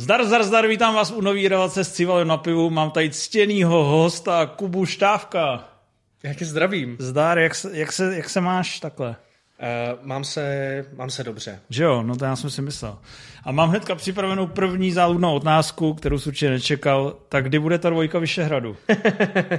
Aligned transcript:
Zdar, 0.00 0.24
zdar, 0.24 0.44
zdar, 0.44 0.66
vítám 0.66 0.94
vás 0.94 1.10
u 1.10 1.20
nový 1.20 1.48
relace 1.48 1.84
s 1.84 1.92
Civalem 1.92 2.28
na 2.28 2.36
pivu. 2.36 2.70
Mám 2.70 2.90
tady 2.90 3.10
ctěnýho 3.10 3.84
hosta 3.84 4.46
Kubu 4.46 4.86
Štávka. 4.86 5.68
Jak 6.22 6.40
je 6.40 6.46
zdravím? 6.46 6.96
Zdar, 6.98 7.38
jak 7.38 7.54
se, 7.54 7.78
jak 7.78 7.92
se, 7.92 8.16
jak 8.16 8.30
se 8.30 8.40
máš 8.40 8.80
takhle? 8.80 9.08
Uh, 9.08 10.06
mám, 10.06 10.24
se, 10.24 10.84
mám 10.94 11.10
se 11.10 11.24
dobře. 11.24 11.60
Že 11.70 11.84
jo, 11.84 12.02
no 12.02 12.16
to 12.16 12.24
já 12.24 12.36
jsem 12.36 12.50
si 12.50 12.62
myslel. 12.62 12.98
A 13.44 13.52
mám 13.52 13.68
hnedka 13.68 13.94
připravenou 13.94 14.46
první 14.46 14.92
záludnou 14.92 15.34
otázku, 15.34 15.94
kterou 15.94 16.18
jsem 16.18 16.30
určitě 16.30 16.50
nečekal. 16.50 17.16
Tak 17.28 17.44
kdy 17.44 17.58
bude 17.58 17.78
ta 17.78 17.90
dvojka 17.90 18.18
Vyšehradu? 18.18 18.76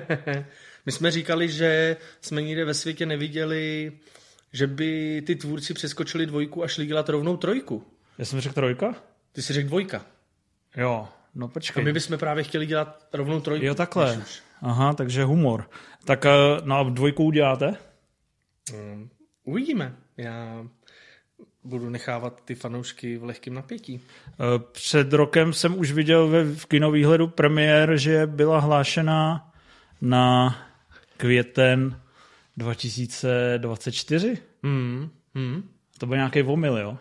My 0.85 0.91
jsme 0.91 1.11
říkali, 1.11 1.49
že 1.49 1.97
jsme 2.21 2.41
nikde 2.41 2.65
ve 2.65 2.73
světě 2.73 3.05
neviděli, 3.05 3.91
že 4.53 4.67
by 4.67 5.23
ty 5.25 5.35
tvůrci 5.35 5.73
přeskočili 5.73 6.25
dvojku 6.25 6.63
a 6.63 6.67
šli 6.67 6.85
dělat 6.85 7.09
rovnou 7.09 7.37
trojku. 7.37 7.83
Já 8.17 8.25
jsem 8.25 8.41
řekl 8.41 8.55
trojka? 8.55 8.95
Ty 9.33 9.41
jsi 9.41 9.53
řekl 9.53 9.67
dvojka. 9.67 10.05
Jo, 10.77 11.07
no 11.35 11.47
počkej. 11.47 11.81
A 11.81 11.85
my 11.85 11.93
bychom 11.93 12.17
právě 12.17 12.43
chtěli 12.43 12.65
dělat 12.65 13.07
rovnou 13.13 13.41
trojku. 13.41 13.65
Jo, 13.65 13.75
takhle. 13.75 14.23
Aha, 14.61 14.93
takže 14.93 15.23
humor. 15.23 15.69
Tak 16.05 16.25
eh, 16.25 16.29
no 16.63 16.79
a 16.79 16.83
dvojku 16.83 17.23
uděláte? 17.23 17.75
Um, 18.73 19.09
uvidíme. 19.43 19.95
Já 20.17 20.65
budu 21.63 21.89
nechávat 21.89 22.41
ty 22.45 22.55
fanoušky 22.55 23.17
v 23.17 23.23
lehkém 23.23 23.53
napětí. 23.53 24.01
Eh, 24.27 24.35
před 24.71 25.13
rokem 25.13 25.53
jsem 25.53 25.79
už 25.79 25.91
viděl 25.91 26.27
ve, 26.27 26.43
v 26.43 26.65
kinovýhledu 26.65 27.27
premiér, 27.27 27.97
že 27.97 28.27
byla 28.27 28.59
hlášena 28.59 29.51
na 30.01 30.57
květen 31.17 32.01
2024. 32.57 34.37
Hmm, 34.63 35.09
hmm. 35.35 35.69
To 35.97 36.05
byl 36.05 36.17
nějaký 36.17 36.43
omyl, 36.43 36.77
jo? 36.77 36.97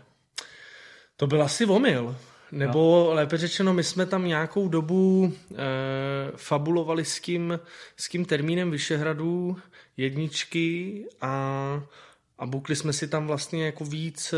To 1.17 1.27
byl 1.27 1.43
asi 1.43 1.67
omyl. 1.67 2.17
Nebo 2.53 3.05
no. 3.09 3.15
lépe 3.15 3.37
řečeno, 3.37 3.75
my 3.75 3.85
jsme 3.85 4.07
tam 4.07 4.27
nějakou 4.27 4.69
dobu 4.69 5.33
e, 5.53 5.57
fabulovali 6.37 7.05
s 7.05 7.21
tím, 7.21 7.61
s 7.97 8.09
tím 8.09 8.25
termínem 8.25 8.71
Vyšehradů 8.71 9.57
jedničky 9.97 11.05
a, 11.21 11.83
a 12.39 12.47
bukli 12.47 12.77
jsme 12.77 12.93
si 12.93 13.09
tam 13.09 13.27
vlastně 13.27 13.67
jako 13.67 13.85
víc, 13.85 14.35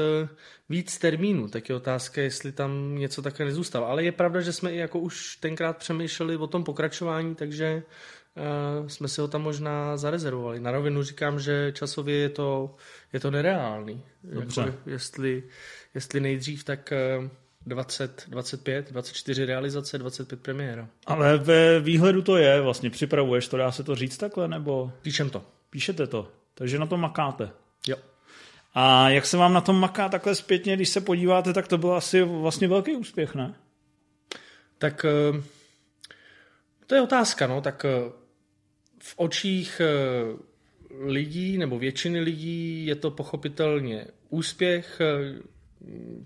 víc 0.68 0.98
termínů. 0.98 1.48
Tak 1.48 1.68
je 1.68 1.74
otázka, 1.74 2.22
jestli 2.22 2.52
tam 2.52 2.98
něco 2.98 3.22
také 3.22 3.44
nezůstalo. 3.44 3.88
Ale 3.88 4.04
je 4.04 4.12
pravda, 4.12 4.40
že 4.40 4.52
jsme 4.52 4.72
i 4.72 4.76
jako 4.76 4.98
už 4.98 5.36
tenkrát 5.36 5.76
přemýšleli 5.76 6.36
o 6.36 6.46
tom 6.46 6.64
pokračování, 6.64 7.34
takže 7.34 7.66
e, 7.66 8.88
jsme 8.88 9.08
si 9.08 9.20
ho 9.20 9.28
tam 9.28 9.42
možná 9.42 9.96
zarezervovali. 9.96 10.60
Na 10.60 10.70
rovinu 10.70 11.02
říkám, 11.02 11.40
že 11.40 11.72
časově 11.74 12.16
je 12.16 12.28
to, 12.28 12.74
je 13.12 13.20
to 13.20 13.30
nereálný. 13.30 14.02
Dobře. 14.24 14.60
Jako, 14.60 14.90
jestli, 14.90 15.42
jestli 15.94 16.20
nejdřív, 16.20 16.64
tak... 16.64 16.92
E, 16.92 17.30
20, 17.66 18.24
25, 18.28 18.92
24 18.92 19.44
realizace, 19.44 19.98
25 19.98 20.40
premiéra. 20.40 20.88
Ale 21.06 21.38
ve 21.38 21.80
výhledu 21.80 22.22
to 22.22 22.36
je, 22.36 22.60
vlastně 22.60 22.90
připravuješ 22.90 23.48
to, 23.48 23.56
dá 23.56 23.72
se 23.72 23.84
to 23.84 23.94
říct 23.94 24.16
takhle, 24.16 24.48
nebo? 24.48 24.92
Píšem 25.02 25.30
to. 25.30 25.44
Píšete 25.70 26.06
to, 26.06 26.32
takže 26.54 26.78
na 26.78 26.86
to 26.86 26.96
makáte. 26.96 27.50
Jo. 27.86 27.96
A 28.74 29.08
jak 29.08 29.26
se 29.26 29.36
vám 29.36 29.52
na 29.52 29.60
tom 29.60 29.80
maká 29.80 30.08
takhle 30.08 30.34
zpětně, 30.34 30.76
když 30.76 30.88
se 30.88 31.00
podíváte, 31.00 31.52
tak 31.52 31.68
to 31.68 31.78
byl 31.78 31.94
asi 31.94 32.22
vlastně 32.22 32.68
velký 32.68 32.96
úspěch, 32.96 33.34
ne? 33.34 33.54
Tak 34.78 35.04
eh, 35.04 35.42
to 36.86 36.94
je 36.94 37.02
otázka, 37.02 37.46
no, 37.46 37.60
tak 37.60 37.84
eh, 37.84 38.10
v 38.98 39.14
očích 39.16 39.80
eh, 39.80 40.36
lidí 41.04 41.58
nebo 41.58 41.78
většiny 41.78 42.20
lidí 42.20 42.86
je 42.86 42.94
to 42.94 43.10
pochopitelně 43.10 44.06
úspěch, 44.30 45.00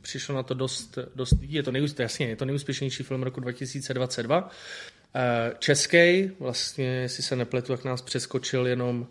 přišlo 0.01 0.35
na 0.35 0.43
to 0.43 0.55
dost, 0.55 0.99
dost 1.15 1.35
je 1.41 1.62
to, 1.62 1.73
nejúspěšnější, 1.73 2.03
jasně, 2.03 2.27
je 2.27 2.37
to 2.37 2.45
nejúspěšnější 2.45 3.03
film 3.03 3.22
roku 3.22 3.41
2022. 3.41 4.50
Eh, 5.15 5.53
český, 5.59 6.31
vlastně, 6.41 6.87
jestli 6.87 7.22
se 7.22 7.37
nepletu, 7.37 7.72
jak 7.72 7.84
nás 7.84 8.03
přeskočil 8.03 8.66
jenom, 8.66 9.06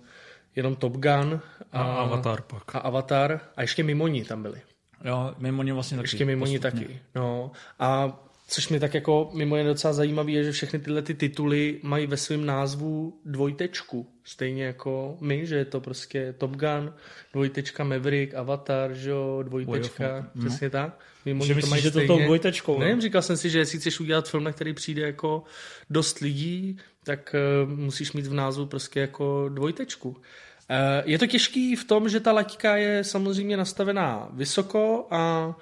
jenom 0.56 0.76
Top 0.76 0.94
Gun. 0.94 1.42
A, 1.72 1.82
a 1.82 1.94
Avatar 1.94 2.42
pak. 2.42 2.76
A 2.76 2.80
Avatar. 2.80 3.40
A 3.56 3.62
ještě 3.62 3.84
Mimoni 3.84 4.26
tam 4.26 4.42
byli. 4.42 4.62
Jo, 5.04 5.36
Mimoni 5.38 5.72
vlastně 5.72 5.98
taky. 5.98 6.06
Ještě 6.06 6.26
Mimoni 6.26 6.60
taky. 6.60 7.00
No. 7.16 7.52
A 7.80 8.20
Což 8.48 8.70
mi 8.70 8.80
tak 8.80 8.94
jako 8.94 9.30
mimo 9.34 9.56
je 9.56 9.64
docela 9.64 9.94
zajímavé, 9.94 10.32
je, 10.32 10.44
že 10.44 10.52
všechny 10.52 10.80
tyhle 10.80 11.02
ty 11.02 11.14
tituly 11.14 11.80
mají 11.84 12.08
ve 12.08 12.18
svém 12.18 12.46
názvu 12.46 13.20
dvojtečku. 13.26 14.08
Stejně 14.24 14.64
jako 14.64 15.18
my, 15.22 15.46
že 15.46 15.56
je 15.56 15.66
to 15.66 15.82
prostě 15.82 16.36
Top 16.38 16.52
Gun, 16.52 16.94
dvojtečka 17.34 17.84
Maverick, 17.84 18.34
Avatar, 18.34 18.94
že 18.94 19.10
jo, 19.10 19.44
dvojtečka, 19.44 20.30
no. 20.36 20.42
přesně 20.42 20.70
tak. 20.70 21.00
Mimo 21.26 21.46
že 21.46 21.54
to 21.54 21.56
myslíš, 21.56 21.84
že 21.84 21.92
to 21.92 22.08
tou 22.08 22.20
dvojtečkou? 22.20 22.80
Nevím, 22.80 23.02
říkal 23.02 23.22
jsem 23.22 23.38
si, 23.38 23.50
že 23.50 23.60
jestli 23.60 23.80
chceš 23.80 24.00
udělat 24.00 24.30
film, 24.30 24.44
na 24.44 24.52
který 24.52 24.74
přijde 24.74 25.02
jako 25.02 25.44
dost 25.90 26.20
lidí, 26.20 26.78
tak 27.04 27.36
uh, 27.66 27.70
musíš 27.70 28.14
mít 28.14 28.28
v 28.28 28.34
názvu 28.34 28.66
prostě 28.66 29.00
jako 29.00 29.50
dvojtečku. 29.50 30.10
Uh, 30.10 30.16
je 31.06 31.20
to 31.20 31.28
těžký 31.28 31.76
v 31.76 31.84
tom, 31.84 32.10
že 32.10 32.20
ta 32.20 32.32
laťka 32.32 32.78
je 32.78 33.04
samozřejmě 33.04 33.58
nastavená 33.58 34.30
vysoko 34.34 35.08
a 35.12 35.54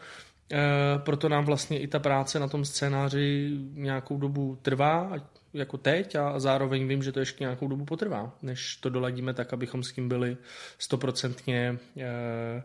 Eh, 0.53 0.99
proto 0.99 1.29
nám 1.29 1.45
vlastně 1.45 1.79
i 1.79 1.87
ta 1.87 1.99
práce 1.99 2.39
na 2.39 2.47
tom 2.47 2.65
scénáři 2.65 3.51
nějakou 3.73 4.17
dobu 4.17 4.57
trvá, 4.61 5.11
jako 5.53 5.77
teď 5.77 6.15
a 6.15 6.39
zároveň 6.39 6.87
vím, 6.87 7.03
že 7.03 7.11
to 7.11 7.19
ještě 7.19 7.43
nějakou 7.43 7.67
dobu 7.67 7.85
potrvá, 7.85 8.37
než 8.41 8.75
to 8.75 8.89
doladíme 8.89 9.33
tak, 9.33 9.53
abychom 9.53 9.83
s 9.83 9.91
tím 9.91 10.09
byli 10.09 10.37
stoprocentně 10.77 11.77
eh, 11.97 12.63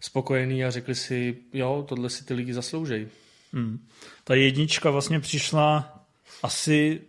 spokojení 0.00 0.64
a 0.64 0.70
řekli 0.70 0.94
si, 0.94 1.36
jo, 1.52 1.84
tohle 1.88 2.10
si 2.10 2.24
ty 2.24 2.34
lidi 2.34 2.54
zasloužejí. 2.54 3.08
Hmm. 3.52 3.86
Ta 4.24 4.34
jednička 4.34 4.90
vlastně 4.90 5.20
přišla 5.20 5.98
asi, 6.42 7.00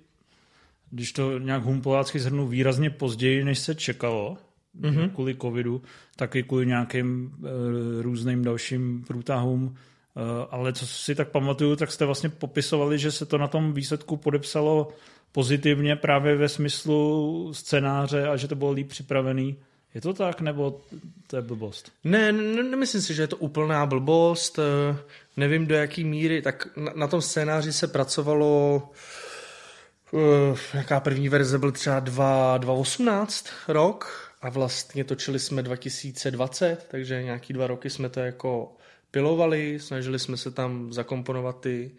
když 0.91 1.12
to 1.12 1.39
nějak 1.39 1.63
humpolácky 1.63 2.19
zhrnu, 2.19 2.47
výrazně 2.47 2.89
později, 2.89 3.44
než 3.44 3.59
se 3.59 3.75
čekalo, 3.75 4.38
mm-hmm. 4.81 5.09
kvůli 5.09 5.35
covidu, 5.35 5.81
taky 6.16 6.44
kvůli 6.44 6.66
nějakým 6.66 7.31
e, 7.44 8.01
různým 8.01 8.44
dalším 8.44 9.03
průtahům 9.07 9.75
ale 10.50 10.74
co 10.74 10.88
si 10.88 11.16
tak 11.16 11.29
pamatuju, 11.29 11.75
tak 11.75 11.91
jste 11.91 12.06
vlastně 12.06 12.29
popisovali, 12.29 13.00
že 13.00 13.12
se 13.12 13.25
to 13.25 13.38
na 13.38 13.47
tom 13.47 13.74
výsledku 13.74 14.18
podepsalo 14.18 14.88
pozitivně 15.31 15.96
právě 15.96 16.35
ve 16.35 16.50
smyslu 16.50 17.50
scénáře 17.53 18.28
a 18.28 18.38
že 18.38 18.47
to 18.47 18.56
bylo 18.56 18.72
líp 18.72 18.90
připravený. 18.90 19.57
Je 19.94 20.01
to 20.01 20.13
tak, 20.13 20.41
nebo 20.41 20.81
to 21.28 21.35
je 21.35 21.41
blbost? 21.41 21.91
Ne, 22.03 22.31
ne 22.31 22.63
nemyslím 22.63 23.01
si, 23.01 23.13
že 23.13 23.24
je 23.24 23.28
to 23.28 23.38
úplná 23.38 23.85
blbost. 23.85 24.59
Eh, 24.59 24.97
nevím 25.38 25.68
do 25.68 25.75
jaký 25.75 26.03
míry. 26.03 26.41
Tak 26.41 26.78
na, 26.78 26.91
na 26.95 27.07
tom 27.07 27.22
scénáři 27.22 27.74
se 27.74 27.88
pracovalo 27.88 28.81
uh, 30.12 30.57
jaká 30.74 31.00
první 31.00 31.30
verze 31.30 31.57
byl 31.57 31.72
třeba 31.72 32.00
2, 32.00 32.57
2018 32.57 33.47
rok 33.68 34.31
a 34.41 34.50
vlastně 34.50 35.03
točili 35.03 35.40
jsme 35.40 35.63
2020, 35.63 36.88
takže 36.91 37.24
nějaký 37.24 37.53
dva 37.53 37.68
roky 37.68 37.90
jsme 37.90 38.09
to 38.09 38.19
jako 38.19 38.75
pilovali, 39.13 39.79
snažili 39.79 40.19
jsme 40.19 40.38
se 40.38 40.51
tam 40.51 40.94
zakomponovat 40.94 41.59
ty, 41.59 41.91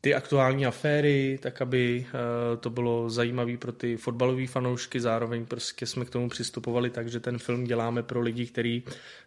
ty 0.00 0.14
aktuální 0.14 0.66
aféry, 0.66 1.38
tak 1.42 1.62
aby 1.62 2.06
uh, 2.06 2.60
to 2.60 2.70
bylo 2.70 3.10
zajímavé 3.10 3.56
pro 3.56 3.72
ty 3.72 3.96
fotbalové 3.96 4.46
fanoušky, 4.46 5.00
zároveň 5.00 5.46
prostě 5.46 5.86
jsme 5.86 6.04
k 6.04 6.10
tomu 6.10 6.28
přistupovali 6.28 6.90
tak, 6.90 7.08
že 7.08 7.20
ten 7.20 7.38
film 7.38 7.64
děláme 7.64 8.02
pro 8.02 8.20
lidi, 8.20 8.46
kteří 8.46 8.84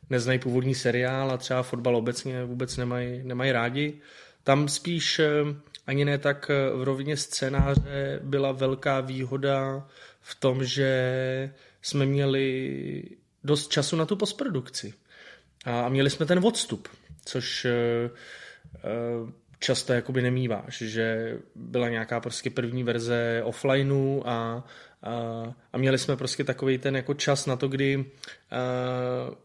neznají 0.09 0.39
původní 0.39 0.75
seriál 0.75 1.31
a 1.31 1.37
třeba 1.37 1.63
fotbal 1.63 1.95
obecně 1.95 2.43
vůbec 2.43 2.77
nemají, 2.77 3.23
nemají 3.23 3.51
rádi. 3.51 4.01
Tam 4.43 4.67
spíš 4.67 5.19
uh, 5.19 5.55
ani 5.87 6.05
ne 6.05 6.17
tak 6.17 6.51
v 6.75 6.83
rovině 6.83 7.17
scénáře 7.17 8.19
byla 8.23 8.51
velká 8.51 9.01
výhoda 9.01 9.87
v 10.21 10.35
tom, 10.35 10.63
že 10.63 11.53
jsme 11.81 12.05
měli 12.05 13.03
dost 13.43 13.67
času 13.67 13.95
na 13.95 14.05
tu 14.05 14.15
postprodukci 14.15 14.93
a 15.67 15.89
měli 15.89 16.09
jsme 16.09 16.25
ten 16.25 16.45
odstup, 16.45 16.87
což 17.25 17.65
eh, 17.65 18.09
eh, 18.75 19.31
často 19.59 19.93
jakoby 19.93 20.21
nemýváš, 20.21 20.77
že 20.77 21.37
byla 21.55 21.89
nějaká 21.89 22.19
prostě 22.19 22.49
první 22.49 22.83
verze 22.83 23.41
offlineu 23.43 24.21
a, 24.25 24.63
a, 25.03 25.13
a 25.73 25.77
měli 25.77 25.97
jsme 25.97 26.15
prostě 26.17 26.43
takový 26.43 26.77
ten 26.77 26.95
jako 26.95 27.13
čas 27.13 27.45
na 27.45 27.55
to, 27.55 27.67
kdy 27.67 28.05
a, 28.51 28.57
eh, 29.31 29.35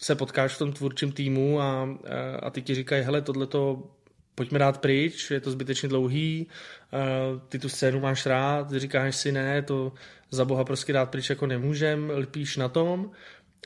se 0.00 0.14
potkáš 0.14 0.54
v 0.54 0.58
tom 0.58 0.72
tvůrčím 0.72 1.12
týmu 1.12 1.60
a, 1.60 1.64
a, 1.64 1.88
a 2.42 2.50
ty 2.50 2.62
ti 2.62 2.74
říkají, 2.74 3.02
hele, 3.02 3.22
tohle 3.22 3.46
to 3.46 3.90
pojďme 4.34 4.58
dát 4.58 4.80
pryč, 4.80 5.30
je 5.30 5.40
to 5.40 5.50
zbytečně 5.50 5.88
dlouhý, 5.88 6.46
ty 7.48 7.58
tu 7.58 7.68
scénu 7.68 8.00
máš 8.00 8.26
rád, 8.26 8.72
říkáš 8.72 9.16
si 9.16 9.32
ne, 9.32 9.62
to 9.62 9.92
za 10.30 10.44
boha 10.44 10.64
prostě 10.64 10.92
dát 10.92 11.10
pryč 11.10 11.30
jako 11.30 11.46
nemůžem, 11.46 12.10
lpíš 12.10 12.56
na 12.56 12.68
tom 12.68 13.10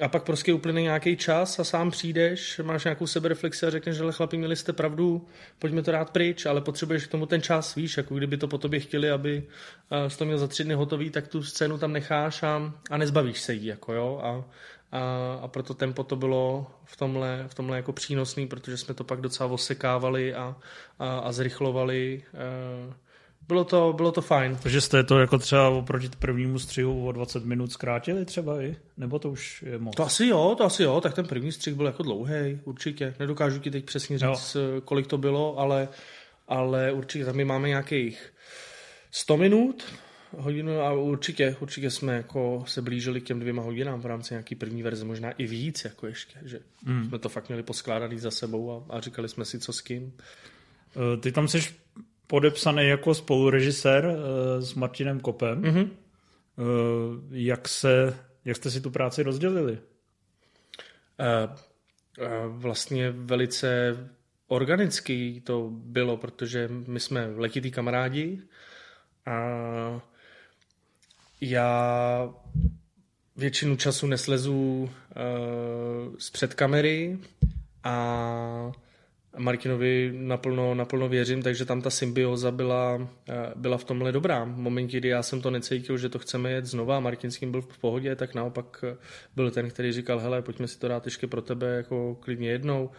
a 0.00 0.08
pak 0.08 0.22
prostě 0.22 0.52
uplyne 0.52 0.82
nějaký 0.82 1.16
čas 1.16 1.58
a 1.58 1.64
sám 1.64 1.90
přijdeš, 1.90 2.60
máš 2.64 2.84
nějakou 2.84 3.06
sebereflexi 3.06 3.66
a 3.66 3.70
řekneš, 3.70 3.96
že 3.96 4.04
chlapi, 4.10 4.37
měli 4.37 4.56
jste 4.56 4.72
pravdu, 4.72 5.26
pojďme 5.58 5.82
to 5.82 5.93
dát 5.93 6.10
pryč, 6.10 6.46
ale 6.46 6.60
potřebuješ 6.60 7.06
k 7.06 7.10
tomu 7.10 7.26
ten 7.26 7.43
čas, 7.43 7.75
víš, 7.75 7.96
jako 7.96 8.14
kdyby 8.14 8.37
to 8.37 8.48
po 8.48 8.58
tobě 8.58 8.81
chtěli, 8.81 9.10
aby 9.10 9.43
eh, 9.90 10.10
jsi 10.10 10.19
to 10.19 10.25
měl 10.25 10.38
za 10.38 10.46
tři 10.46 10.64
dny 10.64 10.75
hotový, 10.75 11.10
tak 11.10 11.28
tu 11.28 11.43
scénu 11.43 11.78
tam 11.78 11.93
necháš 11.93 12.43
a, 12.43 12.72
a 12.90 12.96
nezbavíš 12.96 13.40
se 13.40 13.54
jí, 13.54 13.66
jako 13.66 13.93
jo, 13.93 14.20
a, 14.22 14.44
a, 14.93 15.38
a 15.43 15.48
proto 15.48 15.75
tempo 15.75 16.04
to 16.04 16.16
bylo 16.16 16.66
v 16.84 16.96
tomhle, 16.96 17.44
v 17.48 17.54
tomhle 17.54 17.76
jako 17.76 17.93
přínosný, 17.93 18.46
protože 18.46 18.76
jsme 18.76 18.94
to 18.94 19.04
pak 19.04 19.20
docela 19.20 19.50
osekávali 19.50 20.34
a, 20.34 20.56
a, 20.98 21.19
a 21.19 21.32
zrychlovali. 21.32 22.22
E, 22.34 23.06
bylo 23.48 23.64
to, 23.64 23.93
bylo 23.96 24.12
to 24.12 24.20
fajn. 24.20 24.58
Takže 24.62 24.81
jste 24.81 25.04
to 25.04 25.19
jako 25.19 25.38
třeba 25.38 25.69
oproti 25.69 26.08
prvnímu 26.19 26.58
střihu 26.58 27.06
o 27.06 27.12
20 27.12 27.44
minut 27.44 27.72
zkrátili 27.72 28.25
třeba 28.25 28.62
i? 28.62 28.76
Nebo 28.96 29.19
to 29.19 29.31
už 29.31 29.64
je 29.66 29.78
moc? 29.78 29.96
To 29.96 30.04
asi 30.04 30.26
jo, 30.26 30.54
to 30.58 30.64
asi 30.64 30.82
jo, 30.82 31.00
tak 31.00 31.14
ten 31.14 31.26
první 31.26 31.52
střih 31.52 31.75
byl 31.75 31.87
jako 31.87 32.02
dlouhý, 32.02 32.60
určitě. 32.64 33.14
Nedokážu 33.19 33.58
ti 33.58 33.70
teď 33.70 33.84
přesně 33.84 34.19
říct, 34.19 34.54
jo. 34.54 34.81
kolik 34.84 35.06
to 35.06 35.19
bylo, 35.19 35.58
ale, 35.58 35.88
ale 36.48 36.93
určitě 36.93 37.25
tam 37.25 37.37
my 37.37 37.44
máme 37.44 37.69
nějakých 37.69 38.32
100 39.10 39.37
minut, 39.37 39.84
hodinu 40.37 40.81
a 40.81 40.93
určitě, 40.93 41.56
určitě 41.60 41.90
jsme 41.90 42.16
jako 42.16 42.64
se 42.66 42.82
blížili 42.82 43.20
k 43.20 43.25
těm 43.25 43.40
dvěma 43.40 43.62
hodinám 43.62 44.00
v 44.00 44.06
rámci 44.06 44.34
nějaký 44.34 44.54
první 44.54 44.82
verze, 44.82 45.04
možná 45.04 45.31
i 45.31 45.46
víc 45.46 45.84
jako 45.84 46.06
ještě, 46.06 46.38
že 46.44 46.60
mm. 46.84 47.08
jsme 47.08 47.19
to 47.19 47.28
fakt 47.28 47.48
měli 47.48 47.62
poskládaný 47.62 48.19
za 48.19 48.31
sebou 48.31 48.84
a, 48.90 48.96
a 48.96 49.00
říkali 49.00 49.28
jsme 49.28 49.44
si, 49.44 49.58
co 49.58 49.72
s 49.72 49.81
kým. 49.81 50.12
Eh, 50.96 51.16
ty 51.16 51.32
tam 51.32 51.48
jsi 51.48 51.60
podepsaný 52.26 52.88
jako 52.88 53.14
spolurežisér 53.14 54.05
uh, 54.06 54.14
s 54.64 54.75
Martinem 54.75 55.20
Kopem. 55.20 55.62
Mm-hmm. 55.62 55.90
Jak, 57.31 57.69
se, 57.69 58.19
jak 58.44 58.56
jste 58.56 58.70
si 58.70 58.81
tu 58.81 58.90
práci 58.90 59.23
rozdělili? 59.23 59.73
Uh, 59.73 59.78
uh, 62.19 62.61
vlastně 62.61 63.11
velice 63.11 63.96
organický 64.46 65.40
to 65.40 65.70
bylo, 65.73 66.17
protože 66.17 66.69
my 66.87 67.00
jsme 67.00 67.26
letitý 67.37 67.70
kamarádi 67.70 68.43
a 69.26 70.00
já 71.40 72.31
většinu 73.37 73.76
času 73.76 74.06
neslezu 74.06 74.82
uh, 74.82 76.17
z 76.19 76.31
před 76.31 76.55
kamery 76.55 77.19
a 77.84 78.72
Martinovi 79.38 80.12
naplno, 80.14 80.74
naplno 80.74 81.08
věřím, 81.08 81.42
takže 81.42 81.64
tam 81.64 81.82
ta 81.82 81.90
symbioza 81.90 82.50
byla, 82.50 83.08
eh, 83.28 83.34
byla 83.56 83.78
v 83.78 83.84
tomhle 83.84 84.12
dobrá. 84.12 84.44
V 84.44 84.56
momentě, 84.56 84.98
kdy 84.98 85.08
já 85.08 85.22
jsem 85.22 85.40
to 85.40 85.50
necítil, 85.50 85.98
že 85.98 86.08
to 86.08 86.18
chceme 86.18 86.50
jet 86.50 86.64
znova 86.64 86.96
a 86.96 87.00
Martin 87.00 87.30
s 87.30 87.40
byl 87.40 87.62
v 87.62 87.78
pohodě, 87.78 88.16
tak 88.16 88.34
naopak 88.34 88.84
eh, 88.88 88.96
byl 89.36 89.50
ten, 89.50 89.70
který 89.70 89.92
říkal, 89.92 90.18
hele, 90.18 90.42
pojďme 90.42 90.68
si 90.68 90.78
to 90.78 90.88
dát 90.88 91.04
ještě 91.04 91.26
pro 91.26 91.42
tebe 91.42 91.66
jako 91.76 92.16
klidně 92.20 92.50
jednou. 92.50 92.90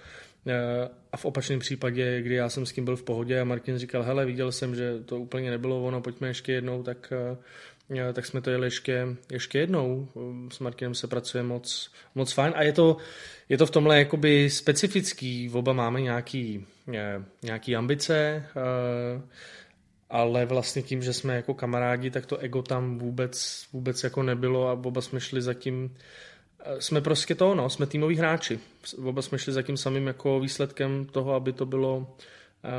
Eh, 0.48 0.90
a 1.12 1.18
v 1.18 1.26
opačném 1.26 1.60
případě, 1.60 2.22
kdy 2.22 2.36
já 2.36 2.50
jsem 2.50 2.66
s 2.66 2.72
tím 2.74 2.86
byl 2.86 2.96
v 2.96 3.04
pohodě 3.04 3.40
a 3.40 3.44
Martin 3.44 3.78
říkal, 3.78 4.04
hele, 4.04 4.26
viděl 4.26 4.52
jsem, 4.52 4.76
že 4.76 5.00
to 5.06 5.20
úplně 5.20 5.52
nebylo 5.52 5.84
ono, 5.84 6.02
pojďme 6.02 6.28
ještě 6.28 6.52
jednou, 6.52 6.84
tak 6.84 7.14
tak 8.14 8.26
jsme 8.26 8.42
to 8.42 8.50
jeli 8.50 8.68
ještě, 8.68 9.08
ještě 9.32 9.60
jednou. 9.60 10.08
S 10.52 10.60
Martinem 10.60 10.96
se 10.96 11.08
pracuje 11.08 11.44
moc, 11.44 11.92
moc 12.16 12.32
fajn 12.32 12.54
a 12.56 12.64
je 12.64 12.74
to, 12.74 12.98
je 13.50 13.58
to 13.58 13.66
v 13.66 13.72
tomhle 13.72 14.00
jakoby 14.00 14.50
specifický. 14.50 15.50
Oba 15.54 15.74
máme 15.74 16.02
nějaký, 16.02 16.66
nějaký 17.44 17.76
ambice, 17.76 18.46
eh, 18.56 19.22
ale 20.10 20.46
vlastně 20.46 20.82
tím, 20.82 21.04
že 21.04 21.14
jsme 21.14 21.36
jako 21.36 21.54
kamarádi, 21.54 22.12
tak 22.12 22.26
to 22.26 22.38
ego 22.38 22.62
tam 22.62 23.00
vůbec, 23.00 23.66
vůbec 23.74 24.04
jako 24.04 24.24
nebylo 24.24 24.68
a 24.68 24.74
oba 24.74 25.02
jsme 25.02 25.20
šli 25.20 25.42
za 25.42 25.54
tím, 25.54 25.96
eh, 26.60 26.82
jsme 26.82 27.02
prostě 27.02 27.36
to, 27.36 27.56
no, 27.56 27.70
jsme 27.70 27.86
týmoví 27.86 28.16
hráči. 28.16 28.60
Oba 28.98 29.22
jsme 29.22 29.40
šli 29.40 29.54
za 29.54 29.62
tím 29.62 29.78
samým 29.78 30.08
jako 30.08 30.40
výsledkem 30.40 31.06
toho, 31.06 31.34
aby 31.34 31.54
to 31.54 31.66
bylo 31.66 32.16
eh, 32.64 32.70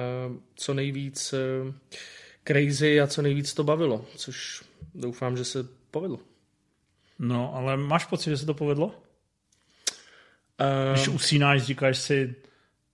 co 0.55 0.75
nejvíc 0.75 1.35
crazy 2.45 3.01
a 3.01 3.07
co 3.07 3.23
nejvíc 3.23 3.55
to 3.55 3.65
bavilo, 3.65 4.05
což 4.17 4.63
doufám, 4.99 5.37
že 5.37 5.45
se 5.45 5.69
povedlo. 5.91 6.19
No, 7.19 7.55
ale 7.55 7.77
máš 7.77 8.05
pocit, 8.05 8.31
že 8.31 8.37
se 8.37 8.47
to 8.47 8.55
povedlo? 8.55 8.87
Um, 8.87 8.95
Když 10.95 11.09
usínáš, 11.09 11.63
říkáš 11.63 11.99
si, 11.99 12.35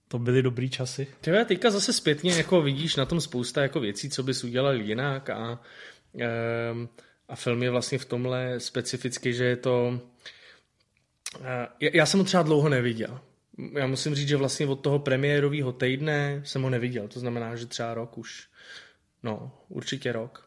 to 0.07 0.19
byly 0.19 0.41
dobrý 0.41 0.69
časy. 0.69 1.07
Tyhle, 1.21 1.45
teďka 1.45 1.71
zase 1.71 1.93
zpětně 1.93 2.37
jako 2.37 2.61
vidíš 2.61 2.95
na 2.95 3.05
tom 3.05 3.21
spousta 3.21 3.61
jako 3.61 3.79
věcí, 3.79 4.09
co 4.09 4.23
bys 4.23 4.43
udělal 4.43 4.75
jinak 4.75 5.29
a, 5.29 5.59
um, 6.71 6.89
a 7.27 7.35
film 7.35 7.63
je 7.63 7.69
vlastně 7.69 7.97
v 7.97 8.05
tomhle 8.05 8.59
specificky, 8.59 9.33
že 9.33 9.45
je 9.45 9.55
to... 9.55 10.01
Uh, 11.39 11.45
já 11.79 12.05
jsem 12.05 12.19
ho 12.19 12.23
třeba 12.23 12.43
dlouho 12.43 12.69
neviděl. 12.69 13.19
Já 13.73 13.87
musím 13.87 14.15
říct, 14.15 14.27
že 14.27 14.37
vlastně 14.37 14.67
od 14.67 14.75
toho 14.75 14.99
premiérového 14.99 15.71
týdne 15.71 16.41
jsem 16.45 16.61
ho 16.61 16.69
neviděl. 16.69 17.07
To 17.07 17.19
znamená, 17.19 17.55
že 17.55 17.65
třeba 17.65 17.93
rok 17.93 18.17
už. 18.17 18.47
No, 19.23 19.51
určitě 19.69 20.11
rok 20.11 20.44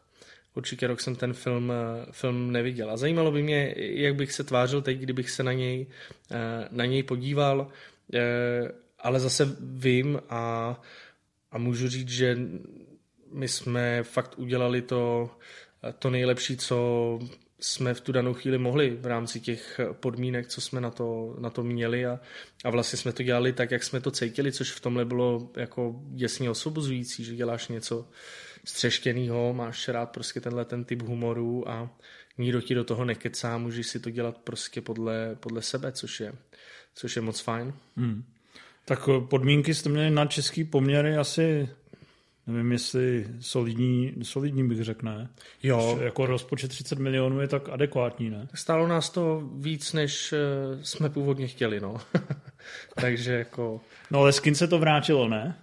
určitě 0.55 0.87
rok 0.87 1.01
jsem 1.01 1.15
ten 1.15 1.33
film, 1.33 1.71
eh, 1.71 2.05
film 2.11 2.51
neviděl. 2.51 2.91
A 2.91 2.97
zajímalo 2.97 3.31
by 3.31 3.43
mě, 3.43 3.75
jak 3.77 4.15
bych 4.15 4.33
se 4.33 4.43
tvářil 4.43 4.81
teď, 4.81 4.97
kdybych 4.97 5.29
se 5.29 5.43
na 5.43 5.53
něj, 5.53 5.87
eh, 6.31 6.67
na 6.71 6.85
něj 6.85 7.03
podíval, 7.03 7.67
eh, 8.13 8.71
ale 8.99 9.19
zase 9.19 9.57
vím 9.59 10.21
a, 10.29 10.75
a 11.51 11.57
můžu 11.57 11.89
říct, 11.89 12.09
že 12.09 12.37
my 13.31 13.47
jsme 13.47 14.03
fakt 14.03 14.39
udělali 14.39 14.81
to, 14.81 15.29
to 15.99 16.09
nejlepší, 16.09 16.57
co 16.57 17.19
jsme 17.59 17.93
v 17.93 18.01
tu 18.01 18.11
danou 18.11 18.33
chvíli 18.33 18.57
mohli 18.57 18.89
v 18.89 19.05
rámci 19.05 19.39
těch 19.39 19.79
podmínek, 19.99 20.47
co 20.47 20.61
jsme 20.61 20.81
na 20.81 20.91
to, 20.91 21.35
na 21.39 21.49
to 21.49 21.63
měli 21.63 22.05
a, 22.05 22.19
a 22.63 22.69
vlastně 22.69 22.97
jsme 22.97 23.13
to 23.13 23.23
dělali 23.23 23.53
tak, 23.53 23.71
jak 23.71 23.83
jsme 23.83 24.01
to 24.01 24.11
cítili, 24.11 24.51
což 24.51 24.71
v 24.71 24.79
tomhle 24.79 25.05
bylo 25.05 25.51
jako 25.57 26.01
jasně 26.15 26.49
osobozující, 26.49 27.23
že 27.23 27.35
děláš 27.35 27.67
něco, 27.67 28.07
střeštěnýho, 28.65 29.53
máš 29.53 29.87
rád 29.87 30.09
prostě 30.09 30.41
tenhle 30.41 30.65
ten 30.65 30.83
typ 30.83 31.01
humoru 31.01 31.69
a 31.69 31.89
nikdo 32.37 32.61
ti 32.61 32.75
do 32.75 32.83
toho 32.83 33.05
nekecá, 33.05 33.57
můžeš 33.57 33.87
si 33.87 33.99
to 33.99 34.09
dělat 34.09 34.37
prostě 34.37 34.81
podle, 34.81 35.35
podle 35.39 35.61
sebe, 35.61 35.91
což 35.91 36.19
je, 36.19 36.33
což 36.95 37.15
je 37.15 37.21
moc 37.21 37.39
fajn. 37.39 37.73
Hmm. 37.97 38.23
Tak 38.85 39.09
eh, 39.09 39.21
podmínky 39.27 39.73
jste 39.73 39.89
měli 39.89 40.11
na 40.11 40.25
český 40.25 40.63
poměry 40.63 41.17
asi 41.17 41.69
nevím, 42.49 42.71
jestli 42.71 43.27
solidní, 43.39 44.13
solidní 44.23 44.67
bych 44.67 44.83
řekl, 44.83 45.05
ne? 45.05 45.29
Jo. 45.63 45.95
Že 45.99 46.05
jako 46.05 46.25
rozpočet 46.25 46.67
30 46.67 46.99
milionů 46.99 47.41
je 47.41 47.47
tak 47.47 47.69
adekvátní, 47.69 48.29
ne? 48.29 48.47
Stálo 48.53 48.87
nás 48.87 49.09
to 49.09 49.49
víc, 49.55 49.93
než 49.93 50.33
eh, 50.33 50.37
jsme 50.85 51.09
původně 51.09 51.47
chtěli, 51.47 51.79
no. 51.79 51.97
Takže 52.95 53.33
jako... 53.33 53.81
No 54.11 54.19
ale 54.19 54.33
skin 54.33 54.55
se 54.55 54.67
to 54.67 54.79
vrátilo, 54.79 55.27
ne? 55.27 55.55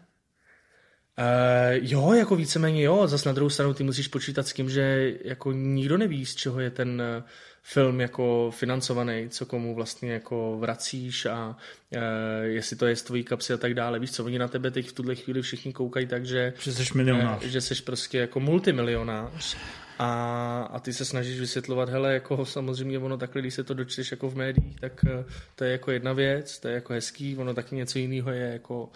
Uh, 1.18 1.78
jo, 1.82 2.12
jako 2.12 2.36
víceméně 2.36 2.82
jo, 2.82 3.06
zas 3.06 3.24
na 3.24 3.32
druhou 3.32 3.50
stranu 3.50 3.74
ty 3.74 3.84
musíš 3.84 4.08
počítat 4.08 4.48
s 4.48 4.52
tím, 4.52 4.70
že 4.70 5.14
jako 5.24 5.52
nikdo 5.52 5.98
neví, 5.98 6.26
z 6.26 6.34
čeho 6.34 6.60
je 6.60 6.70
ten 6.70 7.02
eh, 7.02 7.22
film 7.62 8.00
jako 8.00 8.50
financovaný, 8.54 9.28
co 9.28 9.46
komu 9.46 9.74
vlastně 9.74 10.12
jako 10.12 10.58
vracíš 10.58 11.26
a 11.26 11.48
uh, 11.48 12.00
jestli 12.42 12.76
to 12.76 12.86
je 12.86 12.96
z 12.96 13.02
tvojí 13.02 13.24
kapsy 13.24 13.52
a 13.52 13.56
tak 13.56 13.74
dále. 13.74 13.98
Víš 13.98 14.10
co, 14.10 14.24
oni 14.24 14.38
na 14.38 14.48
tebe 14.48 14.70
teď 14.70 14.88
v 14.88 14.92
tuhle 14.92 15.14
chvíli 15.14 15.42
všichni 15.42 15.72
koukají 15.72 16.06
tak, 16.06 16.26
že, 16.26 16.52
že 16.60 16.72
jsi 16.72 16.84
milionář. 16.94 17.44
Uh, 17.44 17.50
že 17.50 17.60
jsi 17.60 17.74
prostě 17.74 18.18
jako 18.18 18.40
multimilionář 18.40 19.56
a, 19.98 20.62
a 20.72 20.80
ty 20.80 20.92
se 20.92 21.04
snažíš 21.04 21.40
vysvětlovat, 21.40 21.88
hele, 21.88 22.14
jako 22.14 22.46
samozřejmě 22.46 22.98
ono 22.98 23.16
takhle, 23.16 23.42
když 23.42 23.54
se 23.54 23.64
to 23.64 23.74
dočteš 23.74 24.10
jako 24.10 24.30
v 24.30 24.36
médiích, 24.36 24.80
tak 24.80 25.04
eh, 25.04 25.24
to 25.54 25.64
je 25.64 25.72
jako 25.72 25.90
jedna 25.90 26.12
věc, 26.12 26.58
to 26.58 26.68
je 26.68 26.74
jako 26.74 26.92
hezký, 26.92 27.36
ono 27.36 27.54
taky 27.54 27.76
něco 27.76 27.98
jiného 27.98 28.30
je 28.30 28.52
jako 28.52 28.88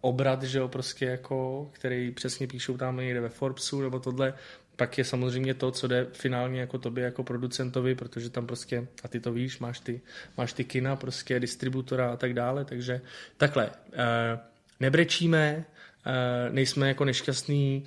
obrat, 0.00 0.42
že 0.42 0.58
jo, 0.58 0.68
prostě 0.68 1.04
jako, 1.04 1.70
který 1.72 2.10
přesně 2.10 2.46
píšou 2.46 2.76
tam 2.76 2.96
někde 2.96 3.20
ve 3.20 3.28
Forbesu 3.28 3.82
nebo 3.82 3.98
tohle, 3.98 4.34
pak 4.76 4.98
je 4.98 5.04
samozřejmě 5.04 5.54
to, 5.54 5.70
co 5.70 5.88
jde 5.88 6.06
finálně 6.12 6.60
jako 6.60 6.78
tobě 6.78 7.04
jako 7.04 7.24
producentovi, 7.24 7.94
protože 7.94 8.30
tam 8.30 8.46
prostě, 8.46 8.86
a 9.04 9.08
ty 9.08 9.20
to 9.20 9.32
víš, 9.32 9.58
máš 9.58 9.80
ty, 9.80 10.00
máš 10.36 10.52
ty 10.52 10.64
kina, 10.64 10.96
prostě 10.96 11.40
distributora 11.40 12.12
a 12.12 12.16
tak 12.16 12.34
dále, 12.34 12.64
takže 12.64 13.00
takhle, 13.36 13.70
eh, 13.92 14.38
nebrečíme, 14.80 15.64
eh, 16.06 16.50
nejsme 16.50 16.88
jako 16.88 17.04
nešťastní, 17.04 17.84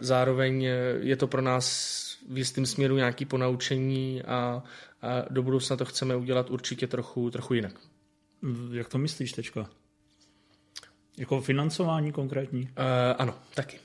zároveň 0.00 0.62
je 1.00 1.16
to 1.16 1.26
pro 1.26 1.42
nás 1.42 2.00
v 2.28 2.38
jistém 2.38 2.66
směru 2.66 2.96
nějaký 2.96 3.24
ponaučení 3.24 4.22
a, 4.22 4.62
a 5.02 5.24
do 5.30 5.42
budoucna 5.42 5.76
to 5.76 5.84
chceme 5.84 6.16
udělat 6.16 6.50
určitě 6.50 6.86
trochu, 6.86 7.30
trochu 7.30 7.54
jinak. 7.54 7.72
Jak 8.72 8.88
to 8.88 8.98
myslíš 8.98 9.32
teďka? 9.32 9.70
Jako 11.18 11.40
financování 11.40 12.12
konkrétní? 12.12 12.62
Uh, 12.62 12.68
ano, 13.18 13.34
taky. 13.54 13.78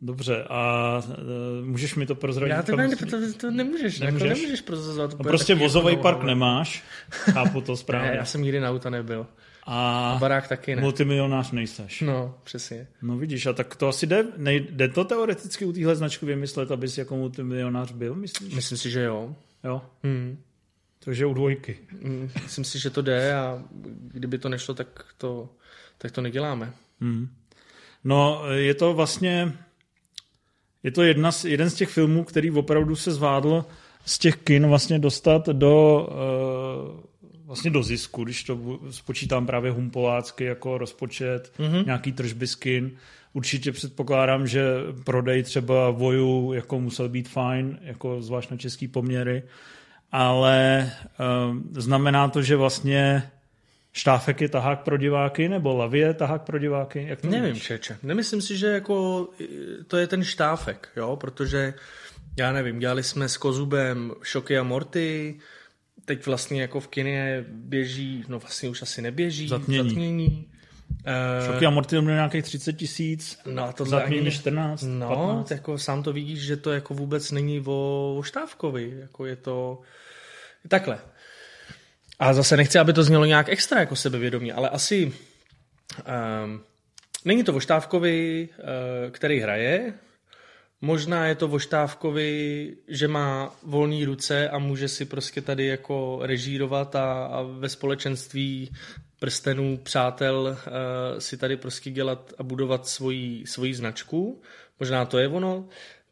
Dobře, 0.00 0.44
a 0.48 1.02
uh, 1.08 1.66
můžeš 1.66 1.94
mi 1.94 2.06
to 2.06 2.14
prozradit? 2.14 2.56
Já 2.56 2.62
to, 2.62 2.76
ne, 2.76 2.96
to, 2.96 3.32
to 3.40 3.50
nemůžeš, 3.50 4.00
jako 4.00 4.06
nemůžeš, 4.06 4.28
jako 4.28 4.38
nemůžeš 4.38 4.60
prozrazovat. 4.60 5.18
No 5.18 5.24
prostě 5.24 5.54
vozový 5.54 5.96
park 5.96 6.22
nemáš, 6.22 6.84
chápu 7.10 7.60
to 7.60 7.76
správně. 7.76 8.10
ne, 8.10 8.16
já 8.16 8.24
jsem 8.24 8.42
nikdy 8.42 8.60
na 8.60 8.70
auta 8.70 8.90
nebyl. 8.90 9.26
A, 9.72 10.10
a 10.10 10.18
barák 10.18 10.48
taky 10.48 10.76
ne. 10.76 10.82
multimilionář 10.82 11.50
nejseš. 11.50 12.00
No, 12.00 12.34
přesně. 12.44 12.86
No 13.02 13.16
vidíš, 13.16 13.46
a 13.46 13.52
tak 13.52 13.76
to 13.76 13.88
asi 13.88 14.06
jde, 14.06 14.24
nej, 14.36 14.66
jde 14.70 14.88
to 14.88 15.04
teoreticky 15.04 15.64
u 15.64 15.72
téhle 15.72 15.96
značky 15.96 16.26
vymyslet, 16.26 16.70
abys 16.70 16.98
jako 16.98 17.16
multimilionář 17.16 17.92
byl, 17.92 18.14
myslíš? 18.14 18.54
Myslím 18.54 18.78
si, 18.78 18.90
že 18.90 19.02
jo. 19.02 19.36
Jo? 19.64 19.82
Hmm. 20.02 20.38
Takže 21.04 21.26
u 21.26 21.34
dvojky. 21.34 21.78
Mm, 22.02 22.30
myslím 22.42 22.64
si, 22.64 22.78
že 22.78 22.90
to 22.90 23.02
jde 23.02 23.34
a 23.34 23.62
kdyby 24.12 24.38
to 24.38 24.48
nešlo, 24.48 24.74
tak 24.74 25.04
to, 25.18 25.48
tak 25.98 26.12
to 26.12 26.20
neděláme. 26.20 26.72
Hmm. 27.00 27.28
No, 28.04 28.42
je 28.52 28.74
to 28.74 28.94
vlastně, 28.94 29.52
je 30.82 30.90
to 30.90 31.02
jedna 31.02 31.32
z, 31.32 31.44
jeden 31.44 31.70
z 31.70 31.74
těch 31.74 31.88
filmů, 31.88 32.24
který 32.24 32.50
opravdu 32.50 32.96
se 32.96 33.12
zvádl 33.12 33.64
z 34.04 34.18
těch 34.18 34.36
kin 34.36 34.66
vlastně 34.66 34.98
dostat 34.98 35.46
do 35.46 36.08
uh, 36.94 37.09
vlastně 37.50 37.70
do 37.70 37.82
zisku, 37.82 38.24
když 38.24 38.44
to 38.44 38.80
spočítám 38.90 39.46
právě 39.46 39.70
humpolácky 39.70 40.44
jako 40.44 40.78
rozpočet, 40.78 41.52
mm-hmm. 41.58 41.86
nějaký 41.86 42.12
tržby 42.12 42.46
skin. 42.46 42.90
Určitě 43.32 43.72
předpokládám, 43.72 44.46
že 44.46 44.64
prodej 45.04 45.42
třeba 45.42 45.90
voju 45.90 46.52
jako 46.52 46.80
musel 46.80 47.08
být 47.08 47.28
fajn, 47.28 47.78
jako 47.82 48.22
zvlášť 48.22 48.50
na 48.50 48.56
český 48.56 48.88
poměry, 48.88 49.42
ale 50.12 50.90
uh, 51.50 51.56
znamená 51.72 52.28
to, 52.28 52.42
že 52.42 52.56
vlastně 52.56 53.30
Štáfek 53.92 54.40
je 54.40 54.48
tahák 54.48 54.82
pro 54.82 54.96
diváky, 54.96 55.48
nebo 55.48 55.76
Lavie 55.76 56.06
je 56.06 56.14
tahák 56.14 56.42
pro 56.42 56.58
diváky? 56.58 57.06
Jak 57.08 57.20
to 57.20 57.28
Nevím, 57.28 57.54
víš? 57.54 57.62
Čeče. 57.62 57.98
Nemyslím 58.02 58.42
si, 58.42 58.56
že 58.56 58.66
jako 58.66 59.28
to 59.86 59.96
je 59.96 60.06
ten 60.06 60.24
štáfek, 60.24 60.88
jo, 60.96 61.16
protože 61.16 61.74
já 62.38 62.52
nevím, 62.52 62.78
dělali 62.78 63.02
jsme 63.02 63.28
s 63.28 63.36
Kozubem 63.36 64.12
Šoky 64.22 64.58
a 64.58 64.62
Morty, 64.62 65.40
teď 66.10 66.26
vlastně 66.26 66.60
jako 66.60 66.80
v 66.80 66.88
kině 66.88 67.44
běží, 67.48 68.24
no 68.28 68.38
vlastně 68.38 68.68
už 68.68 68.82
asi 68.82 69.02
neběží, 69.02 69.48
zatmění. 69.48 69.88
zatmění. 69.88 70.46
Uh, 70.90 71.46
Šoky 71.46 71.66
a 71.66 71.70
Morty 71.70 72.00
měl 72.00 72.14
nějakých 72.14 72.44
30 72.44 72.72
tisíc, 72.72 73.38
no 73.46 73.64
a 73.64 73.72
to 73.72 73.84
zatmění 73.84 74.26
ani... 74.26 74.30
14, 74.30 74.82
No, 74.82 75.08
15. 75.08 75.50
jako 75.50 75.78
sám 75.78 76.02
to 76.02 76.12
vidíš, 76.12 76.40
že 76.40 76.56
to 76.56 76.72
jako 76.72 76.94
vůbec 76.94 77.30
není 77.30 77.60
o, 77.66 78.14
o 78.18 78.22
Štávkovi, 78.22 78.96
jako 79.00 79.26
je 79.26 79.36
to 79.36 79.80
takhle. 80.68 80.98
A 82.18 82.32
zase 82.32 82.56
nechci, 82.56 82.78
aby 82.78 82.92
to 82.92 83.02
znělo 83.02 83.24
nějak 83.24 83.48
extra 83.48 83.80
jako 83.80 83.96
sebevědomě, 83.96 84.52
ale 84.52 84.68
asi 84.68 85.12
um, 86.44 86.60
není 87.24 87.44
to 87.44 87.54
o 87.54 87.60
Štávkovi, 87.60 88.48
uh, 88.58 89.10
který 89.10 89.40
hraje, 89.40 89.94
Možná 90.82 91.26
je 91.26 91.34
to 91.34 91.48
o 91.48 91.58
Štávkovi, 91.58 92.76
že 92.88 93.08
má 93.08 93.54
volné 93.62 94.06
ruce 94.06 94.48
a 94.48 94.58
může 94.58 94.88
si 94.88 95.04
prostě 95.04 95.40
tady 95.40 95.66
jako 95.66 96.18
režírovat 96.22 96.96
a, 96.96 97.24
a 97.24 97.42
ve 97.42 97.68
společenství 97.68 98.70
prstenů, 99.18 99.76
přátel 99.82 100.56
uh, 100.56 101.18
si 101.18 101.36
tady 101.36 101.56
prostě 101.56 101.90
dělat 101.90 102.32
a 102.38 102.42
budovat 102.42 102.86
svoji, 102.86 103.46
svoji 103.46 103.74
značku. 103.74 104.42
Možná 104.80 105.04
to 105.04 105.18
je 105.18 105.28
ono. 105.28 105.68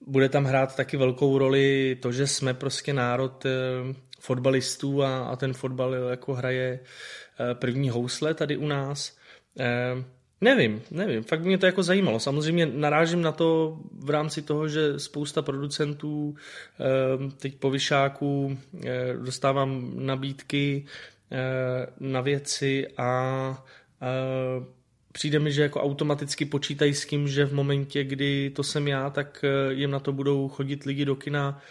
Bude 0.07 0.29
tam 0.29 0.45
hrát 0.45 0.77
taky 0.77 0.97
velkou 0.97 1.39
roli 1.39 1.99
to, 2.03 2.13
že 2.13 2.27
jsme 2.27 2.55
prostě 2.55 2.93
národ 2.93 3.45
uh, 3.45 3.97
fotbalistů 4.21 5.03
a, 5.03 5.19
a 5.19 5.37
ten 5.37 5.55
fotbal 5.55 5.95
jako 5.95 6.35
hraje 6.35 6.81
uh, 6.81 7.59
první 7.59 7.91
housle 7.91 8.35
tady 8.35 8.57
u 8.57 8.67
nás. 8.67 9.17
Uh, 9.55 10.05
Nevím, 10.41 10.83
nevím, 10.91 11.23
fakt 11.23 11.45
mě 11.45 11.59
to 11.59 11.67
jako 11.67 11.83
zajímalo. 11.83 12.21
Samozřejmě 12.21 12.67
narážím 12.67 13.23
na 13.23 13.33
to 13.33 13.79
v 13.93 14.11
rámci 14.11 14.43
toho, 14.43 14.69
že 14.69 14.99
spousta 14.99 15.43
producentů 15.43 16.37
ehm, 16.79 17.31
teď 17.31 17.55
po 17.55 17.71
vyšáku 17.71 18.59
eh, 18.85 19.15
dostávám 19.23 19.93
nabídky 20.07 20.87
eh, 21.33 21.87
na 22.01 22.21
věci 22.21 22.87
a 22.97 23.65
eh, 24.03 24.65
přijde 25.13 25.39
mi, 25.39 25.53
že 25.53 25.63
jako 25.63 25.83
automaticky 25.83 26.45
počítají 26.45 26.95
s 26.95 27.07
tím, 27.07 27.29
že 27.29 27.45
v 27.45 27.55
momentě, 27.55 28.05
kdy 28.05 28.51
to 28.51 28.63
jsem 28.63 28.89
já, 28.89 29.11
tak 29.11 29.45
jim 29.71 29.91
na 29.91 30.01
to 30.01 30.13
budou 30.13 30.49
chodit 30.49 30.85
lidi 30.85 31.05
do 31.05 31.17
kina. 31.17 31.63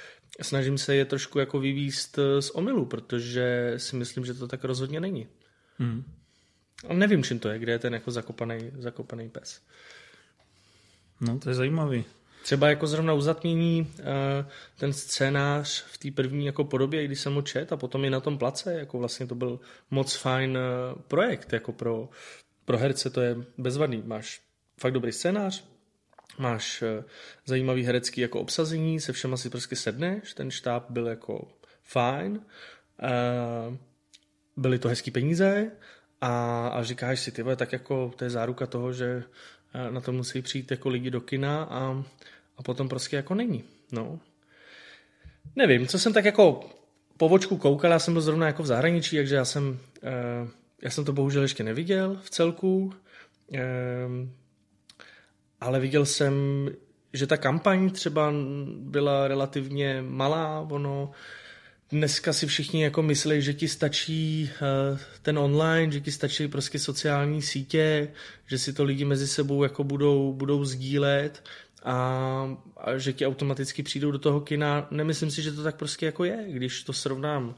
Snažím 0.41 0.77
se 0.77 0.95
je 0.95 1.05
trošku 1.05 1.39
jako 1.39 1.59
vyvíst 1.59 2.19
z 2.39 2.49
omylu, 2.49 2.85
protože 2.85 3.73
si 3.77 3.95
myslím, 3.95 4.25
že 4.25 4.33
to 4.33 4.47
tak 4.47 4.63
rozhodně 4.63 4.99
není. 4.99 5.27
Hmm. 5.77 6.03
A 6.87 6.93
nevím, 6.93 7.23
čím 7.23 7.39
to 7.39 7.49
je, 7.49 7.59
kde 7.59 7.71
je 7.71 7.79
ten 7.79 7.93
jako 7.93 8.11
zakopaný, 8.11 8.71
zakopaný 8.77 9.29
pes. 9.29 9.61
No, 11.21 11.39
to 11.39 11.49
je 11.49 11.55
zajímavý. 11.55 12.05
Třeba 12.43 12.69
jako 12.69 12.87
zrovna 12.87 13.13
uzatmění 13.13 13.93
eh, 13.99 14.03
ten 14.77 14.93
scénář 14.93 15.83
v 15.83 15.97
té 15.97 16.11
první 16.11 16.45
jako 16.45 16.63
podobě, 16.63 17.05
když 17.05 17.19
jsem 17.19 17.35
ho 17.35 17.41
čet 17.41 17.71
a 17.71 17.77
potom 17.77 18.05
i 18.05 18.09
na 18.09 18.19
tom 18.19 18.37
place, 18.37 18.73
jako 18.73 18.97
vlastně 18.97 19.27
to 19.27 19.35
byl 19.35 19.59
moc 19.91 20.15
fajn 20.15 20.57
eh, 20.57 21.01
projekt, 21.07 21.53
jako 21.53 21.71
pro, 21.71 22.09
pro 22.65 22.77
herce 22.77 23.09
to 23.09 23.21
je 23.21 23.35
bezvadný. 23.57 24.03
Máš 24.05 24.41
fakt 24.79 24.93
dobrý 24.93 25.11
scénář, 25.11 25.63
máš 26.39 26.81
eh, 26.81 27.03
zajímavý 27.45 27.83
herecký 27.83 28.21
jako 28.21 28.39
obsazení, 28.39 28.99
se 28.99 29.13
všema 29.13 29.37
si 29.37 29.49
prostě 29.49 29.75
sedneš, 29.75 30.33
ten 30.33 30.51
štáb 30.51 30.85
byl 30.89 31.07
jako 31.07 31.47
fajn, 31.83 32.41
byly 34.57 34.79
to 34.79 34.89
hezký 34.89 35.11
peníze, 35.11 35.71
a, 36.21 36.67
a 36.67 36.83
říkáš 36.83 37.19
si, 37.19 37.31
ty 37.31 37.43
tak 37.55 37.73
jako 37.73 38.13
to 38.15 38.23
je 38.23 38.29
záruka 38.29 38.65
toho, 38.65 38.93
že 38.93 39.23
eh, 39.73 39.91
na 39.91 40.01
to 40.01 40.11
musí 40.11 40.41
přijít 40.41 40.71
jako 40.71 40.89
lidi 40.89 41.11
do 41.11 41.21
kina 41.21 41.63
a, 41.63 42.03
a 42.57 42.63
potom 42.63 42.89
prostě 42.89 43.15
jako 43.15 43.35
není. 43.35 43.63
No. 43.91 44.19
Nevím, 45.55 45.87
co 45.87 45.99
jsem 45.99 46.13
tak 46.13 46.25
jako 46.25 46.69
po 47.17 47.29
vočku 47.29 47.57
koukal, 47.57 47.91
já 47.91 47.99
jsem 47.99 48.13
byl 48.13 48.21
zrovna 48.21 48.47
jako 48.47 48.63
v 48.63 48.65
zahraničí, 48.65 49.15
takže 49.15 49.35
já 49.35 49.45
jsem, 49.45 49.79
uh, 50.03 50.49
já 50.81 50.89
jsem 50.89 51.05
to 51.05 51.13
bohužel 51.13 51.41
ještě 51.41 51.63
neviděl 51.63 52.19
v 52.23 52.29
celku, 52.29 52.93
uh, 53.47 53.59
ale 55.61 55.79
viděl 55.79 56.05
jsem, 56.05 56.33
že 57.13 57.27
ta 57.27 57.37
kampaň 57.37 57.89
třeba 57.89 58.33
byla 58.79 59.27
relativně 59.27 60.01
malá, 60.01 60.59
ono 60.59 61.11
dneska 61.91 62.33
si 62.33 62.47
všichni 62.47 62.83
jako 62.83 63.01
myslí, 63.03 63.41
že 63.41 63.53
ti 63.53 63.67
stačí 63.67 64.49
uh, 64.91 64.99
ten 65.21 65.39
online, 65.39 65.91
že 65.91 66.01
ti 66.01 66.11
stačí 66.11 66.47
prostě 66.47 66.79
sociální 66.79 67.41
sítě, 67.41 68.11
že 68.47 68.57
si 68.57 68.73
to 68.73 68.83
lidi 68.83 69.05
mezi 69.05 69.27
sebou 69.27 69.63
jako 69.63 69.83
budou, 69.83 70.33
budou 70.33 70.65
sdílet 70.65 71.43
a, 71.83 71.97
a 72.77 72.97
že 72.97 73.13
ti 73.13 73.27
automaticky 73.27 73.83
přijdou 73.83 74.11
do 74.11 74.19
toho 74.19 74.41
kina. 74.41 74.87
Nemyslím 74.91 75.31
si, 75.31 75.41
že 75.41 75.51
to 75.51 75.63
tak 75.63 75.75
prostě 75.75 76.05
jako 76.05 76.23
je, 76.23 76.45
když 76.47 76.83
to 76.83 76.93
srovnám 76.93 77.47
uh, 77.47 77.55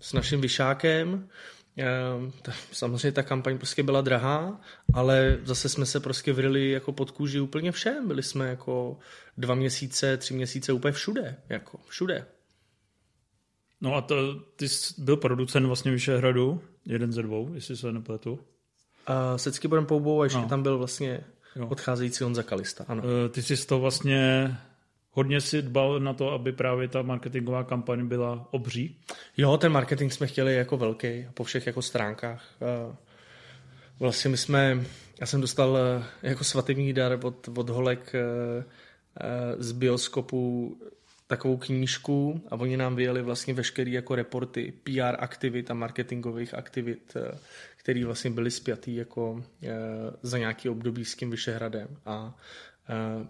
s 0.00 0.12
naším 0.12 0.40
vyšákem, 0.40 1.28
ta, 2.42 2.52
samozřejmě 2.72 3.12
ta 3.12 3.22
kampaň 3.22 3.58
prostě 3.58 3.82
byla 3.82 4.00
drahá, 4.00 4.60
ale 4.92 5.38
zase 5.44 5.68
jsme 5.68 5.86
se 5.86 6.00
prostě 6.00 6.32
vrili 6.32 6.70
jako 6.70 6.92
pod 6.92 7.10
kůži 7.10 7.40
úplně 7.40 7.72
všem. 7.72 8.08
Byli 8.08 8.22
jsme 8.22 8.48
jako 8.48 8.98
dva 9.36 9.54
měsíce, 9.54 10.16
tři 10.16 10.34
měsíce 10.34 10.72
úplně 10.72 10.92
všude, 10.92 11.36
jako 11.48 11.80
všude. 11.88 12.26
No 13.80 13.94
a 13.94 14.00
to, 14.00 14.34
ty 14.34 14.68
jsi 14.68 14.94
byl 14.98 15.16
producent 15.16 15.66
vlastně 15.66 15.92
Vyšehradu, 15.92 16.60
jeden 16.86 17.12
ze 17.12 17.22
dvou, 17.22 17.54
jestli 17.54 17.76
se 17.76 17.92
nepletu. 17.92 18.32
Uh, 18.32 19.36
se 19.36 19.52
Ckyborem 19.52 19.86
Poubou 19.86 20.20
a 20.20 20.24
ještě 20.24 20.38
no. 20.38 20.48
tam 20.48 20.62
byl 20.62 20.78
vlastně 20.78 21.24
jo. 21.56 21.66
odcházející 21.68 22.24
Honza 22.24 22.42
Kalista, 22.42 22.84
ano. 22.88 23.02
Uh, 23.02 23.08
ty 23.30 23.42
jsi 23.42 23.66
to 23.66 23.78
vlastně 23.78 24.54
hodně 25.10 25.40
si 25.40 25.62
dbal 25.62 26.00
na 26.00 26.12
to, 26.12 26.30
aby 26.30 26.52
právě 26.52 26.88
ta 26.88 27.02
marketingová 27.02 27.64
kampaň 27.64 28.06
byla 28.06 28.48
obří? 28.50 29.00
Jo, 29.36 29.56
ten 29.56 29.72
marketing 29.72 30.12
jsme 30.12 30.26
chtěli 30.26 30.54
jako 30.54 30.76
velký, 30.76 31.26
po 31.34 31.44
všech 31.44 31.66
jako 31.66 31.82
stránkách. 31.82 32.44
Uh, 32.88 32.94
vlastně 34.00 34.30
my 34.30 34.36
jsme, 34.36 34.84
já 35.20 35.26
jsem 35.26 35.40
dostal 35.40 35.70
uh, 35.70 36.04
jako 36.22 36.44
svatební 36.44 36.92
dar 36.92 37.18
od, 37.22 37.48
od 37.56 37.68
holek 37.68 38.12
z 39.58 39.72
bioskopu 39.72 40.76
takovou 41.28 41.56
knížku 41.56 42.42
a 42.50 42.56
oni 42.56 42.76
nám 42.76 42.96
vyjeli 42.96 43.22
vlastně 43.22 43.54
veškerý 43.54 43.92
jako 43.92 44.14
reporty 44.14 44.72
PR 44.82 45.16
aktivit 45.18 45.70
a 45.70 45.74
marketingových 45.74 46.54
aktivit, 46.54 47.16
eh, 47.16 47.38
které 47.76 48.04
vlastně 48.04 48.30
byly 48.30 48.50
spjatý 48.50 48.96
jako 48.96 49.44
eh, 49.62 49.68
za 50.22 50.38
nějaký 50.38 50.68
období 50.68 51.04
s 51.04 51.16
tím 51.16 51.30
Vyšehradem. 51.30 51.88
A 52.06 52.34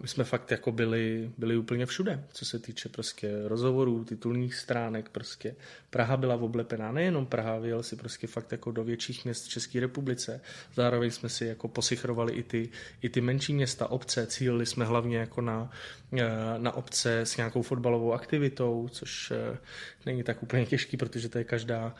my 0.01 0.07
jsme 0.07 0.23
fakt 0.23 0.51
jako 0.51 0.71
byli, 0.71 1.31
byli 1.37 1.57
úplně 1.57 1.85
všude, 1.85 2.23
co 2.31 2.45
se 2.45 2.59
týče 2.59 2.89
prostě 2.89 3.33
rozhovorů, 3.45 4.03
titulních 4.03 4.55
stránek, 4.55 5.09
prostě. 5.09 5.55
Praha 5.89 6.17
byla 6.17 6.35
oblepená, 6.35 6.91
nejenom 6.91 7.25
Praha, 7.25 7.57
vyjel 7.57 7.83
si 7.83 7.95
prostě 7.95 8.27
fakt 8.27 8.51
jako 8.51 8.71
do 8.71 8.83
větších 8.83 9.25
měst 9.25 9.45
v 9.45 9.49
České 9.49 9.79
republice, 9.79 10.41
zároveň 10.75 11.11
jsme 11.11 11.29
si 11.29 11.45
jako 11.45 11.67
posichrovali 11.67 12.33
i 12.33 12.43
ty, 12.43 12.69
i 13.01 13.09
ty 13.09 13.21
menší 13.21 13.53
města, 13.53 13.87
obce, 13.87 14.27
cílili 14.27 14.65
jsme 14.65 14.85
hlavně 14.85 15.17
jako 15.17 15.41
na, 15.41 15.71
eh, 16.17 16.27
na 16.57 16.71
obce 16.71 17.19
s 17.19 17.37
nějakou 17.37 17.61
fotbalovou 17.61 18.13
aktivitou, 18.13 18.89
což 18.91 19.31
eh, 19.31 19.57
není 20.05 20.23
tak 20.23 20.43
úplně 20.43 20.65
těžký, 20.65 20.97
protože 20.97 21.29
to 21.29 21.37
je 21.37 21.43
každá, 21.43 21.95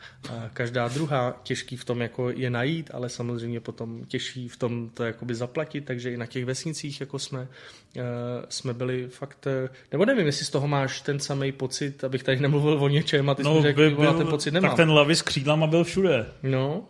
každá 0.52 0.88
druhá 0.88 1.40
těžký 1.42 1.76
v 1.76 1.84
tom 1.84 2.00
jako 2.00 2.30
je 2.30 2.50
najít, 2.50 2.90
ale 2.94 3.08
samozřejmě 3.08 3.60
potom 3.60 4.04
těžší 4.04 4.48
v 4.48 4.56
tom 4.56 4.90
to 4.94 5.04
jakoby 5.04 5.34
zaplatit, 5.34 5.80
takže 5.80 6.12
i 6.12 6.16
na 6.16 6.26
těch 6.26 6.44
vesnicích 6.44 7.00
jako 7.00 7.18
jsme 7.18 7.40
uh, 7.40 8.02
jsme 8.48 8.74
byli 8.74 9.08
fakt, 9.08 9.46
uh, 9.46 9.68
nebo 9.92 10.04
nevím, 10.04 10.26
jestli 10.26 10.44
z 10.44 10.50
toho 10.50 10.68
máš 10.68 11.00
ten 11.00 11.18
samý 11.18 11.52
pocit, 11.52 12.04
abych 12.04 12.22
tady 12.22 12.40
nemluvil 12.40 12.84
o 12.84 12.88
něčem 12.88 13.30
a 13.30 13.34
ty 13.34 13.42
no, 13.42 13.56
jsi 13.56 13.62
řekl, 13.62 13.96
byl, 13.96 14.14
ten 14.14 14.26
pocit 14.26 14.50
nemám. 14.50 14.70
Tak 14.70 14.76
ten 14.76 14.90
lavy 14.90 15.16
s 15.16 15.22
křídlama 15.22 15.66
byl 15.66 15.84
všude. 15.84 16.26
No, 16.42 16.88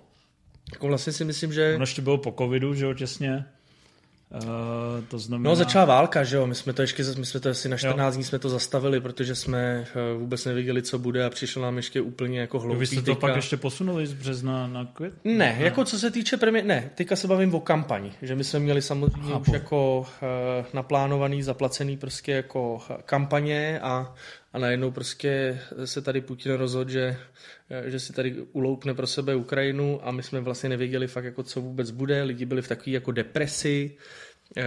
jako 0.73 0.87
vlastně 0.87 1.13
si 1.13 1.25
myslím, 1.25 1.53
že... 1.53 1.75
Ono 1.75 1.83
ještě 1.83 2.03
bylo 2.03 2.19
po 2.19 2.35
covidu, 2.39 2.75
že 2.75 2.85
jo, 2.85 2.95
těsně. 2.95 3.45
Uh, 4.35 5.05
to 5.09 5.19
znamená... 5.19 5.51
No 5.51 5.57
začala 5.57 5.85
válka, 5.85 6.25
že 6.25 6.37
jo, 6.37 6.47
my 6.47 6.55
jsme 6.55 6.73
to 6.73 6.83
ještě, 6.83 7.03
my 7.19 7.27
jsme 7.27 7.41
to 7.41 7.51
asi 7.51 7.69
na 7.69 7.77
14 7.77 8.15
dní 8.15 8.25
jsme 8.25 8.39
to 8.39 8.49
zastavili, 8.49 9.01
protože 9.01 9.35
jsme 9.35 9.59
eh, 9.61 10.19
vůbec 10.19 10.45
nevěděli, 10.45 10.83
co 10.83 10.99
bude 10.99 11.25
a 11.25 11.31
přišlo 11.31 11.63
nám 11.63 11.77
ještě 11.77 12.01
úplně 12.01 12.41
jako 12.41 12.61
hloupý. 12.61 12.81
Vy 12.81 12.87
jste 12.87 12.97
to 12.97 13.03
teďka... 13.03 13.21
pak 13.21 13.37
ještě 13.37 13.57
posunuli 13.57 14.07
z 14.07 14.13
března 14.13 14.67
na 14.67 14.85
květ? 14.85 15.15
Ne, 15.25 15.35
ne, 15.35 15.57
jako 15.59 15.85
co 15.85 15.99
se 15.99 16.11
týče 16.11 16.37
premiér, 16.37 16.65
ne, 16.65 16.91
teďka 16.95 17.17
se 17.17 17.29
bavím 17.29 17.55
o 17.55 17.61
kampani, 17.61 18.13
že 18.23 18.35
my 18.35 18.45
jsme 18.45 18.59
měli 18.59 18.83
samozřejmě 18.83 19.33
Chápu. 19.33 19.41
už 19.41 19.49
jako 19.49 19.99
uh, 20.01 20.07
naplánovaný, 20.73 21.43
zaplacený 21.43 21.97
prostě 21.97 22.33
jako 22.33 22.79
kampaně 23.05 23.81
a, 23.81 24.15
a 24.53 24.59
najednou 24.59 24.91
prostě 24.91 25.61
se 25.85 26.03
tady 26.03 26.21
Putin 26.21 26.53
rozhodl, 26.53 26.91
že 26.91 27.17
že 27.87 28.01
si 28.01 28.13
tady 28.13 28.43
uloupne 28.53 28.95
pro 28.95 29.07
sebe 29.07 29.35
Ukrajinu 29.35 30.09
a 30.09 30.11
my 30.11 30.23
jsme 30.23 30.41
vlastně 30.41 30.69
nevěděli 30.69 31.07
fakt 31.07 31.25
jako 31.25 31.43
co 31.43 31.61
vůbec 31.61 31.91
bude, 31.91 32.23
lidi 32.23 32.45
byli 32.45 32.63
v 32.63 32.69
takové 32.69 32.91
jako 32.91 33.13
depresi 33.13 33.97
eh, 34.57 34.65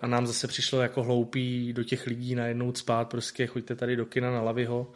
a 0.00 0.06
nám 0.06 0.26
zase 0.26 0.48
přišlo 0.48 0.80
jako 0.80 1.02
hloupý 1.02 1.72
do 1.72 1.84
těch 1.84 2.06
lidí 2.06 2.34
najednou 2.34 2.74
spát, 2.74 3.08
prostě 3.08 3.46
choďte 3.46 3.76
tady 3.76 3.96
do 3.96 4.06
kina 4.06 4.30
na 4.30 4.42
Laviho, 4.42 4.92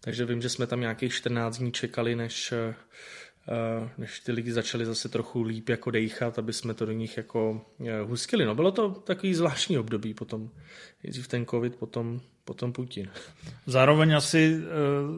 takže 0.00 0.24
vím, 0.24 0.42
že 0.42 0.48
jsme 0.48 0.66
tam 0.66 0.80
nějakých 0.80 1.12
14 1.12 1.58
dní 1.58 1.72
čekali, 1.72 2.16
než, 2.16 2.52
eh, 2.52 2.74
než 3.98 4.20
ty 4.20 4.32
lidi 4.32 4.52
začali 4.52 4.86
zase 4.86 5.08
trochu 5.08 5.42
líp 5.42 5.68
jako 5.68 5.90
dejchat, 5.90 6.38
aby 6.38 6.52
jsme 6.52 6.74
to 6.74 6.86
do 6.86 6.92
nich 6.92 7.16
jako 7.16 7.60
eh, 7.86 8.00
hustili. 8.00 8.44
No 8.44 8.54
bylo 8.54 8.72
to 8.72 8.90
takový 8.90 9.34
zvláštní 9.34 9.78
období 9.78 10.14
potom. 10.14 10.50
Nejdřív 11.04 11.28
ten 11.28 11.46
covid, 11.46 11.76
potom, 11.76 12.20
potom 12.44 12.72
Putin. 12.72 13.08
Zároveň 13.66 14.16
asi 14.16 14.56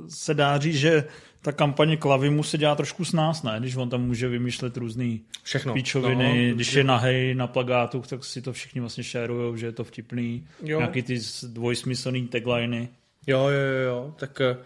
se 0.08 0.34
dá 0.34 0.58
říct, 0.58 0.76
že 0.76 1.04
ta 1.42 1.52
kampaně 1.52 1.96
Klavimu 1.96 2.42
se 2.42 2.58
dělá 2.58 2.74
trošku 2.74 3.04
s 3.04 3.12
nás, 3.12 3.42
ne? 3.42 3.56
Když 3.60 3.76
on 3.76 3.90
tam 3.90 4.02
může 4.02 4.28
vymýšlet 4.28 4.76
různý 4.76 5.20
Všechno. 5.42 5.74
píčoviny, 5.74 6.48
no, 6.48 6.54
když 6.54 6.72
je 6.72 6.84
nahej 6.84 7.34
na 7.34 7.46
plagátu, 7.46 8.02
tak 8.08 8.24
si 8.24 8.42
to 8.42 8.52
všichni 8.52 8.80
vlastně 8.80 9.04
šérujou, 9.04 9.56
že 9.56 9.66
je 9.66 9.72
to 9.72 9.84
vtipný. 9.84 10.46
Jo. 10.62 10.78
Nějaký 10.78 11.02
ty 11.02 11.20
dvojsmyslný 11.42 12.28
tagliny. 12.28 12.88
Jo, 13.26 13.38
jo, 13.38 13.48
jo, 13.48 13.88
jo. 13.88 14.14
tak 14.18 14.40
eh, 14.40 14.56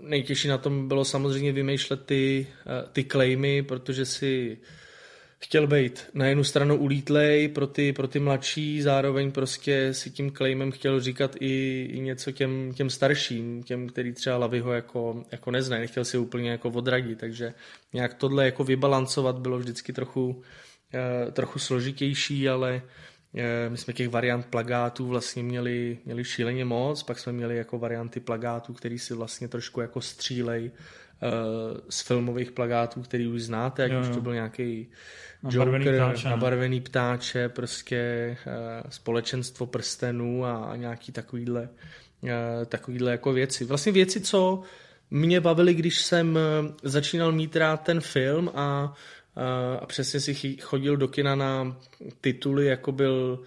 nejtěžší 0.00 0.48
na 0.48 0.58
tom 0.58 0.88
bylo 0.88 1.04
samozřejmě 1.04 1.52
vymýšlet 1.52 2.06
ty, 2.06 2.46
eh, 2.66 2.88
ty 2.92 3.04
claimy, 3.04 3.62
protože 3.62 4.06
si 4.06 4.58
chtěl 5.38 5.66
být 5.66 6.10
na 6.14 6.26
jednu 6.26 6.44
stranu 6.44 6.76
ulítlej 6.76 7.48
pro 7.48 7.66
ty, 7.66 7.92
pro 7.92 8.08
ty 8.08 8.18
mladší, 8.18 8.82
zároveň 8.82 9.32
prostě 9.32 9.94
si 9.94 10.10
tím 10.10 10.32
claimem 10.32 10.70
chtěl 10.70 11.00
říkat 11.00 11.36
i, 11.40 11.88
i 11.92 12.00
něco 12.00 12.32
těm, 12.32 12.72
těm 12.74 12.90
starším, 12.90 13.62
těm, 13.62 13.88
který 13.88 14.12
třeba 14.12 14.36
Laviho 14.36 14.72
jako, 14.72 15.24
jako 15.32 15.50
neznají, 15.50 15.80
nechtěl 15.80 16.04
si 16.04 16.18
úplně 16.18 16.50
jako 16.50 16.68
odradit, 16.68 17.18
takže 17.18 17.54
nějak 17.92 18.14
tohle 18.14 18.44
jako 18.44 18.64
vybalancovat 18.64 19.38
bylo 19.38 19.58
vždycky 19.58 19.92
trochu, 19.92 20.42
eh, 20.94 21.30
trochu 21.30 21.58
složitější, 21.58 22.48
ale 22.48 22.82
my 23.68 23.78
jsme 23.78 23.92
těch 23.92 24.08
variant 24.08 24.46
plagátů 24.46 25.06
vlastně 25.06 25.42
měli, 25.42 25.98
měli 26.04 26.24
šíleně 26.24 26.64
moc, 26.64 27.02
pak 27.02 27.18
jsme 27.18 27.32
měli 27.32 27.56
jako 27.56 27.78
varianty 27.78 28.20
plagátů, 28.20 28.72
který 28.72 28.98
si 28.98 29.14
vlastně 29.14 29.48
trošku 29.48 29.80
jako 29.80 30.00
střílej 30.00 30.70
eh, 30.70 31.28
z 31.88 32.00
filmových 32.00 32.50
plagátů, 32.50 33.02
který 33.02 33.26
už 33.26 33.42
znáte, 33.42 33.84
ať 33.84 33.90
jo, 33.90 33.96
jo. 33.96 34.02
už 34.02 34.14
to 34.14 34.20
byl 34.20 34.34
nějaký 34.34 34.88
Joker, 35.50 35.94
ptáče, 35.96 36.28
nabarvený 36.28 36.80
ptáče, 36.80 37.48
prostě 37.48 38.36
uh, 38.46 38.90
společenstvo 38.90 39.66
prstenů 39.66 40.44
a, 40.44 40.76
nějaký 40.76 41.12
takovýhle, 41.12 41.68
takovýhle 42.66 43.10
jako 43.10 43.32
věci. 43.32 43.64
Vlastně 43.64 43.92
věci, 43.92 44.20
co 44.20 44.62
mě 45.12 45.40
bavily, 45.40 45.74
když 45.74 46.02
jsem 46.02 46.38
eh, 46.38 46.40
začínal 46.82 47.32
mít 47.32 47.56
rád 47.56 47.76
ten 47.76 48.00
film 48.00 48.50
a, 48.54 48.94
a 49.80 49.86
přesně 49.86 50.20
si 50.20 50.56
chodil 50.56 50.96
do 50.96 51.08
kina 51.08 51.34
na 51.34 51.76
tituly, 52.20 52.66
jako 52.66 52.92
byl 52.92 53.44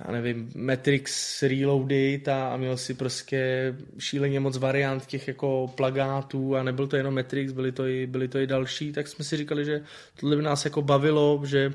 já 0.00 0.12
nevím, 0.12 0.50
Matrix 0.56 1.42
Reloaded 1.42 2.28
a, 2.28 2.48
a 2.48 2.56
měl 2.56 2.76
si 2.76 2.94
prostě 2.94 3.74
šíleně 3.98 4.40
moc 4.40 4.56
variant 4.56 5.06
těch 5.06 5.28
jako 5.28 5.72
plagátů 5.74 6.56
a 6.56 6.62
nebyl 6.62 6.86
to 6.86 6.96
jenom 6.96 7.14
Matrix, 7.14 7.52
byly 7.52 7.72
to 7.72 7.86
i, 7.86 8.06
byly 8.06 8.28
to 8.28 8.38
i 8.38 8.46
další, 8.46 8.92
tak 8.92 9.08
jsme 9.08 9.24
si 9.24 9.36
říkali, 9.36 9.64
že 9.64 9.82
tohle 10.20 10.36
by 10.36 10.42
nás 10.42 10.64
jako 10.64 10.82
bavilo, 10.82 11.42
že 11.44 11.72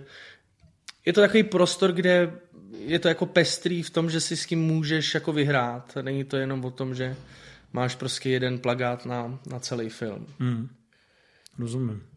je 1.06 1.14
to 1.14 1.22
takový 1.22 1.44
prostor, 1.44 1.92
kde 1.92 2.32
je 2.86 3.00
to 3.00 3.08
jako 3.08 3.26
pestrý 3.26 3.84
v 3.84 3.90
tom, 3.90 4.10
že 4.10 4.22
si 4.22 4.38
s 4.38 4.46
tím 4.46 4.62
můžeš 4.62 5.14
jako 5.14 5.34
vyhrát. 5.34 5.98
Není 6.02 6.24
to 6.24 6.38
jenom 6.38 6.66
o 6.66 6.72
tom, 6.72 6.96
že 6.96 7.16
máš 7.74 7.96
prostě 7.96 8.30
jeden 8.30 8.60
plagát 8.60 9.06
na, 9.06 9.40
na 9.48 9.60
celý 9.60 9.90
film. 9.90 10.28
Hmm. 10.40 10.70
Rozumím. 11.60 12.09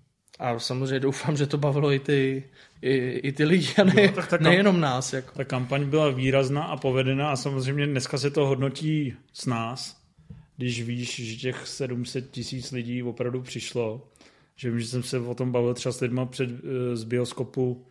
A 0.42 0.58
samozřejmě 0.58 1.00
doufám, 1.00 1.36
že 1.36 1.46
to 1.46 1.58
bavilo 1.58 1.92
i 1.92 1.98
ty, 1.98 2.44
i, 2.82 2.96
i 2.96 3.32
ty 3.32 3.44
lidi 3.44 3.74
a 3.80 3.84
ne, 3.84 4.14
no, 4.16 4.38
nejenom 4.40 4.80
nás. 4.80 5.12
Jako. 5.12 5.34
Ta 5.34 5.44
kampaň 5.44 5.84
byla 5.84 6.10
výrazná 6.10 6.62
a 6.62 6.76
povedená 6.76 7.30
a 7.30 7.36
samozřejmě 7.36 7.86
dneska 7.86 8.18
se 8.18 8.30
to 8.30 8.46
hodnotí 8.46 9.14
s 9.32 9.46
nás, 9.46 10.02
když 10.56 10.82
víš, 10.82 11.20
že 11.24 11.36
těch 11.36 11.66
700 11.66 12.30
tisíc 12.30 12.72
lidí 12.72 13.02
opravdu 13.02 13.42
přišlo. 13.42 14.08
Že 14.56 14.70
vím, 14.70 14.80
že 14.80 14.86
jsem 14.86 15.02
se 15.02 15.18
o 15.18 15.34
tom 15.34 15.52
bavil 15.52 15.74
třeba 15.74 15.92
s 15.92 16.00
lidma 16.00 16.26
před, 16.26 16.50
eh, 16.50 16.96
z 16.96 17.04
bioskopu 17.04 17.86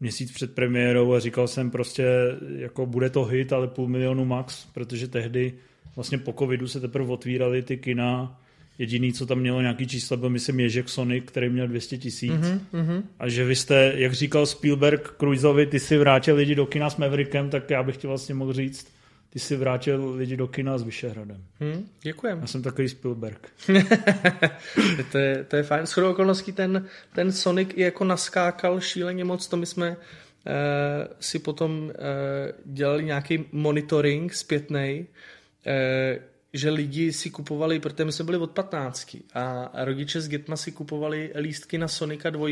měsíc 0.00 0.32
před 0.32 0.54
premiérou 0.54 1.14
a 1.14 1.20
říkal 1.20 1.48
jsem 1.48 1.70
prostě, 1.70 2.06
jako 2.56 2.86
bude 2.86 3.10
to 3.10 3.24
hit, 3.24 3.52
ale 3.52 3.68
půl 3.68 3.88
milionu 3.88 4.24
max, 4.24 4.66
protože 4.74 5.08
tehdy 5.08 5.54
vlastně 5.96 6.18
po 6.18 6.32
covidu 6.32 6.68
se 6.68 6.80
teprve 6.80 7.12
otvíraly 7.12 7.62
ty 7.62 7.76
kina 7.76 8.41
Jediný, 8.78 9.12
co 9.12 9.26
tam 9.26 9.38
mělo 9.38 9.60
nějaký 9.60 9.86
čísla, 9.86 10.16
byl 10.16 10.30
myslím 10.30 10.60
Ježek 10.60 10.88
Sonic, 10.88 11.24
který 11.26 11.48
měl 11.48 11.68
200 11.68 11.98
tisíc. 11.98 12.32
Mm-hmm. 12.32 13.02
A 13.18 13.28
že 13.28 13.44
vy 13.44 13.56
jste, 13.56 13.92
jak 13.96 14.12
říkal 14.12 14.46
Spielberg 14.46 15.14
Cruiseovi, 15.18 15.66
ty 15.66 15.80
si 15.80 15.98
vrátil 15.98 16.36
lidi 16.36 16.54
do 16.54 16.66
kina 16.66 16.90
s 16.90 16.96
Maverickem, 16.96 17.50
tak 17.50 17.70
já 17.70 17.82
bych 17.82 17.96
ti 17.96 18.06
vlastně 18.06 18.34
mohl 18.34 18.52
říct, 18.52 18.92
ty 19.32 19.38
si 19.38 19.56
vrátil 19.56 20.10
lidi 20.10 20.36
do 20.36 20.48
kina 20.48 20.78
s 20.78 20.82
Vyšehradem. 20.82 21.44
Hmm, 21.60 21.88
děkujem. 22.02 22.38
Já 22.40 22.46
jsem 22.46 22.62
takový 22.62 22.88
Spielberg. 22.88 23.48
to, 25.12 25.18
je, 25.18 25.44
to 25.44 25.56
je 25.56 25.62
fajn. 25.62 25.86
Shodou 25.86 26.10
okolností 26.10 26.52
ten, 26.52 26.86
ten 27.14 27.32
Sonic 27.32 27.68
i 27.74 27.82
jako 27.82 28.04
naskákal 28.04 28.80
šíleně 28.80 29.24
moc, 29.24 29.46
to 29.46 29.56
my 29.56 29.66
jsme 29.66 29.90
uh, 29.90 29.96
si 31.20 31.38
potom 31.38 31.82
uh, 31.84 31.92
dělali 32.64 33.04
nějaký 33.04 33.44
monitoring 33.52 34.34
zpětnej, 34.34 35.06
uh, 35.66 36.22
že 36.52 36.70
lidi 36.70 37.12
si 37.12 37.30
kupovali, 37.30 37.80
protože 37.80 38.04
my 38.04 38.12
jsme 38.12 38.24
byli 38.24 38.38
od 38.38 38.50
15 38.50 39.16
a 39.34 39.70
rodiče 39.84 40.20
s 40.20 40.28
dětma 40.28 40.56
si 40.56 40.72
kupovali 40.72 41.32
lístky 41.34 41.78
na 41.78 41.88
Sonika 41.88 42.30
2 42.30 42.48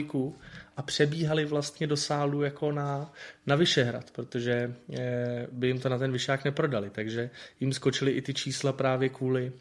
a 0.77 0.83
přebíhali 0.83 1.45
vlastně 1.45 1.87
do 1.87 1.97
sálu 1.97 2.43
jako 2.43 2.73
na, 2.73 3.13
na 3.47 3.57
Vyšehrad, 3.57 4.11
protože 4.11 4.75
eh, 4.99 5.47
by 5.53 5.67
jim 5.67 5.79
to 5.79 5.89
na 5.89 5.99
ten 5.99 6.13
Vyšák 6.13 6.45
neprodali, 6.45 6.91
takže 6.91 7.31
jim 7.61 7.73
skočily 7.73 8.13
i 8.13 8.23
ty 8.23 8.35
čísla 8.35 8.73
právě 8.73 9.09
kvůli, 9.09 9.53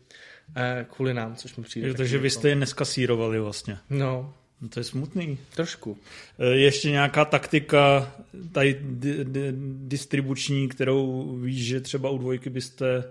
eh, 0.56 0.86
kvůli 0.90 1.14
nám, 1.14 1.36
což 1.36 1.56
mi 1.56 1.64
přijde. 1.64 1.88
Jo, 1.88 1.94
takže 1.94 2.18
vy 2.18 2.30
jste 2.30 2.50
je 2.50 2.56
dneska 2.56 2.86
sírovali 2.86 3.40
vlastně. 3.40 3.78
No. 3.90 3.98
no. 4.00 4.34
To 4.70 4.80
je 4.80 4.84
smutný. 4.84 5.38
Trošku. 5.56 5.98
Eh, 6.40 6.46
ještě 6.46 6.92
nějaká 6.92 7.26
taktika 7.26 8.12
tady 8.52 8.80
di- 8.82 9.24
di- 9.24 9.54
distribuční, 9.88 10.70
kterou 10.70 11.36
víš, 11.36 11.66
že 11.66 11.82
třeba 11.82 12.10
u 12.10 12.18
dvojky 12.18 12.50
byste 12.50 13.04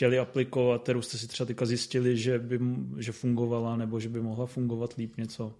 chtěli 0.00 0.18
aplikovat, 0.18 0.82
kterou 0.82 1.02
jste 1.02 1.18
si 1.18 1.28
třeba 1.28 1.46
teďka 1.46 1.66
zjistili, 1.66 2.16
že, 2.16 2.38
by, 2.38 2.60
že 2.98 3.12
fungovala 3.12 3.76
nebo 3.76 4.00
že 4.00 4.08
by 4.08 4.20
mohla 4.20 4.46
fungovat 4.46 4.94
líp 4.98 5.16
něco? 5.16 5.52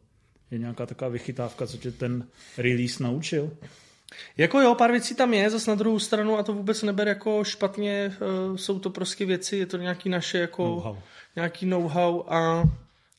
Je 0.51 0.59
nějaká 0.59 0.87
taková 0.87 1.09
vychytávka, 1.09 1.67
co 1.67 1.77
tě 1.77 1.91
ten 1.91 2.27
release 2.59 3.03
naučil? 3.03 3.51
Jako 4.37 4.61
jo, 4.61 4.75
pár 4.75 4.91
věcí 4.91 5.15
tam 5.15 5.35
je, 5.35 5.51
zase 5.51 5.71
na 5.71 5.75
druhou 5.75 5.99
stranu 5.99 6.39
a 6.39 6.43
to 6.43 6.53
vůbec 6.53 6.83
neber 6.83 7.09
jako 7.09 7.45
špatně, 7.45 8.17
uh, 8.51 8.57
jsou 8.57 8.79
to 8.79 8.91
prostě 8.91 9.27
věci, 9.27 9.57
je 9.57 9.67
to 9.67 9.77
nějaký 9.77 10.09
naše 10.09 10.39
jako 10.39 10.65
know-how. 10.65 10.97
nějaký 11.37 11.67
know-how 11.67 12.23
a, 12.29 12.65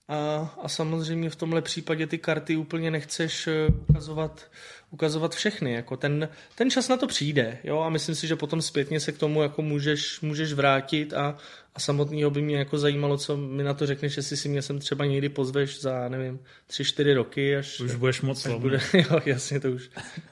a, 0.07 0.55
a 0.62 0.67
samozřejmě 0.67 1.29
v 1.29 1.36
tomhle 1.36 1.62
případě 1.62 2.07
ty 2.07 2.17
karty 2.17 2.57
úplně 2.57 2.91
nechceš 2.91 3.47
eh, 3.47 3.67
ukazovat 3.89 4.45
ukazovat 4.91 5.36
všechny. 5.36 5.73
Jako 5.73 5.97
ten, 5.97 6.30
ten 6.56 6.71
čas 6.71 6.88
na 6.88 6.97
to 6.97 7.08
přijde 7.08 7.58
jo? 7.63 7.80
a 7.80 7.89
myslím 7.89 8.15
si, 8.15 8.27
že 8.27 8.36
potom 8.36 8.62
zpětně 8.62 8.99
se 8.99 9.12
k 9.12 9.17
tomu 9.17 9.41
jako 9.41 9.62
můžeš, 9.62 10.21
můžeš 10.21 10.54
vrátit 10.54 11.13
a, 11.13 11.38
a 11.75 11.80
samotného 11.80 12.32
by 12.32 12.41
mě 12.41 12.58
jako 12.58 12.77
zajímalo, 12.77 13.17
co 13.17 13.38
mi 13.38 13.63
na 13.63 13.73
to 13.73 13.86
řekneš, 13.86 14.17
jestli 14.17 14.38
si 14.38 14.49
mě 14.49 14.62
sem 14.62 14.80
třeba 14.80 15.06
někdy 15.06 15.30
pozveš 15.30 15.82
za, 15.82 16.10
nevím, 16.10 16.39
tři, 16.67 16.86
čtyři 16.86 17.13
roky. 17.13 17.58
Až, 17.58 17.80
už 17.80 17.95
budeš 17.95 18.21
moc 18.21 18.45
až 18.45 18.54
bude, 18.54 18.80
Jo, 18.93 19.21
jasně, 19.25 19.60
to 19.60 19.71
už, 19.71 19.89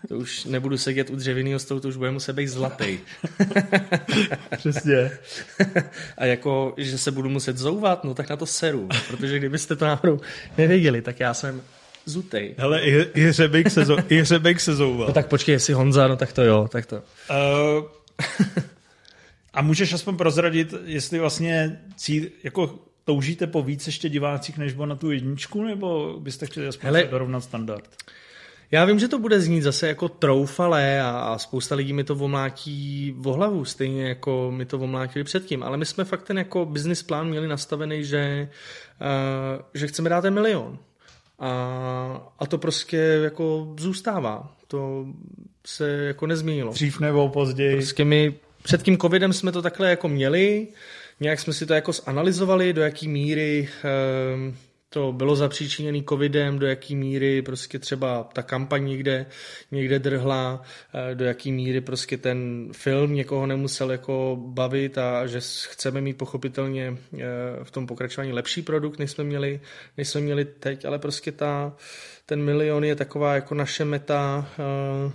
to 0.07 0.17
už 0.17 0.45
nebudu 0.45 0.77
sedět 0.77 1.09
u 1.09 1.15
dřevěného 1.15 1.59
stolu, 1.59 1.79
to 1.79 1.87
už 1.87 1.97
bude 1.97 2.11
muset 2.11 2.33
být 2.33 2.47
zlatý. 2.47 2.99
Přesně. 4.57 5.11
a 6.17 6.25
jako, 6.25 6.73
že 6.77 6.97
se 6.97 7.11
budu 7.11 7.29
muset 7.29 7.57
zouvat, 7.57 8.03
no 8.03 8.13
tak 8.13 8.29
na 8.29 8.35
to 8.35 8.45
seru, 8.45 8.89
protože 9.07 9.37
kdybyste 9.37 9.75
to 9.75 9.85
náhodou 9.85 10.19
nevěděli, 10.57 11.01
tak 11.01 11.19
já 11.19 11.33
jsem 11.33 11.61
zutej. 12.09 12.55
Hele, 12.57 12.81
i, 12.81 13.05
i, 13.13 13.21
hřebejk 13.21 13.71
se, 13.71 13.85
zo, 13.85 13.97
i 14.09 14.21
hřebejk 14.21 14.59
se 14.59 14.75
zouval. 14.75 15.07
No 15.07 15.13
tak 15.13 15.27
počkej, 15.27 15.53
jestli 15.53 15.73
Honza, 15.73 16.07
no 16.07 16.15
tak 16.15 16.33
to 16.33 16.43
jo, 16.43 16.67
tak 16.71 16.85
to. 16.85 16.95
Uh, 16.95 17.85
a 19.53 19.61
můžeš 19.61 19.93
aspoň 19.93 20.17
prozradit, 20.17 20.73
jestli 20.85 21.19
vlastně 21.19 21.79
cíl, 21.95 22.23
jako 22.43 22.79
toužíte 23.05 23.47
po 23.47 23.63
víc 23.63 23.87
ještě 23.87 24.09
divácích, 24.09 24.57
než 24.57 24.73
bylo 24.73 24.85
na 24.85 24.95
tu 24.95 25.11
jedničku, 25.11 25.63
nebo 25.63 26.19
byste 26.19 26.45
chtěli 26.45 26.67
aspoň 26.67 26.85
Hele, 26.85 27.03
dorovnat 27.03 27.43
standard? 27.43 27.89
Já 28.71 28.85
vím, 28.85 28.99
že 28.99 29.07
to 29.07 29.19
bude 29.19 29.41
znít 29.41 29.61
zase 29.61 29.87
jako 29.87 30.09
troufalé 30.09 31.01
a, 31.01 31.09
a 31.09 31.37
spousta 31.37 31.75
lidí 31.75 31.93
mi 31.93 32.03
to 32.03 32.15
omlátí 32.15 33.13
v 33.17 33.25
hlavu, 33.25 33.65
stejně 33.65 34.07
jako 34.07 34.51
mi 34.55 34.65
to 34.65 34.79
omlátili 34.79 35.23
předtím, 35.23 35.63
ale 35.63 35.77
my 35.77 35.85
jsme 35.85 36.03
fakt 36.03 36.23
ten 36.23 36.37
jako 36.37 36.65
business 36.65 37.03
plán 37.03 37.29
měli 37.29 37.47
nastavený, 37.47 38.03
že, 38.03 38.49
uh, 39.01 39.61
že 39.73 39.87
chceme 39.87 40.09
dát 40.09 40.21
ten 40.21 40.33
milion. 40.33 40.79
A, 41.39 42.33
a 42.39 42.47
to 42.47 42.57
prostě 42.57 42.97
jako 42.97 43.75
zůstává. 43.79 44.55
To 44.67 45.05
se 45.67 45.89
jako 45.89 46.27
nezměnilo. 46.27 46.71
Dřív 46.71 46.99
nebo 46.99 47.29
později. 47.29 47.75
Prostě 47.75 48.05
my 48.05 48.33
před 48.63 48.83
tím 48.83 48.97
covidem 48.97 49.33
jsme 49.33 49.51
to 49.51 49.61
takhle 49.61 49.89
jako 49.89 50.07
měli, 50.07 50.67
nějak 51.19 51.39
jsme 51.39 51.53
si 51.53 51.65
to 51.65 51.73
jako 51.73 51.93
zanalizovali, 51.93 52.73
do 52.73 52.81
jaký 52.81 53.07
míry 53.07 53.69
um, 54.35 54.55
to 54.89 55.13
bylo 55.13 55.35
zapříčiněné 55.35 56.03
covidem, 56.09 56.59
do 56.59 56.67
jaký 56.67 56.95
míry 56.95 57.41
prostě 57.41 57.79
třeba 57.79 58.23
ta 58.33 58.43
kampaň 58.43 58.85
někde, 58.85 59.25
někde 59.71 59.99
drhla, 59.99 60.61
eh, 61.11 61.15
do 61.15 61.25
jaký 61.25 61.51
míry 61.51 61.81
prostě 61.81 62.17
ten 62.17 62.69
film 62.71 63.13
někoho 63.13 63.45
nemusel 63.45 63.91
jako 63.91 64.37
bavit 64.39 64.97
a 64.97 65.27
že 65.27 65.39
chceme 65.69 66.01
mít 66.01 66.17
pochopitelně 66.17 66.97
eh, 67.13 67.19
v 67.63 67.71
tom 67.71 67.87
pokračování 67.87 68.33
lepší 68.33 68.61
produkt, 68.61 68.99
než 68.99 69.11
jsme 69.11 69.23
měli, 69.23 69.61
než 69.97 70.09
jsme 70.09 70.21
měli 70.21 70.45
teď, 70.45 70.85
ale 70.85 70.99
prostě 70.99 71.31
ta, 71.31 71.75
ten 72.25 72.41
milion 72.41 72.83
je 72.83 72.95
taková 72.95 73.35
jako 73.35 73.55
naše 73.55 73.85
meta, 73.85 74.49
eh, 74.59 75.11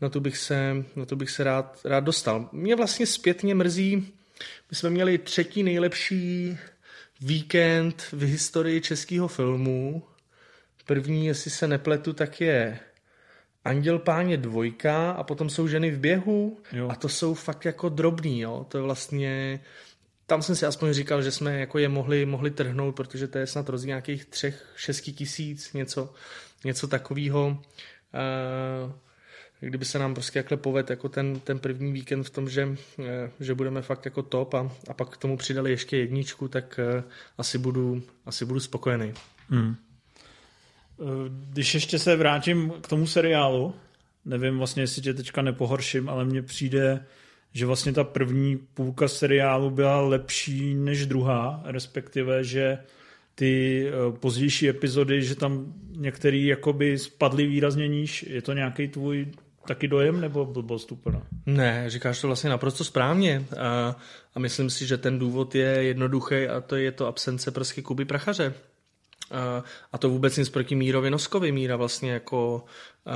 na 0.00 0.08
to 0.08 0.20
bych 0.20 0.36
se, 0.36 0.84
na 0.96 1.04
to 1.04 1.16
bych 1.16 1.30
se 1.30 1.44
rád, 1.44 1.80
rád 1.84 2.04
dostal. 2.04 2.48
Mě 2.52 2.76
vlastně 2.76 3.06
zpětně 3.06 3.54
mrzí, 3.54 3.96
my 4.70 4.76
jsme 4.76 4.90
měli 4.90 5.18
třetí 5.18 5.62
nejlepší 5.62 6.58
víkend 7.22 8.02
v 8.12 8.22
historii 8.22 8.80
českého 8.80 9.28
filmu. 9.28 10.02
První, 10.86 11.26
jestli 11.26 11.50
se 11.50 11.68
nepletu, 11.68 12.12
tak 12.12 12.40
je 12.40 12.78
Anděl 13.64 13.98
páně 13.98 14.36
dvojka 14.36 15.10
a 15.10 15.22
potom 15.22 15.50
jsou 15.50 15.68
ženy 15.68 15.90
v 15.90 15.98
běhu 15.98 16.60
jo. 16.72 16.88
a 16.88 16.94
to 16.94 17.08
jsou 17.08 17.34
fakt 17.34 17.64
jako 17.64 17.88
drobný, 17.88 18.40
jo. 18.40 18.66
To 18.68 18.78
je 18.78 18.82
vlastně, 18.82 19.60
tam 20.26 20.42
jsem 20.42 20.56
si 20.56 20.66
aspoň 20.66 20.92
říkal, 20.92 21.22
že 21.22 21.30
jsme 21.30 21.60
jako 21.60 21.78
je 21.78 21.88
mohli, 21.88 22.26
mohli 22.26 22.50
trhnout, 22.50 22.96
protože 22.96 23.28
to 23.28 23.38
je 23.38 23.46
snad 23.46 23.68
rozdíl 23.68 23.88
nějakých 23.88 24.24
třech, 24.24 24.72
šesti 24.76 25.12
tisíc, 25.12 25.72
něco, 25.72 26.14
něco 26.64 26.88
takového. 26.88 27.46
Uh, 27.46 28.92
kdyby 29.66 29.84
se 29.84 29.98
nám 29.98 30.14
prostě 30.14 30.38
jakhle 30.38 30.56
poved 30.56 30.90
jako 30.90 31.08
ten, 31.08 31.40
ten 31.40 31.58
první 31.58 31.92
víkend 31.92 32.22
v 32.22 32.30
tom, 32.30 32.48
že, 32.48 32.68
eh, 32.98 33.30
že 33.40 33.54
budeme 33.54 33.82
fakt 33.82 34.04
jako 34.04 34.22
top 34.22 34.54
a, 34.54 34.72
a 34.88 34.94
pak 34.94 35.08
k 35.08 35.16
tomu 35.16 35.36
přidali 35.36 35.70
ještě 35.70 35.96
jedničku, 35.96 36.48
tak 36.48 36.80
eh, 36.82 37.02
asi 37.38 37.58
budu, 37.58 38.02
asi 38.26 38.44
budu 38.44 38.60
spokojený. 38.60 39.12
Hmm. 39.48 39.76
Eh, 41.00 41.04
když 41.50 41.74
ještě 41.74 41.98
se 41.98 42.16
vrátím 42.16 42.72
k 42.80 42.88
tomu 42.88 43.06
seriálu, 43.06 43.74
nevím 44.24 44.58
vlastně, 44.58 44.82
jestli 44.82 45.02
tě 45.02 45.14
teďka 45.14 45.42
nepohorším, 45.42 46.08
ale 46.08 46.24
mně 46.24 46.42
přijde, 46.42 47.06
že 47.52 47.66
vlastně 47.66 47.92
ta 47.92 48.04
první 48.04 48.56
půlka 48.56 49.08
seriálu 49.08 49.70
byla 49.70 50.00
lepší 50.00 50.74
než 50.74 51.06
druhá, 51.06 51.62
respektive, 51.64 52.44
že 52.44 52.78
ty 53.34 53.86
pozdější 54.20 54.68
epizody, 54.68 55.22
že 55.22 55.34
tam 55.34 55.74
některý 55.96 56.46
jakoby 56.46 56.98
spadly 56.98 57.46
výrazně 57.46 57.88
níž. 57.88 58.22
Je 58.22 58.42
to 58.42 58.52
nějaký 58.52 58.88
tvůj 58.88 59.26
taky 59.66 59.88
dojem 59.88 60.20
nebo 60.20 60.44
blbost 60.44 60.92
úplně? 60.92 61.20
Ne, 61.46 61.84
říkáš 61.90 62.20
to 62.20 62.26
vlastně 62.26 62.50
naprosto 62.50 62.84
správně 62.84 63.44
a, 63.58 63.96
a 64.34 64.38
myslím 64.38 64.70
si, 64.70 64.86
že 64.86 64.98
ten 64.98 65.18
důvod 65.18 65.54
je 65.54 65.66
jednoduchý 65.66 66.48
a 66.48 66.60
to 66.60 66.76
je 66.76 66.92
to 66.92 67.06
absence 67.06 67.50
prostě 67.50 67.82
Kuby 67.82 68.04
Prachaře. 68.04 68.54
A, 69.30 69.64
a 69.92 69.98
to 69.98 70.10
vůbec 70.10 70.36
nic 70.36 70.48
proti 70.48 70.74
Mírovi 70.74 71.10
Noskovi. 71.10 71.52
Míra 71.52 71.76
vlastně 71.76 72.12
jako 72.12 72.64
a, 73.06 73.14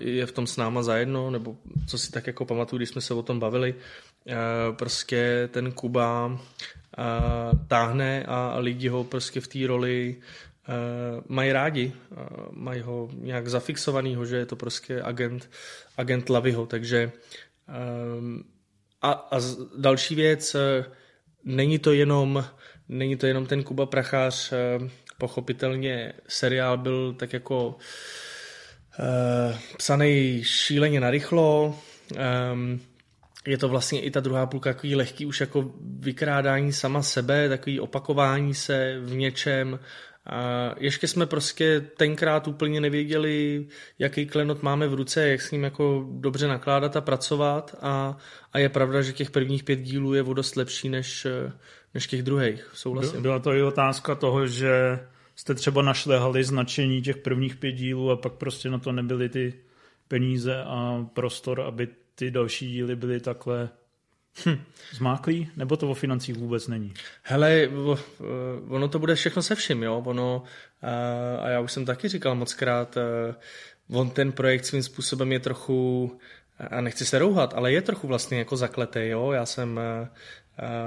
je 0.00 0.26
v 0.26 0.32
tom 0.32 0.46
s 0.46 0.56
náma 0.56 0.82
zajedno, 0.82 1.30
nebo 1.30 1.56
co 1.86 1.98
si 1.98 2.12
tak 2.12 2.26
jako 2.26 2.44
pamatuju, 2.44 2.78
když 2.78 2.88
jsme 2.88 3.00
se 3.00 3.14
o 3.14 3.22
tom 3.22 3.40
bavili. 3.40 3.74
A, 3.74 4.72
prostě 4.72 5.48
ten 5.52 5.72
Kuba 5.72 6.38
a, 6.98 7.50
táhne 7.68 8.24
a 8.28 8.58
lidi 8.58 8.88
ho 8.88 9.04
prostě 9.04 9.40
v 9.40 9.48
té 9.48 9.66
roli 9.66 10.16
mají 11.28 11.52
rádi, 11.52 11.92
uh, 12.10 12.18
mají 12.50 12.80
ho 12.80 13.08
nějak 13.12 13.48
zafixovanýho, 13.48 14.26
že 14.26 14.36
je 14.36 14.46
to 14.46 14.56
prostě 14.56 15.02
agent, 15.02 15.50
agent 15.96 16.30
Laviho, 16.30 16.66
takže 16.66 17.12
um, 18.18 18.44
a, 19.02 19.12
a 19.12 19.40
další 19.76 20.14
věc, 20.14 20.56
není 21.44 21.78
to 21.78 21.92
jenom 21.92 22.44
není 22.88 23.16
to 23.16 23.26
jenom 23.26 23.46
ten 23.46 23.62
Kuba 23.62 23.86
Prachář, 23.86 24.52
pochopitelně 25.18 26.12
seriál 26.28 26.78
byl 26.78 27.12
tak 27.12 27.32
jako 27.32 27.76
psaný 29.76 30.40
šíleně 30.44 31.00
narychlo, 31.00 31.78
je 33.46 33.58
to 33.58 33.68
vlastně 33.68 34.00
i 34.00 34.10
ta 34.10 34.20
druhá 34.20 34.46
půlka 34.46 34.72
takový 34.72 34.96
lehký 34.96 35.26
už 35.26 35.40
jako 35.40 35.70
vykrádání 35.80 36.72
sama 36.72 37.02
sebe, 37.02 37.48
takový 37.48 37.80
opakování 37.80 38.54
se 38.54 39.00
v 39.00 39.14
něčem, 39.14 39.78
a 40.26 40.74
ještě 40.78 41.08
jsme 41.08 41.26
prostě 41.26 41.80
tenkrát 41.96 42.48
úplně 42.48 42.80
nevěděli, 42.80 43.66
jaký 43.98 44.26
klenot 44.26 44.62
máme 44.62 44.88
v 44.88 44.94
ruce, 44.94 45.28
jak 45.28 45.42
s 45.42 45.50
ním 45.50 45.64
jako 45.64 46.06
dobře 46.10 46.48
nakládat 46.48 46.96
a 46.96 47.00
pracovat 47.00 47.74
a, 47.82 48.16
a 48.52 48.58
je 48.58 48.68
pravda, 48.68 49.02
že 49.02 49.12
těch 49.12 49.30
prvních 49.30 49.64
pět 49.64 49.76
dílů 49.76 50.14
je 50.14 50.22
o 50.22 50.34
dost 50.34 50.56
lepší 50.56 50.88
než, 50.88 51.26
než 51.94 52.06
těch 52.06 52.22
druhých. 52.22 52.70
Souhlasím. 52.74 53.22
Byla 53.22 53.38
to 53.38 53.52
i 53.52 53.62
otázka 53.62 54.14
toho, 54.14 54.46
že 54.46 54.98
jste 55.36 55.54
třeba 55.54 55.82
našlehali 55.82 56.44
značení 56.44 57.02
těch 57.02 57.16
prvních 57.16 57.56
pět 57.56 57.72
dílů 57.72 58.10
a 58.10 58.16
pak 58.16 58.32
prostě 58.32 58.70
na 58.70 58.78
to 58.78 58.92
nebyly 58.92 59.28
ty 59.28 59.54
peníze 60.08 60.62
a 60.66 61.06
prostor, 61.14 61.60
aby 61.60 61.88
ty 62.14 62.30
další 62.30 62.72
díly 62.72 62.96
byly 62.96 63.20
takhle 63.20 63.68
Hm. 64.46 64.62
Zmáklý? 64.92 65.50
Nebo 65.56 65.76
to 65.76 65.90
o 65.90 65.94
financích 65.94 66.36
vůbec 66.36 66.68
není? 66.68 66.94
Hele, 67.22 67.68
ono 68.68 68.88
to 68.88 68.98
bude 68.98 69.14
všechno 69.14 69.42
se 69.42 69.54
vším, 69.54 69.82
jo. 69.82 70.02
Ono, 70.06 70.42
a 71.40 71.48
já 71.48 71.60
už 71.60 71.72
jsem 71.72 71.84
taky 71.84 72.08
říkal 72.08 72.34
moc 72.34 72.54
krát, 72.54 72.98
on 73.90 74.10
ten 74.10 74.32
projekt 74.32 74.64
svým 74.64 74.82
způsobem 74.82 75.32
je 75.32 75.40
trochu, 75.40 76.18
a 76.70 76.80
nechci 76.80 77.06
se 77.06 77.18
rouhat, 77.18 77.54
ale 77.54 77.72
je 77.72 77.82
trochu 77.82 78.06
vlastně 78.06 78.38
jako 78.38 78.56
zakletý, 78.56 79.00
jo. 79.08 79.32
Já 79.32 79.46
jsem 79.46 79.80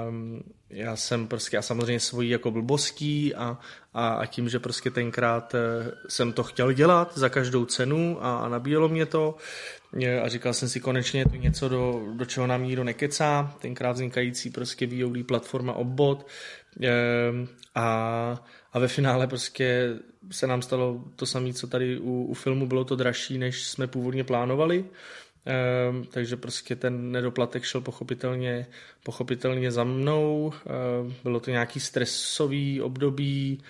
Um, 0.08 0.42
já 0.70 0.96
jsem 0.96 1.26
prostě, 1.26 1.58
a 1.58 1.62
samozřejmě 1.62 2.00
svojí 2.00 2.30
jako 2.30 2.50
blbostí 2.50 3.34
a, 3.34 3.58
a, 3.94 4.08
a 4.08 4.26
tím, 4.26 4.48
že 4.48 4.58
prostě 4.58 4.90
tenkrát 4.90 5.54
jsem 6.08 6.32
to 6.32 6.42
chtěl 6.42 6.72
dělat 6.72 7.18
za 7.18 7.28
každou 7.28 7.64
cenu 7.64 8.18
a, 8.20 8.38
a 8.38 8.48
nabíjelo 8.48 8.88
mě 8.88 9.06
to 9.06 9.36
a 10.22 10.28
říkal 10.28 10.54
jsem 10.54 10.68
si 10.68 10.80
konečně 10.80 11.24
to 11.24 11.36
něco, 11.36 11.68
do, 11.68 12.02
do 12.12 12.24
čeho 12.24 12.46
nám 12.46 12.64
nikdo 12.64 12.84
nekecá, 12.84 13.56
tenkrát 13.58 13.92
vznikající 13.92 14.50
prostě 14.50 14.86
VOD 14.86 15.26
platforma 15.26 15.72
Obbot 15.72 16.26
um, 16.76 17.48
a, 17.74 18.44
a 18.72 18.78
ve 18.78 18.88
finále 18.88 19.26
prostě 19.26 19.96
se 20.30 20.46
nám 20.46 20.62
stalo 20.62 21.04
to 21.16 21.26
samé, 21.26 21.52
co 21.52 21.66
tady 21.66 21.98
u, 21.98 22.24
u 22.24 22.34
filmu 22.34 22.66
bylo 22.66 22.84
to 22.84 22.96
dražší, 22.96 23.38
než 23.38 23.64
jsme 23.64 23.86
původně 23.86 24.24
plánovali. 24.24 24.84
Ehm, 25.48 26.04
takže 26.10 26.36
prostě 26.36 26.76
ten 26.76 27.12
nedoplatek 27.12 27.64
šel 27.64 27.80
pochopitelně, 27.80 28.66
pochopitelně 29.04 29.72
za 29.72 29.84
mnou. 29.84 30.52
Ehm, 30.66 31.14
bylo 31.24 31.40
to 31.40 31.50
nějaký 31.50 31.80
stresový 31.80 32.82
období, 32.82 33.58
ehm, 33.58 33.64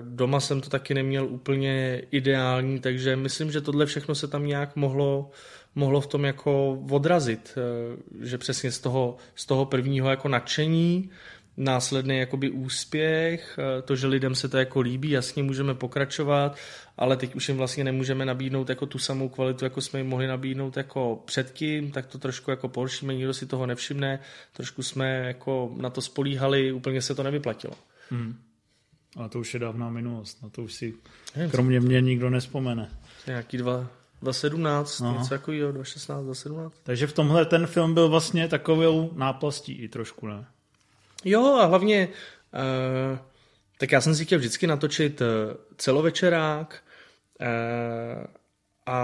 doma 0.00 0.40
jsem 0.40 0.60
to 0.60 0.70
taky 0.70 0.94
neměl 0.94 1.26
úplně 1.26 2.02
ideální, 2.10 2.80
takže 2.80 3.16
myslím, 3.16 3.52
že 3.52 3.60
tohle 3.60 3.86
všechno 3.86 4.14
se 4.14 4.28
tam 4.28 4.46
nějak 4.46 4.76
mohlo, 4.76 5.30
mohlo 5.74 6.00
v 6.00 6.06
tom 6.06 6.24
jako 6.24 6.78
odrazit, 6.90 7.58
že 8.20 8.38
přesně 8.38 8.72
z 8.72 8.78
toho, 8.78 9.16
z 9.34 9.46
toho 9.46 9.64
prvního 9.66 10.10
jako 10.10 10.28
nadšení 10.28 11.10
následný 11.56 12.18
jakoby 12.18 12.50
úspěch, 12.50 13.58
eh, 13.58 13.82
to, 13.82 13.96
že 13.96 14.06
lidem 14.06 14.34
se 14.34 14.48
to 14.48 14.58
jako 14.58 14.80
líbí, 14.80 15.10
jasně 15.10 15.42
můžeme 15.42 15.74
pokračovat, 15.74 16.56
ale 16.98 17.16
teď 17.16 17.34
už 17.34 17.48
jim 17.48 17.56
vlastně 17.56 17.84
nemůžeme 17.84 18.24
nabídnout 18.24 18.68
jako 18.68 18.86
tu 18.86 18.98
samou 18.98 19.28
kvalitu, 19.28 19.64
jako 19.64 19.80
jsme 19.80 20.00
jim 20.00 20.08
mohli 20.08 20.26
nabídnout 20.26 20.76
jako 20.76 21.22
předtím, 21.24 21.90
tak 21.90 22.06
to 22.06 22.18
trošku 22.18 22.50
jako 22.50 22.68
poršíme, 22.68 23.14
nikdo 23.14 23.34
si 23.34 23.46
toho 23.46 23.66
nevšimne, 23.66 24.18
trošku 24.52 24.82
jsme 24.82 25.08
jako 25.08 25.72
na 25.76 25.90
to 25.90 26.00
spolíhali, 26.00 26.72
úplně 26.72 27.02
se 27.02 27.14
to 27.14 27.22
nevyplatilo. 27.22 27.74
Hmm. 28.10 28.38
A 29.16 29.28
to 29.28 29.40
už 29.40 29.54
je 29.54 29.60
dávná 29.60 29.90
minulost, 29.90 30.42
na 30.42 30.48
to 30.48 30.62
už 30.62 30.72
si 30.72 30.94
kromě 31.50 31.80
mě 31.80 32.00
nikdo 32.00 32.30
nespomene. 32.30 32.90
Nějaký 33.26 33.56
dva, 33.56 33.90
2017, 34.22 35.00
Aha. 35.00 35.12
něco 35.12 35.28
takového, 35.28 35.72
2016, 35.72 36.24
2017. 36.24 36.74
Takže 36.82 37.06
v 37.06 37.12
tomhle 37.12 37.44
ten 37.44 37.66
film 37.66 37.94
byl 37.94 38.08
vlastně 38.08 38.48
takovou 38.48 39.10
náplastí 39.14 39.72
i 39.72 39.88
trošku, 39.88 40.26
ne? 40.26 40.46
Jo 41.24 41.44
a 41.44 41.64
hlavně, 41.64 42.08
uh, 42.08 43.18
tak 43.78 43.92
já 43.92 44.00
jsem 44.00 44.14
si 44.14 44.24
chtěl 44.24 44.38
vždycky 44.38 44.66
natočit 44.66 45.20
uh, 45.20 45.26
celovečerák 45.76 46.82
uh, 47.40 47.46
a, 48.86 48.98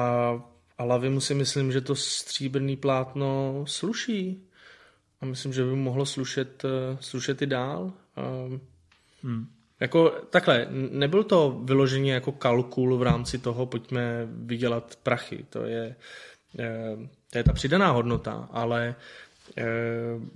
a 0.79 0.85
Lavimu 0.85 1.21
si 1.21 1.35
myslím, 1.35 1.73
že 1.73 1.81
to 1.81 1.94
stříbrný 1.94 2.77
plátno 2.77 3.62
sluší. 3.66 4.44
A 5.21 5.27
myslím, 5.27 5.53
že 5.53 5.64
by 5.64 5.77
mohlo 5.77 6.07
slušet, 6.07 6.62
slušet 7.01 7.42
i 7.42 7.47
dál. 7.47 7.92
Uh, 8.53 8.59
hmm. 9.23 9.58
Jako 9.81 10.11
takhle, 10.31 10.67
nebyl 10.91 11.25
to 11.25 11.61
vyloženě 11.64 12.12
jako 12.12 12.33
kalkul 12.33 12.99
v 12.99 13.03
rámci 13.03 13.38
toho, 13.38 13.67
pojďme 13.67 14.27
vydělat 14.31 14.99
prachy. 15.03 15.47
To 15.51 15.64
je, 15.64 15.97
eh, 16.59 16.97
to 17.31 17.38
je 17.38 17.45
ta 17.45 17.53
přidaná 17.53 17.91
hodnota, 17.91 18.49
ale 18.53 18.95
eh, 19.59 19.64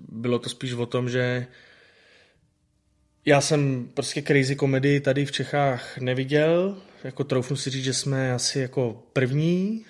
bylo 0.09 0.39
to 0.39 0.49
spíš 0.49 0.73
o 0.73 0.87
tom, 0.87 1.09
že 1.09 1.47
já 3.25 3.41
jsem 3.41 3.89
prostě 3.95 4.23
crazy 4.23 4.57
komedii 4.57 5.01
tady 5.01 5.25
v 5.25 5.33
Čechách 5.33 5.99
neviděl, 5.99 6.77
jako 7.05 7.25
troufnu 7.25 7.57
si 7.57 7.71
říct, 7.71 7.85
že 7.85 7.95
jsme 7.95 8.33
asi 8.33 8.59
jako 8.59 9.03
první, 9.13 9.85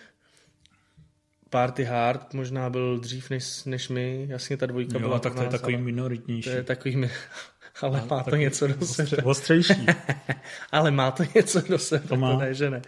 Party 1.52 1.84
Hard 1.84 2.34
možná 2.34 2.70
byl 2.70 2.98
dřív 2.98 3.30
než, 3.30 3.64
než 3.64 3.88
my, 3.88 4.26
jasně 4.28 4.56
ta 4.56 4.66
dvojka 4.66 4.98
jo, 4.98 5.00
byla 5.00 5.18
tak 5.18 5.34
to 5.34 5.42
je 5.42 5.48
takový 5.48 5.76
minoritnější. 5.76 6.50
To 6.50 6.56
je 6.56 6.62
takový, 6.62 6.96
ale 7.80 8.00
no, 8.00 8.06
má 8.06 8.22
to 8.22 8.36
něco 8.36 8.66
do 8.66 8.86
sebe. 8.86 9.22
Ostřejší. 9.22 9.86
ale 10.72 10.90
má 10.90 11.10
to 11.10 11.24
něco 11.34 11.60
do 11.60 11.78
sebe, 11.78 12.08
to, 12.08 12.16
má. 12.16 12.32
to 12.32 12.38
ne, 12.38 12.54
že 12.54 12.70
ne. 12.70 12.82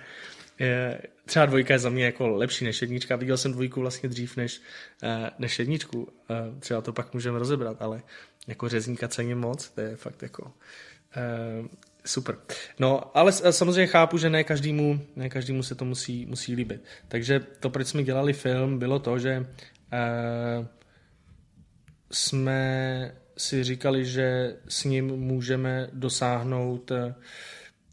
Je, 0.59 1.01
třeba 1.25 1.47
dvojka 1.47 1.75
je 1.75 1.79
za 1.79 1.91
mě 1.91 2.05
jako 2.05 2.29
lepší 2.29 2.65
než 2.65 2.83
jednička. 2.83 3.17
Viděl 3.17 3.37
jsem 3.37 3.53
dvojku 3.53 3.81
vlastně 3.81 4.09
dřív 4.09 4.37
než, 4.37 4.61
eh, 5.03 5.31
než 5.39 5.59
jedničku. 5.59 6.09
Eh, 6.31 6.61
třeba 6.61 6.81
to 6.81 6.93
pak 6.93 7.15
můžeme 7.15 7.39
rozebrat, 7.39 7.83
ale 7.83 8.03
jako 8.47 8.69
řezníka 8.69 9.09
cením 9.09 9.39
moc, 9.39 9.71
to 9.71 9.81
je 9.81 9.97
fakt 9.97 10.23
jako 10.23 10.43
uh, 10.43 11.67
super. 12.07 12.37
No, 12.79 13.17
ale 13.17 13.33
samozřejmě 13.33 13.87
chápu, 13.87 14.19
že 14.19 14.31
ne 14.31 14.45
každému, 14.45 15.01
ne 15.17 15.29
každému 15.29 15.63
se 15.63 15.75
to 15.75 15.85
musí, 15.85 16.27
musí 16.27 16.55
líbit. 16.55 16.85
Takže 17.09 17.41
to, 17.61 17.71
proč 17.71 17.87
jsme 17.87 18.03
dělali 18.03 18.33
film, 18.33 18.79
bylo 18.79 18.99
to, 18.99 19.19
že 19.19 19.47
jsme 22.11 23.15
si 23.37 23.65
říkali, 23.65 24.05
že 24.05 24.57
s 24.69 24.85
ním 24.85 25.07
můžeme 25.07 25.89
dosáhnout 25.93 26.93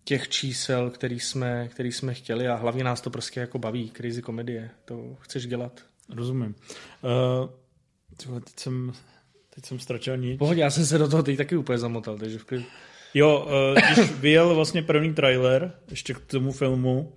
těch 0.03 0.29
čísel, 0.29 0.89
který 0.89 1.19
jsme, 1.19 1.67
který 1.67 1.91
jsme 1.91 2.13
chtěli 2.13 2.47
a 2.47 2.55
hlavně 2.55 2.83
nás 2.83 3.01
to 3.01 3.09
prostě 3.09 3.39
jako 3.39 3.59
baví, 3.59 3.91
crazy 3.97 4.21
komedie. 4.21 4.69
To 4.85 5.17
chceš 5.19 5.47
dělat. 5.47 5.81
Rozumím. 6.09 6.55
Uh, 7.03 8.39
teď 8.39 8.59
jsem 8.59 8.93
Teď 9.55 9.65
jsem 9.65 9.79
ztratil 9.79 10.17
nic. 10.17 10.37
Pohodě, 10.37 10.61
já 10.61 10.69
jsem 10.69 10.85
se 10.85 10.97
do 10.97 11.07
toho 11.07 11.23
teď 11.23 11.37
taky 11.37 11.57
úplně 11.57 11.77
zamotal, 11.77 12.17
takže 12.17 12.37
v 12.37 12.43
klidu. 12.43 12.65
Jo, 13.13 13.47
eh, 13.77 13.81
když 13.81 14.11
vyjel 14.11 14.55
vlastně 14.55 14.81
první 14.81 15.13
trailer 15.13 15.73
ještě 15.89 16.13
k 16.13 16.19
tomu 16.19 16.51
filmu, 16.51 17.13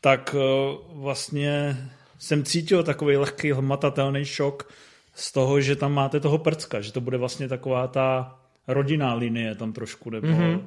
tak 0.00 0.36
eh, 0.38 0.76
vlastně 0.92 1.76
jsem 2.18 2.44
cítil 2.44 2.82
takový 2.82 3.16
lehký 3.16 3.52
hmatatelný 3.52 4.24
šok 4.24 4.72
z 5.18 5.32
toho, 5.32 5.60
že 5.60 5.76
tam 5.76 5.92
máte 5.92 6.20
toho 6.20 6.38
prcka, 6.38 6.80
že 6.80 6.92
to 6.92 7.00
bude 7.00 7.16
vlastně 7.16 7.48
taková 7.48 7.86
ta 7.86 8.38
rodinná 8.68 9.14
linie 9.14 9.54
tam 9.54 9.72
trošku, 9.72 10.10
nebo 10.10 10.26
mm-hmm. 10.26 10.62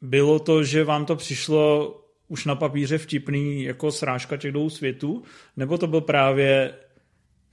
bylo 0.00 0.38
to, 0.38 0.64
že 0.64 0.84
vám 0.84 1.06
to 1.06 1.16
přišlo 1.16 1.94
už 2.28 2.44
na 2.44 2.54
papíře 2.54 2.98
vtipný 2.98 3.62
jako 3.62 3.92
srážka 3.92 4.36
těch 4.36 4.52
dvou 4.52 4.70
světů, 4.70 5.22
nebo 5.56 5.78
to 5.78 5.86
byl 5.86 6.00
právě 6.00 6.74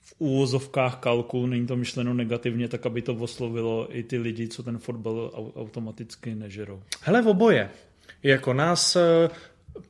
v 0.02 0.13
úvozovkách 0.18 0.98
kalkul, 0.98 1.48
není 1.48 1.68
to 1.68 1.76
myšleno 1.76 2.13
negativně, 2.13 2.68
tak 2.68 2.86
aby 2.86 3.02
to 3.02 3.13
oslovilo 3.13 3.98
i 3.98 4.04
ty 4.04 4.18
lidi, 4.18 4.48
co 4.48 4.63
ten 4.63 4.78
fotbal 4.78 5.32
automaticky 5.56 6.36
nežerou. 6.36 6.82
Hele, 7.02 7.22
v 7.22 7.28
oboje. 7.28 7.70
Jako 8.24 8.54
nás 8.54 8.96
eh, 8.96 9.30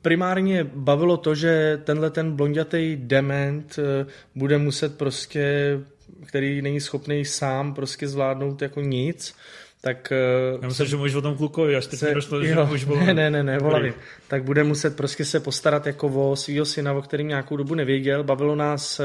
primárně 0.02 0.64
bavilo 0.74 1.16
to, 1.16 1.34
že 1.34 1.80
tenhle 1.84 2.10
ten 2.10 2.36
blondětej 2.36 2.96
dement 2.96 3.78
eh, 3.78 4.06
bude 4.34 4.58
muset 4.58 4.98
prostě, 4.98 5.78
který 6.26 6.62
není 6.62 6.80
schopný 6.80 7.24
sám 7.24 7.74
prostě 7.74 8.08
zvládnout 8.08 8.62
jako 8.62 8.80
nic, 8.80 9.34
tak... 9.80 10.12
Eh, 10.12 10.58
Já 10.62 10.68
myslím, 10.68 10.86
že 10.86 10.96
můžeš 10.96 11.14
o 11.14 11.22
tom 11.22 11.36
klukovi, 11.36 11.76
až 11.76 11.86
teď 11.86 11.98
se, 11.98 12.14
došlo, 12.14 12.44
že 12.44 12.56
už 12.60 12.86
Ne, 12.86 13.14
ne, 13.14 13.30
ne, 13.30 13.42
ne, 13.42 13.58
volali. 13.58 13.94
Tak 14.28 14.44
bude 14.44 14.64
muset 14.64 14.96
prostě 14.96 15.24
se 15.24 15.40
postarat 15.40 15.86
jako 15.86 16.30
o 16.30 16.36
svého 16.36 16.64
syna, 16.64 16.92
o 16.92 17.02
kterým 17.02 17.28
nějakou 17.28 17.56
dobu 17.56 17.74
nevěděl. 17.74 18.24
Bavilo 18.24 18.56
nás 18.56 19.00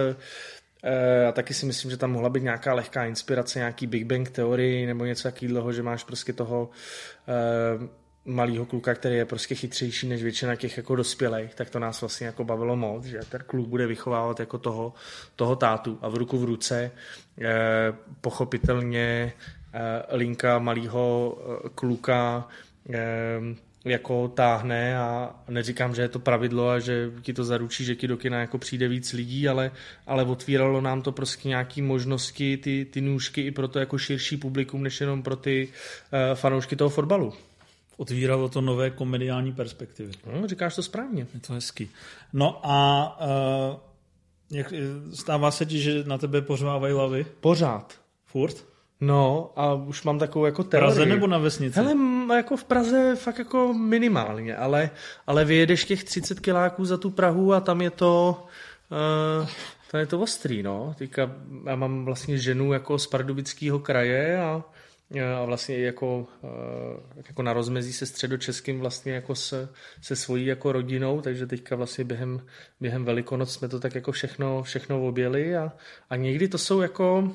Eh, 0.88 1.25
a 1.25 1.31
taky 1.31 1.53
si 1.53 1.65
myslím, 1.65 1.91
že 1.91 1.97
tam 1.97 2.11
mohla 2.11 2.29
být 2.29 2.43
nějaká 2.43 2.73
lehká 2.73 3.05
inspirace, 3.05 3.59
nějaký 3.59 3.88
Big 3.88 4.05
Bang 4.05 4.29
teorii 4.29 4.85
nebo 4.85 5.05
něco 5.05 5.23
takového, 5.23 5.73
že 5.73 5.83
máš 5.83 6.03
prostě 6.03 6.33
toho 6.33 6.69
malého 8.25 8.65
kluka, 8.65 8.93
který 8.93 9.15
je 9.15 9.25
prostě 9.25 9.55
chytřejší 9.55 10.07
než 10.07 10.23
většina 10.23 10.55
těch 10.55 10.77
jako 10.77 10.95
dospělých, 10.95 11.55
tak 11.55 11.69
to 11.69 11.79
nás 11.79 12.01
vlastně 12.01 12.27
jako 12.27 12.43
bavilo 12.43 12.75
moc, 12.75 13.05
že 13.05 13.19
ten 13.29 13.43
kluk 13.47 13.67
bude 13.67 13.88
vychovávat 13.88 14.39
jako 14.39 14.57
toho, 14.57 14.93
toho 15.35 15.55
tátu 15.55 15.99
a 16.01 16.09
v 16.09 16.15
ruku 16.15 16.38
v 16.38 16.43
ruce 16.43 16.91
uh, 17.38 17.45
pochopitelně 18.21 19.33
uh, 19.73 19.79
linka 20.17 20.59
malého 20.59 21.38
kluka 21.75 22.47
jako 23.85 24.27
táhne 24.27 24.97
a 24.97 25.35
neříkám, 25.49 25.95
že 25.95 26.01
je 26.01 26.09
to 26.09 26.19
pravidlo 26.19 26.69
a 26.69 26.79
že 26.79 27.11
ti 27.21 27.33
to 27.33 27.43
zaručí, 27.43 27.85
že 27.85 27.95
ti 27.95 28.07
do 28.07 28.17
kina 28.17 28.39
jako 28.39 28.57
přijde 28.57 28.88
víc 28.88 29.13
lidí, 29.13 29.47
ale, 29.47 29.71
ale 30.07 30.23
otvíralo 30.23 30.81
nám 30.81 31.01
to 31.01 31.11
prostě 31.11 31.47
nějaké 31.47 31.81
možnosti, 31.81 32.57
ty, 32.57 32.85
ty 32.91 33.01
nůžky 33.01 33.41
i 33.41 33.51
pro 33.51 33.67
to 33.67 33.79
jako 33.79 33.97
širší 33.97 34.38
publikum, 34.38 34.83
než 34.83 35.01
jenom 35.01 35.23
pro 35.23 35.35
ty 35.35 35.67
uh, 35.67 36.35
fanoušky 36.35 36.75
toho 36.75 36.89
fotbalu. 36.89 37.33
Otvíralo 37.97 38.49
to 38.49 38.62
nové 38.62 38.89
komediální 38.89 39.53
perspektivy. 39.53 40.12
No, 40.41 40.47
říkáš 40.47 40.75
to 40.75 40.84
správně. 40.84 41.27
Je 41.34 41.39
to 41.39 41.53
hezký. 41.53 41.89
No 42.34 42.60
a 42.63 43.17
uh, 43.71 43.79
jak, 44.58 44.73
stává 45.13 45.51
se 45.51 45.65
ti, 45.65 45.79
že 45.79 46.03
na 46.03 46.17
tebe 46.17 46.41
pořvávají 46.41 46.93
lavy? 46.93 47.25
Pořád. 47.39 47.99
Furt? 48.25 48.65
No 49.01 49.51
a 49.55 49.73
už 49.73 50.03
mám 50.03 50.19
takovou 50.19 50.45
jako 50.45 50.63
teorii. 50.63 50.88
Praze 50.88 51.05
nebo 51.05 51.27
na 51.27 51.38
vesnici? 51.38 51.79
Hele, 51.79 51.95
jako 52.36 52.58
v 52.58 52.63
Praze 52.63 53.15
fakt 53.15 53.39
jako 53.39 53.73
minimálně, 53.73 54.55
ale, 54.55 54.89
ale 55.27 55.45
vyjedeš 55.45 55.86
těch 55.86 56.03
30 56.03 56.39
kiláků 56.39 56.86
za 56.86 56.97
tu 56.97 57.10
Prahu 57.10 57.53
a 57.53 57.60
tam 57.60 57.81
je 57.81 57.89
to... 57.89 58.43
Uh, 59.41 59.47
tam 59.91 59.99
je 59.99 60.08
to 60.08 60.19
ostrý, 60.19 60.63
no. 60.63 60.95
Teďka 60.97 61.31
já 61.65 61.75
mám 61.75 62.05
vlastně 62.05 62.38
ženu 62.38 62.73
jako 62.73 62.99
z 62.99 63.08
Pardubického 63.08 63.79
kraje 63.79 64.41
a, 64.41 64.63
a 65.41 65.46
vlastně 65.46 65.78
jako, 65.78 66.28
uh, 66.41 67.24
jako 67.28 67.44
na 67.44 67.54
rozmezí 67.54 67.94
se 67.94 68.06
středočeským 68.06 68.80
vlastně 68.80 69.13
jako 69.13 69.36
se, 69.36 69.70
se 70.02 70.15
svojí 70.15 70.46
jako 70.46 70.72
rodinou, 70.72 71.22
takže 71.22 71.48
teďka 71.48 71.76
vlastně 71.76 72.04
během, 72.04 72.41
během 72.80 73.06
Velikonoc 73.06 73.54
jsme 73.54 73.70
to 73.70 73.80
tak 73.80 73.96
jako 73.96 74.12
všechno, 74.12 74.63
všechno 74.63 75.08
objeli 75.08 75.58
a, 75.58 75.72
a 76.10 76.15
někdy 76.15 76.48
to 76.48 76.58
jsou 76.58 76.82
jako 76.82 77.32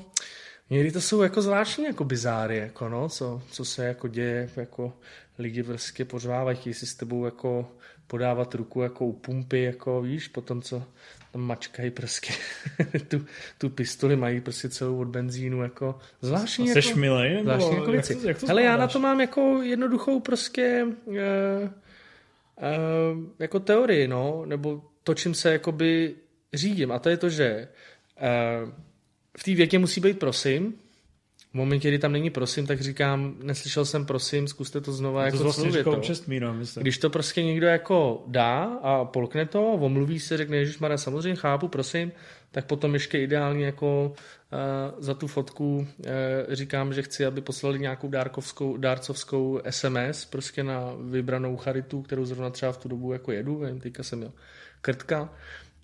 Někdy 0.71 0.91
to 0.91 1.01
jsou 1.01 1.21
jako 1.21 1.41
zvláštní 1.41 1.85
jako 1.85 2.03
bizáry, 2.03 2.57
jako 2.57 2.89
no, 2.89 3.09
co, 3.09 3.41
co 3.51 3.65
se 3.65 3.85
jako 3.85 4.07
děje, 4.07 4.49
jako 4.55 4.93
lidi 5.39 5.63
prostě 5.63 6.05
pořvávají, 6.05 6.57
chtějí 6.57 6.73
si 6.73 6.85
s 6.85 6.95
tebou 6.95 7.25
jako 7.25 7.71
podávat 8.07 8.55
ruku 8.55 8.81
jako 8.81 9.05
u 9.05 9.13
pumpy, 9.13 9.63
jako 9.63 10.01
víš, 10.01 10.27
potom 10.27 10.61
co 10.61 10.83
tam 11.31 11.41
mačkají 11.41 11.91
prostě 11.91 12.33
tu, 13.07 13.25
tu 13.57 13.69
pistoli, 13.69 14.15
mají 14.15 14.41
prostě 14.41 14.69
celou 14.69 14.99
od 14.99 15.07
benzínu, 15.07 15.63
jako 15.63 15.99
zvláštní. 16.21 16.67
Jako, 16.67 16.99
milej, 16.99 17.33
nebo 17.33 17.43
zvláštní 17.43 17.75
jako 17.75 17.91
věci. 17.91 18.13
Jak 18.13 18.21
to, 18.21 18.27
jak 18.27 18.39
to 18.39 18.47
Hele, 18.47 18.63
já 18.63 18.77
na 18.77 18.87
to 18.87 18.99
mám 18.99 19.21
jako 19.21 19.61
jednoduchou 19.61 20.19
prostě 20.19 20.87
uh, 21.05 21.15
uh, 21.15 21.17
jako 23.39 23.59
teorii, 23.59 24.07
no, 24.07 24.45
nebo 24.45 24.83
to, 25.03 25.13
čím 25.13 25.33
se 25.33 25.51
jakoby 25.51 26.15
řídím, 26.53 26.91
a 26.91 26.99
to 26.99 27.09
je 27.09 27.17
to, 27.17 27.29
že 27.29 27.67
uh, 28.21 28.71
v 29.37 29.43
té 29.43 29.55
větě 29.55 29.79
musí 29.79 30.01
být 30.01 30.19
prosím. 30.19 30.73
V 31.51 31.53
momentě, 31.53 31.87
kdy 31.87 31.99
tam 31.99 32.11
není 32.11 32.29
prosím, 32.29 32.67
tak 32.67 32.81
říkám, 32.81 33.35
neslyšel 33.43 33.85
jsem 33.85 34.05
prosím, 34.05 34.47
zkuste 34.47 34.81
to 34.81 34.93
znova 34.93 35.21
to 35.21 35.25
jako 35.25 35.43
vlastně 35.43 35.71
Čestmíra, 36.01 36.53
myslím. 36.53 36.81
Když 36.81 36.97
to 36.97 37.09
prostě 37.09 37.43
někdo 37.43 37.67
jako 37.67 38.23
dá 38.27 38.63
a 38.63 39.05
polkne 39.05 39.45
to, 39.45 39.71
omluví 39.71 40.19
se, 40.19 40.37
řekne, 40.37 40.57
Ježíš 40.57 40.79
Mara, 40.79 40.97
samozřejmě 40.97 41.35
chápu, 41.35 41.67
prosím, 41.67 42.11
tak 42.51 42.65
potom 42.65 42.93
ještě 42.93 43.19
ideálně 43.19 43.65
jako 43.65 44.13
uh, 44.13 45.03
za 45.03 45.13
tu 45.13 45.27
fotku 45.27 45.77
uh, 45.77 45.85
říkám, 46.49 46.93
že 46.93 47.01
chci, 47.01 47.25
aby 47.25 47.41
poslali 47.41 47.79
nějakou 47.79 48.09
dárkovskou, 48.09 48.77
dárcovskou 48.77 49.61
SMS 49.69 50.25
prostě 50.25 50.63
na 50.63 50.93
vybranou 51.09 51.57
charitu, 51.57 52.01
kterou 52.01 52.25
zrovna 52.25 52.49
třeba 52.49 52.71
v 52.71 52.77
tu 52.77 52.89
dobu 52.89 53.13
jako 53.13 53.31
jedu, 53.31 53.59
vím, 53.59 53.79
teďka 53.79 54.03
jsem 54.03 54.19
měl 54.19 54.31
krtka, 54.81 55.29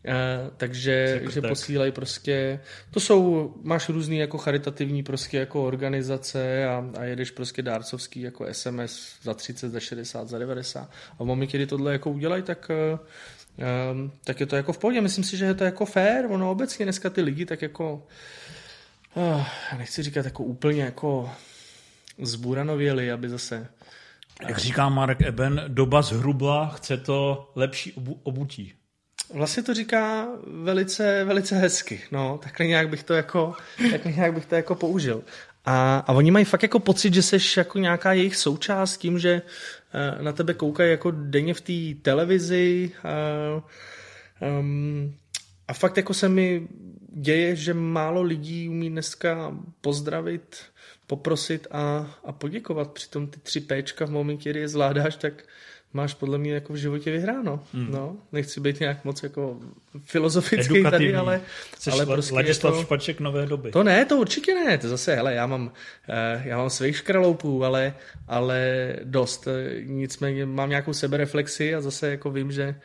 Uh, 0.05 0.13
takže 0.57 1.21
že 1.29 1.41
posílají 1.41 1.91
prostě, 1.91 2.59
to 2.91 2.99
jsou, 2.99 3.53
máš 3.63 3.89
různý 3.89 4.17
jako 4.17 4.37
charitativní 4.37 5.03
prostě 5.03 5.37
jako 5.37 5.67
organizace 5.67 6.67
a, 6.67 6.89
a 6.97 7.03
jedeš 7.03 7.31
prostě 7.31 7.61
dárcovský 7.61 8.21
jako 8.21 8.45
SMS 8.51 9.15
za 9.21 9.33
30, 9.33 9.69
za 9.69 9.79
60, 9.79 10.29
za 10.29 10.39
90 10.39 10.89
a 11.19 11.23
v 11.23 11.27
momentě, 11.27 11.57
kdy 11.57 11.67
tohle 11.67 11.91
jako 11.91 12.11
udělají, 12.11 12.43
tak 12.43 12.71
um, 13.91 14.11
tak 14.23 14.39
je 14.39 14.45
to 14.45 14.55
jako 14.55 14.73
v 14.73 14.77
pohodě. 14.77 15.01
Myslím 15.01 15.23
si, 15.23 15.37
že 15.37 15.45
je 15.45 15.53
to 15.53 15.63
jako 15.63 15.85
fair, 15.85 16.25
ono 16.25 16.51
obecně 16.51 16.85
dneska 16.85 17.09
ty 17.09 17.21
lidi 17.21 17.45
tak 17.45 17.61
jako 17.61 18.07
uh, 19.15 19.45
nechci 19.77 20.03
říkat 20.03 20.25
jako 20.25 20.43
úplně 20.43 20.83
jako 20.83 21.31
zburanověli, 22.21 23.11
aby 23.11 23.29
zase 23.29 23.67
jak 24.41 24.57
říká 24.57 24.89
Marek 24.89 25.21
Eben, 25.21 25.63
doba 25.67 26.01
zhrubla, 26.01 26.69
chce 26.69 26.97
to 26.97 27.51
lepší 27.55 27.93
obu, 27.93 28.19
obutí. 28.23 28.73
Vlastně 29.33 29.63
to 29.63 29.73
říká 29.73 30.27
velice, 30.47 31.23
velice 31.23 31.55
hezky, 31.55 32.01
no, 32.11 32.39
takhle 32.43 32.67
nějak 32.67 32.89
bych 32.89 33.03
to 33.03 33.13
jako, 33.13 33.53
takhle 33.91 34.11
nějak 34.11 34.33
bych 34.33 34.45
to 34.45 34.55
jako 34.55 34.75
použil. 34.75 35.23
A, 35.65 35.97
a 36.07 36.13
oni 36.13 36.31
mají 36.31 36.45
fakt 36.45 36.63
jako 36.63 36.79
pocit, 36.79 37.13
že 37.13 37.21
jsi 37.21 37.37
jako 37.57 37.79
nějaká 37.79 38.13
jejich 38.13 38.35
součást 38.35 38.97
tím, 38.97 39.19
že 39.19 39.41
uh, 39.41 40.23
na 40.23 40.31
tebe 40.31 40.53
koukají 40.53 40.91
jako 40.91 41.11
denně 41.11 41.53
v 41.53 41.61
té 41.61 42.01
televizi. 42.01 42.91
Uh, 44.41 44.49
um, 44.59 45.15
a 45.67 45.73
fakt 45.73 45.97
jako 45.97 46.13
se 46.13 46.29
mi 46.29 46.67
děje, 47.13 47.55
že 47.55 47.73
málo 47.73 48.21
lidí 48.21 48.69
umí 48.69 48.89
dneska 48.89 49.57
pozdravit, 49.81 50.57
poprosit 51.07 51.67
a, 51.71 52.15
a 52.23 52.31
poděkovat. 52.31 52.91
Přitom 52.91 53.27
ty 53.27 53.39
tři 53.39 53.59
péčka 53.59 54.05
v 54.05 54.11
momentě, 54.11 54.49
kdy 54.49 54.59
je 54.59 54.67
zvládáš, 54.67 55.15
tak 55.15 55.43
máš 55.97 56.13
podle 56.13 56.37
mě 56.37 56.53
jako 56.53 56.73
v 56.73 56.75
životě 56.75 57.11
vyhráno. 57.11 57.63
Hmm. 57.73 57.91
No, 57.91 58.15
nechci 58.31 58.59
být 58.59 58.79
nějak 58.79 59.05
moc 59.05 59.23
jako 59.23 59.59
filozofický 60.05 60.83
tady, 60.83 61.15
ale, 61.15 61.41
Chceš 61.73 61.93
ale 61.93 62.05
prostě 62.05 62.33
Ladislav 62.33 62.73
to, 62.73 62.81
Špaček 62.81 63.19
nové 63.19 63.45
doby. 63.45 63.71
To 63.71 63.83
ne, 63.83 64.05
to 64.05 64.17
určitě 64.17 64.55
ne. 64.55 64.77
To 64.77 64.87
zase, 64.87 65.15
hele, 65.15 65.33
já 65.33 65.47
mám, 65.47 65.71
eh, 66.09 66.41
já 66.45 66.57
mám 66.57 66.69
svých 66.69 66.97
škraloupů, 66.97 67.65
ale, 67.65 67.93
ale 68.27 68.93
dost. 69.03 69.47
Nicméně 69.83 70.45
mám 70.45 70.69
nějakou 70.69 70.93
sebereflexi 70.93 71.75
a 71.75 71.81
zase 71.81 72.09
jako 72.09 72.31
vím, 72.31 72.51
že 72.51 72.75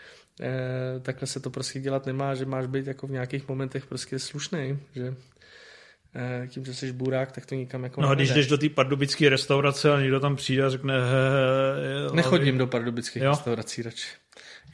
eh, 0.41 1.01
takhle 1.03 1.27
se 1.27 1.41
to 1.41 1.51
prostě 1.51 1.81
dělat 1.81 2.07
nemá, 2.07 2.35
že 2.35 2.45
máš 2.45 2.67
být 2.67 2.87
jako 2.87 3.07
v 3.07 3.11
nějakých 3.11 3.49
momentech 3.49 3.87
prostě 3.87 4.19
slušný, 4.19 4.79
že 4.95 5.15
tím, 6.49 6.65
že 6.65 6.75
jsi 6.75 6.93
burák, 6.93 7.33
tak 7.33 7.47
to 7.47 7.55
nikam 7.55 7.85
jako 7.85 8.01
No 8.01 8.09
a 8.09 8.15
když 8.15 8.31
jdeš 8.31 8.47
do 8.47 8.59
té 8.59 8.69
pardubické 8.69 9.29
restaurace 9.29 9.93
a 9.93 10.01
někdo 10.01 10.21
tam 10.21 10.37
přijde 10.37 10.65
a 10.65 10.71
řekne 10.71 10.95
he, 10.95 11.01
he, 11.01 12.09
he, 12.09 12.17
Nechodím 12.17 12.59
do 12.59 12.67
pardubických 12.67 13.23
jo? 13.23 13.31
restaurací 13.31 13.83
radši. 13.83 14.07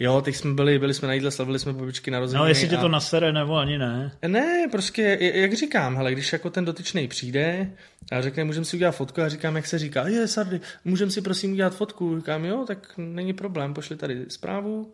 Jo, 0.00 0.20
teď 0.20 0.36
jsme 0.36 0.54
byli, 0.54 0.78
byli 0.78 0.94
jsme 0.94 1.08
na 1.08 1.14
jídle, 1.14 1.30
slavili 1.30 1.58
jsme 1.58 1.72
babičky 1.72 2.10
narozeniny. 2.10 2.42
No, 2.42 2.48
jestli 2.48 2.68
tě 2.68 2.76
to 2.76 2.88
nasere 2.88 3.32
nebo 3.32 3.56
ani 3.56 3.78
ne. 3.78 4.12
Ne, 4.26 4.68
prostě, 4.70 5.18
jak 5.20 5.52
říkám, 5.52 5.96
hele, 5.96 6.12
když 6.12 6.32
jako 6.32 6.50
ten 6.50 6.64
dotyčný 6.64 7.08
přijde 7.08 7.70
a 8.12 8.22
řekne, 8.22 8.44
můžeme 8.44 8.64
si 8.64 8.76
udělat 8.76 8.92
fotku 8.92 9.20
a 9.20 9.28
říkám, 9.28 9.56
jak 9.56 9.66
se 9.66 9.78
říká, 9.78 10.08
je, 10.08 10.28
Sardy, 10.28 10.60
můžeme 10.84 11.10
si 11.10 11.22
prosím 11.22 11.52
udělat 11.52 11.74
fotku. 11.74 12.16
Říkám, 12.16 12.44
jo, 12.44 12.64
tak 12.66 12.92
není 12.96 13.32
problém, 13.32 13.74
pošli 13.74 13.96
tady 13.96 14.24
zprávu 14.28 14.92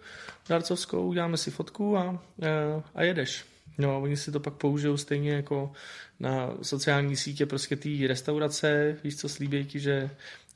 darcovskou, 0.48 1.06
uděláme 1.06 1.36
si 1.36 1.50
fotku 1.50 1.96
a, 1.96 2.22
eh, 2.42 2.82
a 2.94 3.02
jedeš. 3.02 3.44
No, 3.78 4.00
oni 4.00 4.16
si 4.16 4.32
to 4.32 4.40
pak 4.40 4.54
použijou 4.54 4.96
stejně 4.96 5.32
jako 5.32 5.72
na 6.20 6.50
sociální 6.62 7.16
sítě 7.16 7.46
prostě 7.46 7.76
té 7.76 7.88
restaurace, 8.08 8.96
víš 9.04 9.16
co, 9.16 9.28
slíbí 9.28 9.64
ti, 9.64 9.80
že, 9.80 10.10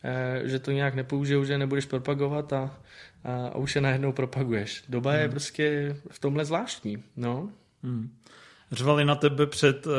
eh, 0.04 0.42
že 0.44 0.59
to 0.59 0.70
nějak 0.70 0.94
nepoužijou, 0.94 1.44
že 1.44 1.59
nebudeš 1.59 1.85
propagovat 1.85 2.52
a, 2.52 2.81
a, 3.24 3.46
a 3.46 3.57
už 3.57 3.74
je 3.74 3.81
najednou 3.81 4.12
propaguješ. 4.12 4.85
Doba 4.88 5.11
hmm. 5.11 5.20
je 5.20 5.28
prostě 5.28 5.96
v 6.11 6.18
tomhle 6.18 6.44
zvláštní, 6.44 7.02
no. 7.16 7.50
Hmm. 7.83 8.11
Řvali 8.72 9.04
na 9.04 9.14
tebe 9.14 9.46
před 9.46 9.87
uh, 9.87 9.92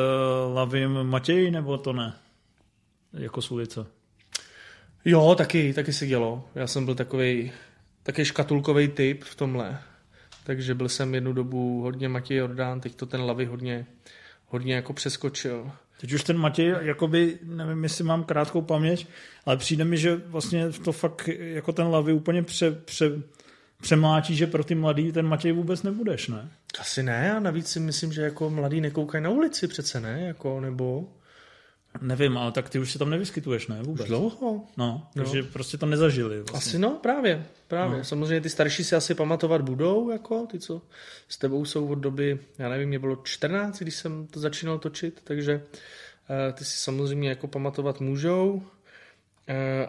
Lavím 0.54 1.04
Matěj, 1.04 1.52
nebo 1.52 1.78
to 1.78 1.94
ne? 1.94 2.14
Jako 3.14 3.42
z 3.42 3.52
ulice. 3.52 3.86
Jo, 5.06 5.36
taky, 5.36 5.74
taky 5.74 5.94
se 5.94 6.08
dělo. 6.08 6.50
Já 6.56 6.68
jsem 6.68 6.86
byl 6.86 6.96
takový 6.96 7.52
taky 8.04 8.26
škatulkový 8.26 8.88
typ 8.88 9.24
v 9.24 9.36
tomhle. 9.36 9.80
Takže 10.50 10.76
byl 10.76 10.90
jsem 10.90 11.16
jednu 11.16 11.34
dobu 11.34 11.82
hodně 11.82 12.10
Matěj 12.10 12.38
Jordán, 12.38 12.82
teď 12.82 12.96
to 12.96 13.06
ten 13.06 13.22
Lavy 13.22 13.46
hodně, 13.46 13.86
hodně 14.48 14.76
jako 14.76 14.94
přeskočil. 14.94 15.72
Teď 16.02 16.14
už 16.14 16.24
ten 16.24 16.38
Matěj, 16.38 16.76
jakoby, 16.82 17.40
nevím, 17.44 17.84
jestli 17.84 18.04
mám 18.04 18.24
krátkou 18.24 18.62
paměť, 18.62 19.08
ale 19.46 19.58
přijde 19.58 19.86
mi, 19.86 19.98
že 19.98 20.16
vlastně 20.16 20.70
to 20.70 20.92
fakt 20.92 21.28
jako 21.28 21.72
ten 21.72 21.88
Lavy 21.88 22.14
úplně 22.14 22.44
pře, 22.44 22.72
pře, 22.72 23.12
přemlátí, 23.82 24.36
že 24.36 24.48
pro 24.48 24.64
ty 24.64 24.76
mladý 24.76 25.12
ten 25.12 25.28
Matěj 25.28 25.52
vůbec 25.52 25.84
nebudeš, 25.84 26.28
ne? 26.28 26.50
Asi 26.80 27.04
ne 27.04 27.34
a 27.34 27.40
navíc 27.40 27.68
si 27.68 27.80
myslím, 27.80 28.14
že 28.14 28.22
jako 28.22 28.50
mladý 28.50 28.82
nekoukají 28.82 29.24
na 29.24 29.30
ulici 29.30 29.68
přece, 29.68 30.00
ne? 30.00 30.22
Jako, 30.22 30.62
nebo... 30.62 31.10
Nevím, 32.02 32.38
ale 32.38 32.52
tak 32.52 32.70
ty 32.70 32.80
už 32.80 32.92
se 32.92 33.00
tam 33.00 33.10
nevyskytuješ, 33.10 33.68
ne? 33.68 33.84
Vůbec. 33.84 34.08
Dlouho. 34.08 34.64
No, 34.78 35.08
takže 35.14 35.42
no. 35.42 35.48
prostě 35.54 35.78
to 35.78 35.86
nezažili. 35.86 36.38
Vlastně. 36.38 36.58
Asi 36.58 36.80
no, 36.80 36.90
právě. 36.90 37.46
právě. 37.68 37.98
No. 37.98 38.04
Samozřejmě 38.04 38.42
ty 38.42 38.50
starší 38.50 38.84
si 38.84 38.96
asi 38.96 39.16
pamatovat 39.16 39.62
budou, 39.62 40.10
jako 40.10 40.46
ty, 40.46 40.60
co 40.60 40.82
s 41.28 41.38
tebou 41.38 41.66
jsou 41.66 41.88
od 41.88 41.96
doby, 41.96 42.40
já 42.58 42.70
nevím, 42.70 42.90
mě 42.90 43.00
bylo 43.00 43.16
14, 43.24 43.80
když 43.80 43.96
jsem 43.96 44.28
to 44.28 44.40
začínal 44.40 44.80
točit, 44.80 45.22
takže 45.24 45.56
uh, 45.56 46.54
ty 46.54 46.66
si 46.66 46.78
samozřejmě 46.78 47.30
jako 47.30 47.48
pamatovat 47.48 48.02
můžou, 48.02 48.52
uh, 48.54 48.64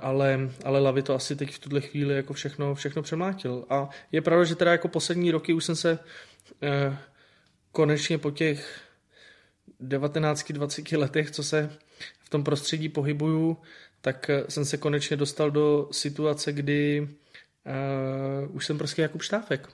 ale, 0.00 0.50
ale 0.64 0.80
Lavy 0.80 1.02
to 1.02 1.14
asi 1.14 1.36
teď 1.36 1.54
v 1.54 1.58
tuhle 1.58 1.80
chvíli 1.80 2.16
jako 2.16 2.32
všechno, 2.32 2.74
všechno 2.74 3.02
přemlátil. 3.02 3.64
A 3.70 3.88
je 4.12 4.20
pravda, 4.20 4.44
že 4.44 4.54
teda 4.54 4.72
jako 4.72 4.88
poslední 4.88 5.30
roky 5.30 5.52
už 5.52 5.64
jsem 5.64 5.76
se 5.76 5.98
uh, 5.98 6.96
konečně 7.72 8.18
po 8.18 8.30
těch 8.30 8.89
19-20 9.88 10.98
letech, 10.98 11.30
co 11.30 11.42
se 11.42 11.70
v 12.20 12.28
tom 12.28 12.44
prostředí 12.44 12.88
pohybuju, 12.88 13.56
tak 14.00 14.30
eh, 14.30 14.44
jsem 14.48 14.64
se 14.64 14.76
konečně 14.76 15.16
dostal 15.16 15.50
do 15.50 15.88
situace, 15.92 16.52
kdy 16.52 17.08
uh, 18.50 18.56
už 18.56 18.66
jsem 18.66 18.78
prostě 18.78 19.02
Jakub 19.02 19.22
Štáfek. 19.22 19.68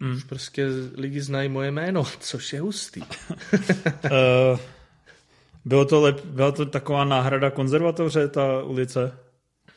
Mm. 0.00 0.16
Už 0.16 0.24
prostě 0.24 0.66
lidi 0.94 1.20
znají 1.20 1.48
moje 1.48 1.70
jméno, 1.70 2.04
což 2.20 2.52
je 2.52 2.60
hustý. 2.60 3.00
uh, 3.00 4.58
bylo, 5.64 5.84
to 5.84 6.00
lep, 6.00 6.24
byla 6.24 6.52
to 6.52 6.66
taková 6.66 7.04
náhrada 7.04 7.50
konzervatoře, 7.50 8.28
ta 8.28 8.62
ulice? 8.62 9.18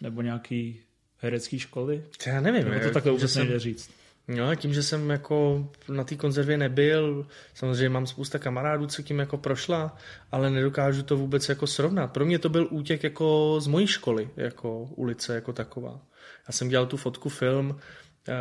Nebo 0.01 0.21
nějaký 0.21 0.79
herecký 1.17 1.59
školy? 1.59 2.03
Já 2.25 2.41
nevím. 2.41 2.69
Nebo 2.69 2.87
to 2.87 2.93
takhle 2.93 3.11
vůbec 3.11 3.35
nejde 3.35 3.59
říct. 3.59 3.89
No, 4.27 4.55
tím, 4.55 4.73
že 4.73 4.83
jsem 4.83 5.09
jako 5.09 5.67
na 5.89 6.03
té 6.03 6.15
konzervě 6.15 6.57
nebyl, 6.57 7.27
samozřejmě 7.53 7.89
mám 7.89 8.07
spousta 8.07 8.39
kamarádů, 8.39 8.87
co 8.87 9.01
tím 9.01 9.19
jako 9.19 9.37
prošla, 9.37 9.97
ale 10.31 10.49
nedokážu 10.49 11.03
to 11.03 11.17
vůbec 11.17 11.49
jako 11.49 11.67
srovnat. 11.67 12.11
Pro 12.11 12.25
mě 12.25 12.39
to 12.39 12.49
byl 12.49 12.67
útěk 12.71 13.03
jako 13.03 13.55
z 13.59 13.67
mojí 13.67 13.87
školy, 13.87 14.29
jako 14.37 14.79
ulice 14.79 15.35
jako 15.35 15.53
taková. 15.53 15.99
Já 16.47 16.51
jsem 16.51 16.69
dělal 16.69 16.85
tu 16.85 16.97
fotku 16.97 17.29
film 17.29 17.79
eh, 18.27 18.33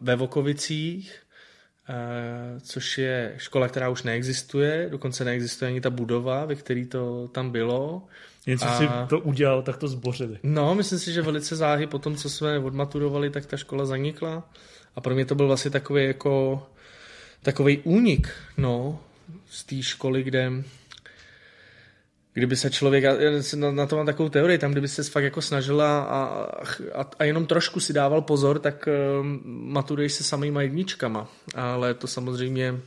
ve 0.00 0.16
Vokovicích, 0.16 1.22
eh, 1.88 2.60
což 2.60 2.98
je 2.98 3.34
škola, 3.36 3.68
která 3.68 3.88
už 3.88 4.02
neexistuje, 4.02 4.88
dokonce 4.90 5.24
neexistuje 5.24 5.68
ani 5.68 5.80
ta 5.80 5.90
budova, 5.90 6.44
ve 6.44 6.54
které 6.54 6.86
to 6.86 7.28
tam 7.28 7.50
bylo. 7.50 8.02
Jen 8.46 8.58
co 8.58 8.66
a... 8.66 8.78
si 8.78 8.88
to 9.08 9.20
udělal, 9.20 9.62
tak 9.62 9.76
to 9.76 9.88
zbořili. 9.88 10.38
No, 10.42 10.74
myslím 10.74 10.98
si, 10.98 11.12
že 11.12 11.22
velice 11.22 11.56
záhy 11.56 11.86
po 11.86 11.98
tom, 11.98 12.16
co 12.16 12.30
jsme 12.30 12.58
odmaturovali, 12.58 13.30
tak 13.30 13.46
ta 13.46 13.56
škola 13.56 13.86
zanikla. 13.86 14.50
A 14.96 15.00
pro 15.00 15.14
mě 15.14 15.24
to 15.24 15.34
byl 15.34 15.46
vlastně 15.46 15.70
takový 15.70 16.04
jako 16.04 16.66
takový 17.42 17.78
únik, 17.78 18.28
no, 18.56 19.00
z 19.50 19.64
té 19.64 19.82
školy, 19.82 20.22
kde 20.22 20.52
kdyby 22.36 22.56
se 22.56 22.70
člověk, 22.70 23.04
já 23.04 23.14
na 23.70 23.86
to 23.86 23.96
mám 23.96 24.06
takovou 24.06 24.28
teorii, 24.28 24.58
tam 24.58 24.72
kdyby 24.72 24.88
se 24.88 25.02
fakt 25.02 25.24
jako 25.24 25.42
snažila 25.42 26.02
a, 26.02 26.24
a, 26.94 27.10
a 27.18 27.24
jenom 27.24 27.46
trošku 27.46 27.80
si 27.80 27.92
dával 27.92 28.22
pozor, 28.22 28.58
tak 28.58 28.88
uh, 28.88 29.26
maturuješ 29.44 30.12
se 30.12 30.24
samýma 30.24 30.62
jedničkama, 30.62 31.28
ale 31.54 31.94
to 31.94 32.06
samozřejmě 32.06 32.72
uh, 32.72 32.80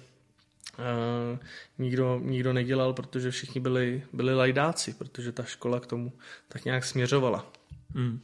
nikdo, 1.78 2.20
nikdo 2.24 2.54
nedělal, 2.54 2.94
protože 2.94 3.32
všichni 3.32 3.62
byli, 3.62 4.04
byli 4.14 4.36
lajdáci, 4.36 4.94
protože 4.94 5.32
ta 5.32 5.44
škola 5.44 5.80
k 5.80 5.86
tomu 5.86 6.12
tak 6.48 6.66
nějak 6.66 6.86
směřovala. 6.86 7.52
Hmm. 7.96 8.20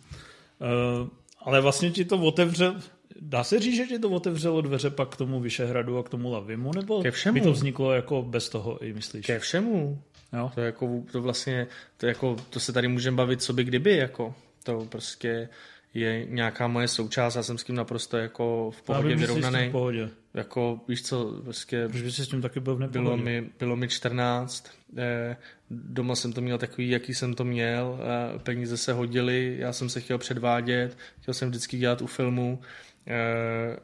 Uh, 0.60 1.08
ale 1.46 1.62
vlastně 1.62 1.92
ti 1.92 2.06
to 2.06 2.18
otevře, 2.18 2.74
Dá 3.22 3.44
se 3.44 3.60
říct, 3.60 3.76
že 3.76 3.86
ti 3.86 4.00
to 4.00 4.10
otevřelo 4.10 4.62
dveře 4.62 4.90
pak 4.90 5.10
k 5.10 5.18
tomu 5.18 5.40
Vyšehradu 5.40 5.98
a 5.98 6.04
k 6.04 6.10
tomu 6.10 6.32
Lavimu, 6.32 6.72
nebo 6.74 7.02
Ke 7.02 7.12
všemu. 7.12 7.34
by 7.34 7.42
to 7.42 7.52
vzniklo 7.52 7.94
jako 7.94 8.22
bez 8.22 8.50
toho, 8.50 8.84
i 8.84 8.94
myslíš? 8.94 9.26
Ke 9.26 9.40
všemu. 9.40 10.02
Jo? 10.34 10.52
To, 10.56 10.62
jako, 10.62 11.04
to 11.12 11.22
vlastně, 11.22 11.68
to, 11.98 12.06
jako, 12.06 12.36
to 12.50 12.60
se 12.60 12.74
tady 12.74 12.88
můžeme 12.88 13.18
bavit, 13.18 13.42
co 13.42 13.54
by 13.54 13.64
kdyby, 13.64 13.98
jako, 13.98 14.36
to 14.64 14.88
prostě 14.90 15.50
je 15.94 16.26
nějaká 16.26 16.68
moje 16.68 16.88
součást, 16.88 17.36
já 17.36 17.44
jsem 17.44 17.58
s 17.58 17.64
tím 17.64 17.76
naprosto 17.76 18.18
jako 18.18 18.72
v 18.72 18.82
pohodě 18.82 19.16
vyrovnaný. 19.16 19.70
v 19.70 19.72
pohodě. 19.72 20.10
Jako, 20.34 20.80
víš 20.88 21.04
co, 21.04 21.42
prostě... 21.44 21.88
Proč 21.88 22.02
bys 22.02 22.20
s 22.20 22.28
tím 22.28 22.42
taky 22.42 22.60
byl 22.60 22.76
v 22.76 22.88
bylo 22.88 23.18
mi, 23.18 23.50
bylo 23.60 23.76
mi 23.76 23.88
14, 23.88 24.72
eh, 24.98 25.38
doma 25.70 26.16
jsem 26.16 26.34
to 26.34 26.42
měl 26.42 26.58
takový, 26.58 26.90
jaký 26.90 27.14
jsem 27.14 27.34
to 27.34 27.44
měl, 27.44 28.00
eh, 28.36 28.40
peníze 28.40 28.78
se 28.78 28.94
hodily, 28.94 29.56
já 29.60 29.74
jsem 29.74 29.90
se 29.90 30.02
chtěl 30.02 30.18
předvádět, 30.18 30.98
chtěl 31.22 31.34
jsem 31.34 31.50
vždycky 31.50 31.78
dělat 31.78 32.02
u 32.02 32.08
filmu, 32.08 32.60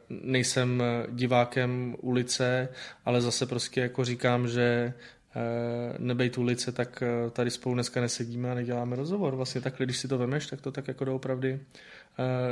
nejsem 0.09 0.83
divákem 1.09 1.95
ulice, 2.01 2.69
ale 3.05 3.21
zase 3.21 3.45
prostě 3.45 3.81
jako 3.81 4.05
říkám, 4.05 4.47
že 4.47 4.93
eh, 5.35 5.39
nebejt 5.99 6.37
ulice, 6.37 6.71
tak 6.71 7.03
eh, 7.03 7.29
tady 7.29 7.51
spolu 7.51 7.75
dneska 7.75 8.01
nesedíme 8.01 8.51
a 8.51 8.55
neděláme 8.55 8.95
rozhovor. 8.95 9.35
Vlastně 9.35 9.61
takhle, 9.61 9.85
když 9.85 9.97
si 9.97 10.07
to 10.07 10.17
vemeš, 10.17 10.47
tak 10.47 10.61
to 10.61 10.71
tak 10.71 10.87
jako 10.87 11.05
doopravdy, 11.05 11.59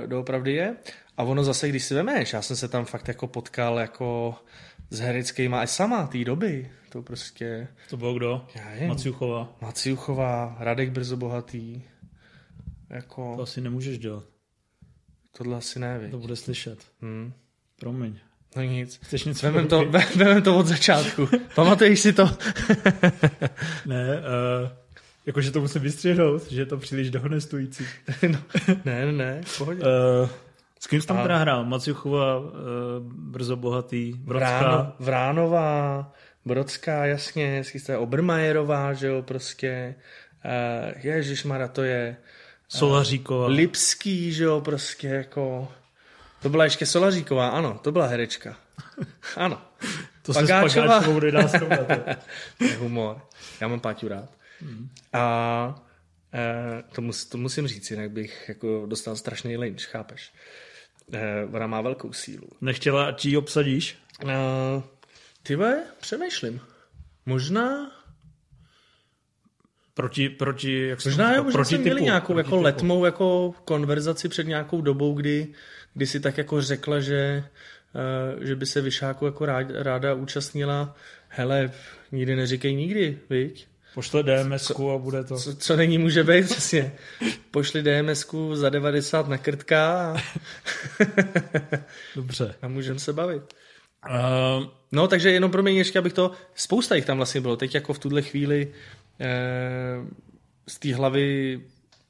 doopravdy 0.05 0.53
je. 0.53 0.75
A 1.17 1.23
ono 1.23 1.43
zase, 1.43 1.69
když 1.69 1.84
si 1.84 1.93
vemeš, 1.93 2.34
já 2.34 2.41
jsem 2.41 2.55
se 2.55 2.67
tam 2.67 2.86
fakt 2.86 3.08
jako 3.08 3.27
potkal 3.27 3.79
jako 3.79 4.36
s 4.89 4.99
hereckýma 4.99 5.63
i 5.63 5.67
sama 5.67 6.08
té 6.08 6.23
doby. 6.23 6.71
To 6.89 7.01
prostě... 7.01 7.67
To 7.89 7.97
bylo 7.97 8.13
kdo? 8.13 8.45
Maciuchová. 8.88 9.57
Maciuchová, 9.61 10.57
Radek 10.59 10.89
Brzo 10.89 11.17
Bohatý. 11.17 11.82
Jako... 12.89 13.34
To 13.36 13.41
asi 13.41 13.61
nemůžeš 13.61 13.99
dělat. 13.99 14.24
Tohle 15.40 15.58
asi 15.58 15.80
ne, 15.80 16.08
To 16.12 16.18
bude 16.18 16.36
slyšet. 16.36 16.80
Hmm. 17.02 17.34
Promiň. 17.80 18.16
No 18.56 18.64
nic. 18.64 19.00
Chceš 19.04 19.24
něco 19.24 19.52
vemem 19.52 19.68
to, 19.68 19.86
vemem 20.16 20.42
to 20.42 20.58
od 20.58 20.68
začátku. 20.68 21.30
Pamatuješ 21.56 22.00
si 22.00 22.14
to? 22.14 22.26
ne, 23.86 24.18
uh, 24.18 24.70
Jakože 25.26 25.52
to 25.52 25.62
musím 25.62 25.82
vystřihnout, 25.82 26.52
že 26.52 26.62
je 26.62 26.66
to 26.66 26.78
příliš 26.78 27.10
dohonestující. 27.10 27.86
no, 28.32 28.40
ne, 28.86 29.06
ne, 29.06 29.12
ne, 29.12 29.42
v 29.46 29.58
pohodě. 29.58 29.82
Uh, 29.82 30.30
s 30.80 30.88
kým 30.88 31.02
jsi 31.02 31.08
tam 31.08 31.22
teda 31.22 31.38
hrál? 31.38 31.66
Maciuchova, 31.66 32.40
uh, 32.40 32.48
Brzo 33.06 33.56
Bohatý, 33.56 34.14
Brodská? 34.18 34.60
Vráno, 34.60 34.94
Vránová, 35.00 36.14
Brodská, 36.46 37.06
jasně, 37.06 37.64
jste 37.64 37.98
Obermajerová, 37.98 38.94
že 38.94 39.08
jo, 39.08 39.22
prostě. 39.22 39.96
Uh, 40.46 41.06
Ježišmara, 41.06 41.68
to 41.68 41.84
je... 41.84 42.18
Solaříková. 42.70 43.45
Uh, 43.45 43.51
Lipský, 43.51 44.34
že 44.34 44.43
jo, 44.43 44.61
prostě 44.61 45.07
jako... 45.07 45.72
To 46.41 46.49
byla 46.49 46.63
ještě 46.63 46.86
Solaříková, 46.86 47.49
ano, 47.49 47.80
to 47.84 47.91
byla 47.91 48.07
herečka. 48.07 48.57
Ano. 49.36 49.61
to 50.22 50.34
se 50.34 50.39
Pagáčová... 50.39 50.70
s 50.70 50.76
Pagáčovou 50.76 51.20
nedá 51.20 51.47
to 52.57 52.63
je 52.63 52.76
humor. 52.76 53.22
Já 53.61 53.67
mám 53.67 53.80
Páťu 53.80 54.07
rád. 54.07 54.30
Hmm. 54.61 54.89
A 55.13 55.86
e, 56.34 56.84
to, 56.95 57.01
mus, 57.01 57.26
to 57.26 57.38
musím 57.38 57.67
říct, 57.67 57.91
jinak 57.91 58.11
bych 58.11 58.45
jako 58.49 58.86
dostal 58.86 59.15
strašný 59.15 59.57
lynč, 59.57 59.86
chápeš? 59.86 60.34
E, 61.13 61.45
ona 61.45 61.67
má 61.67 61.82
velkou 61.82 62.13
sílu. 62.13 62.47
Nechtěla, 62.61 63.05
ať 63.05 63.26
ji 63.26 63.38
obsadíš? 63.38 63.97
E, 64.28 64.36
ty 65.43 65.55
ve, 65.55 65.84
přemýšlím. 65.99 66.61
Možná 67.26 67.91
proti, 70.00 70.30
proti 70.30 70.88
jak 70.88 71.06
možná, 71.06 71.36
jo, 71.36 71.43
možná 71.43 71.58
proti 71.58 71.68
jsme 71.68 71.78
typu, 71.78 71.86
měli 71.86 72.02
nějakou 72.02 72.38
jako 72.38 72.50
typu. 72.50 72.62
letmou 72.62 73.06
jako 73.06 73.54
konverzaci 73.66 74.30
před 74.30 74.47
nějakou 74.47 74.82
dobou, 74.82 75.14
kdy, 75.14 75.47
kdy 75.93 76.08
si 76.08 76.20
tak 76.20 76.38
jako 76.38 76.62
řekla, 76.62 77.00
že, 77.00 77.43
uh, 78.36 78.43
že 78.43 78.56
by 78.56 78.66
se 78.66 78.82
Vyšáku 78.82 79.26
jako 79.26 79.45
rád, 79.45 79.68
ráda 79.70 80.14
účastnila. 80.14 80.95
Hele, 81.28 81.72
nikdy 82.12 82.36
neříkej 82.36 82.76
nikdy, 82.76 83.18
viď? 83.30 83.68
Pošle 83.93 84.24
dms 84.24 84.72
a 84.72 84.97
bude 84.97 85.24
to. 85.24 85.38
Co, 85.38 85.56
co 85.56 85.76
není 85.76 85.97
může 85.97 86.24
být, 86.24 86.45
přesně. 86.45 86.91
Pošli 87.52 87.84
dms 87.84 88.26
za 88.54 88.70
90 88.70 89.28
na 89.28 89.38
krtka 89.38 89.91
a... 89.91 90.18
Dobře. 92.16 92.56
A 92.62 92.68
můžeme 92.68 93.00
se 93.00 93.14
bavit. 93.14 93.43
Uh... 94.10 94.66
No, 94.91 95.08
takže 95.08 95.32
jenom 95.32 95.52
pro 95.52 95.64
mě 95.64 95.72
ještě, 95.72 96.00
abych 96.00 96.14
to... 96.14 96.32
Spousta 96.56 96.95
jich 96.95 97.06
tam 97.06 97.18
vlastně 97.18 97.41
bylo. 97.41 97.56
Teď 97.56 97.76
jako 97.76 97.93
v 97.93 98.00
tuhle 98.00 98.22
chvíli 98.22 98.74
z 100.67 100.80
té 100.80 100.95
hlavy 100.95 101.61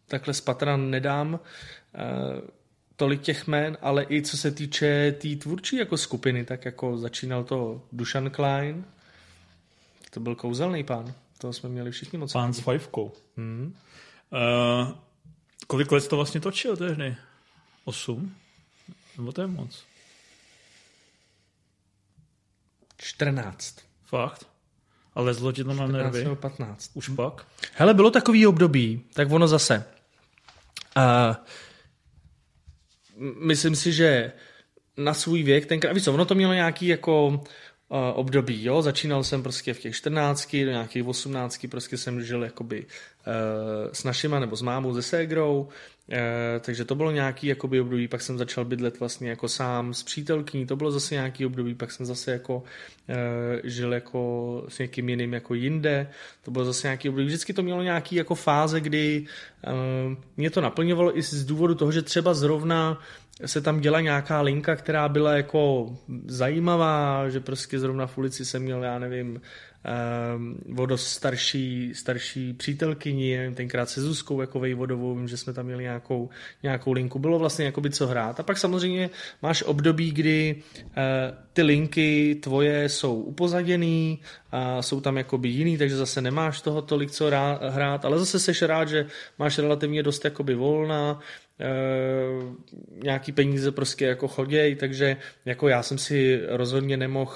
takhle 0.08 0.34
z 0.34 0.42
patra 0.42 0.78
nedám 0.78 1.40
eh, 1.96 2.00
tolik 2.96 3.22
těch 3.22 3.48
jmen, 3.48 3.78
ale 3.82 4.06
i 4.10 4.22
co 4.22 4.38
se 4.38 4.52
týče 4.52 5.12
té 5.12 5.20
tý 5.20 5.36
tvůrčí 5.36 5.76
jako 5.78 5.98
skupiny, 5.98 6.46
tak 6.46 6.66
jako 6.66 6.98
začínal 6.98 7.44
to 7.44 7.82
Dušan 7.92 8.30
Klein, 8.30 8.86
to 10.10 10.20
byl 10.20 10.36
kouzelný 10.36 10.84
pán. 10.84 11.14
To 11.38 11.54
jsme 11.54 11.70
měli 11.70 11.92
všichni 11.92 12.20
moc. 12.20 12.34
Pán 12.34 12.54
s 12.54 12.60
fajfkou. 12.60 13.14
Hmm. 13.38 13.76
Uh, 14.32 14.92
kolik 15.68 15.92
let 15.92 16.08
to 16.08 16.16
vlastně 16.16 16.42
točil 16.42 16.78
tehdy? 16.78 17.16
Osm? 17.86 18.36
Nebo 19.18 19.32
to 19.32 19.42
je 19.42 19.48
moc? 19.48 19.84
14. 22.98 23.80
Fakt? 24.06 24.48
Ale 25.14 25.34
zlo 25.34 25.52
ti 25.52 25.64
to 25.64 25.74
na 25.74 25.88
nervy? 25.88 26.26
15. 26.36 26.92
Už 26.94 27.10
pak? 27.10 27.46
Hele, 27.74 27.94
bylo 27.94 28.12
takový 28.12 28.48
období, 28.48 29.02
tak 29.14 29.32
ono 29.32 29.48
zase. 29.48 29.86
Uh, 30.98 31.36
myslím 33.46 33.76
si, 33.76 33.94
že 33.94 34.32
na 34.98 35.14
svůj 35.14 35.44
věk, 35.44 35.66
tenkrát, 35.66 35.94
víš 35.94 36.04
co, 36.04 36.14
ono 36.14 36.26
to 36.26 36.36
mělo 36.36 36.54
nějaký 36.54 36.88
jako 36.88 37.44
období, 38.14 38.64
jo, 38.64 38.82
začínal 38.82 39.24
jsem 39.24 39.44
prostě 39.44 39.74
v 39.74 39.80
těch 39.80 39.96
14, 39.96 40.56
do 40.56 40.72
nějakých 40.72 41.08
18, 41.08 41.68
prostě 41.72 41.98
jsem 41.98 42.24
žil 42.24 42.44
jakoby 42.44 42.86
uh, 42.86 43.92
s 43.94 44.04
našima 44.04 44.40
nebo 44.40 44.56
s 44.56 44.62
mámou, 44.62 44.96
se 44.96 45.02
ségrou, 45.02 45.62
uh, 45.62 46.16
takže 46.60 46.86
to 46.86 46.96
bylo 46.96 47.12
nějaký 47.12 47.48
jakoby 47.48 47.82
období, 47.82 48.08
pak 48.08 48.22
jsem 48.22 48.38
začal 48.38 48.66
bydlet 48.66 49.00
vlastně 49.00 49.30
jako 49.30 49.48
sám 49.48 49.94
s 49.94 50.04
přítelkyní, 50.04 50.66
to 50.66 50.76
bylo 50.76 50.92
zase 50.92 51.16
nějaký 51.16 51.46
období, 51.46 51.76
pak 51.76 51.92
jsem 51.92 52.06
zase 52.06 52.32
jako 52.32 52.64
žil 53.64 53.94
jako 53.94 54.66
s 54.68 54.80
někým 54.80 55.10
jiným 55.10 55.34
jako 55.34 55.54
jinde, 55.54 56.10
to 56.44 56.52
bylo 56.52 56.66
zase 56.66 56.88
nějaký 56.88 57.10
období, 57.10 57.28
vždycky 57.28 57.54
to 57.54 57.64
mělo 57.64 57.84
nějaký 57.84 58.16
jako 58.16 58.36
fáze, 58.36 58.82
kdy 58.82 59.26
mě 60.38 60.50
to 60.50 60.62
naplňovalo 60.62 61.18
i 61.18 61.22
z 61.22 61.46
důvodu 61.46 61.76
toho, 61.76 61.92
že 61.92 62.02
třeba 62.02 62.34
zrovna 62.34 63.02
se 63.46 63.62
tam 63.62 63.80
děla 63.80 64.02
nějaká 64.02 64.42
linka, 64.42 64.76
která 64.76 65.10
byla 65.10 65.34
jako 65.34 65.94
zajímavá, 66.26 67.30
že 67.30 67.40
prostě 67.40 67.80
zrovna 67.80 68.08
v 68.08 68.18
ulici 68.18 68.46
jsem 68.46 68.64
měl, 68.64 68.84
já 68.84 69.00
nevím, 69.00 69.42
um, 70.76 70.86
dost 70.86 71.08
starší, 71.08 71.94
starší 71.96 72.54
přítelkyni, 72.54 73.38
nevím, 73.38 73.56
tenkrát 73.56 73.90
se 73.90 74.02
Zuzkou 74.02 74.42
jako 74.42 74.60
Vejvodovou, 74.60 75.16
vím, 75.16 75.28
že 75.28 75.38
jsme 75.38 75.54
tam 75.54 75.66
měli 75.66 75.84
nějakou, 75.84 76.30
nějakou 76.64 76.92
linku, 76.92 77.20
bylo 77.20 77.40
vlastně 77.40 77.66
jako 77.66 77.82
by 77.82 77.90
co 77.90 78.08
hrát. 78.08 78.40
A 78.40 78.44
pak 78.44 78.58
samozřejmě 78.58 79.10
máš 79.42 79.64
období, 79.64 80.12
kdy 80.12 80.64
uh, 80.84 80.84
ty 81.54 81.62
linky 81.62 82.36
tvoje 82.36 82.90
jsou 82.90 83.22
upozaděný, 83.22 84.20
a 84.52 84.82
jsou 84.82 85.02
tam 85.02 85.18
jakoby 85.18 85.50
jiný, 85.50 85.78
takže 85.78 85.96
zase 85.96 86.22
nemáš 86.22 86.62
toho 86.62 86.82
tolik 86.82 87.12
co 87.12 87.32
hrát, 87.70 88.06
ale 88.06 88.20
zase 88.20 88.40
seš 88.40 88.62
rád, 88.62 88.90
že 88.90 89.06
máš 89.40 89.58
relativně 89.60 90.04
dost 90.04 90.26
jakoby 90.26 90.56
volna, 90.56 91.12
Uh, 91.14 91.49
nějaký 93.04 93.32
peníze 93.32 93.72
prostě 93.72 94.06
jako 94.06 94.28
choděj, 94.28 94.76
takže 94.76 95.18
jako 95.46 95.68
já 95.68 95.84
jsem 95.84 95.98
si 95.98 96.42
rozhodně 96.48 96.98
nemohl 96.98 97.34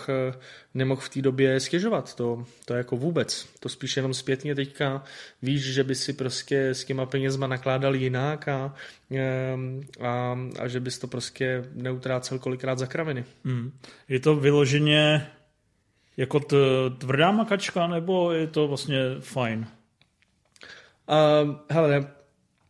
nemohl 0.74 1.01
v 1.01 1.09
té 1.09 1.21
době 1.21 1.59
stěžovat, 1.59 2.15
to, 2.15 2.45
to 2.65 2.74
jako 2.74 2.97
vůbec, 2.97 3.47
to 3.59 3.69
spíš 3.69 3.97
jenom 3.97 4.13
zpětně 4.13 4.55
teďka 4.55 5.03
víš, 5.41 5.74
že 5.74 5.84
by 5.84 5.95
si 5.95 6.13
prostě 6.13 6.69
s 6.69 6.86
těma 6.86 7.05
penězma 7.05 7.47
nakládal 7.47 7.95
jinak 7.95 8.47
a, 8.47 8.76
a, 10.01 10.38
a 10.59 10.67
že 10.67 10.80
bys 10.80 10.99
to 10.99 11.07
prostě 11.07 11.63
neutrácel 11.74 12.39
kolikrát 12.39 12.80
za 12.80 12.88
kraviny. 12.88 13.26
Hmm. 13.45 13.71
Je 14.09 14.19
to 14.19 14.36
vyloženě 14.36 15.28
jako 16.17 16.39
t- 16.39 16.55
tvrdá 16.97 17.32
makačka, 17.32 17.88
nebo 17.88 18.32
je 18.32 18.47
to 18.47 18.67
vlastně 18.67 18.99
fajn? 19.19 19.67
Uh, 21.09 21.55
hele, 21.69 22.07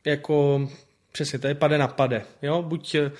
jako 0.06 0.68
přesně, 1.14 1.40
to 1.40 1.48
je 1.48 1.56
pade 1.56 1.78
na 1.78 1.88
pade. 1.88 2.22
Jo? 2.42 2.62
Buď 2.62 2.96
eh, 2.96 3.12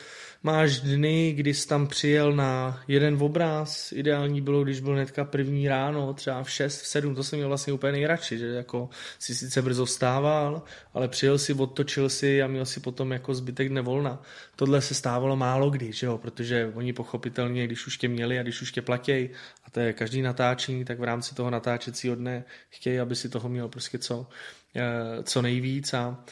máš 0.44 0.80
dny, 0.80 1.34
kdy 1.34 1.54
jsi 1.54 1.68
tam 1.68 1.88
přijel 1.88 2.34
na 2.34 2.84
jeden 2.88 3.18
obraz, 3.22 3.92
ideální 3.92 4.42
bylo, 4.42 4.64
když 4.64 4.80
byl 4.80 4.96
netka 4.96 5.26
první 5.26 5.68
ráno, 5.68 6.14
třeba 6.14 6.44
v 6.44 6.52
6, 6.52 6.82
v 6.82 6.88
7, 6.88 7.16
to 7.16 7.24
jsem 7.24 7.40
měl 7.40 7.48
vlastně 7.48 7.74
úplně 7.74 7.92
nejradši, 7.92 8.38
že 8.38 8.48
jako 8.48 8.90
si 9.20 9.36
sice 9.36 9.62
brzo 9.62 9.86
vstával, 9.86 10.62
ale 10.94 11.08
přijel 11.08 11.38
si, 11.38 11.54
odtočil 11.54 12.10
si 12.10 12.44
a 12.44 12.48
měl 12.48 12.66
si 12.66 12.80
potom 12.80 13.12
jako 13.12 13.34
zbytek 13.34 13.70
dne 13.70 13.82
volna. 13.82 14.22
Tohle 14.56 14.82
se 14.82 14.94
stávalo 14.94 15.36
málo 15.36 15.70
kdy, 15.70 15.92
že 15.92 16.06
jo? 16.06 16.18
protože 16.18 16.72
oni 16.76 16.94
pochopitelně, 16.94 17.68
když 17.68 17.88
už 17.88 17.98
tě 17.98 18.08
měli 18.08 18.40
a 18.40 18.44
když 18.44 18.62
už 18.62 18.72
tě 18.72 18.82
platěj, 18.82 19.30
a 19.66 19.72
to 19.72 19.80
je 19.80 19.94
každý 19.94 20.22
natáčení, 20.22 20.86
tak 20.86 21.00
v 21.00 21.04
rámci 21.04 21.36
toho 21.36 21.50
natáčecího 21.50 22.16
dne 22.16 22.44
chtějí, 22.70 23.00
aby 23.00 23.16
si 23.16 23.30
toho 23.30 23.50
měl 23.50 23.68
prostě 23.68 23.98
co, 23.98 24.28
eh, 24.76 25.24
co 25.24 25.42
nejvíc 25.42 25.94
a 25.94 26.24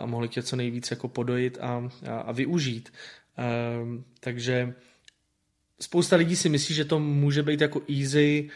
a 0.00 0.06
mohli 0.06 0.28
tě 0.28 0.42
co 0.42 0.56
nejvíc 0.56 0.90
jako 0.90 1.08
podojit 1.08 1.58
a, 1.60 1.90
a, 2.10 2.18
a 2.18 2.32
využít. 2.32 2.92
Um, 3.82 4.04
takže 4.20 4.74
spousta 5.80 6.16
lidí 6.16 6.36
si 6.36 6.48
myslí, 6.48 6.74
že 6.74 6.84
to 6.84 6.98
může 6.98 7.42
být 7.42 7.60
jako 7.60 7.82
easy, 8.00 8.50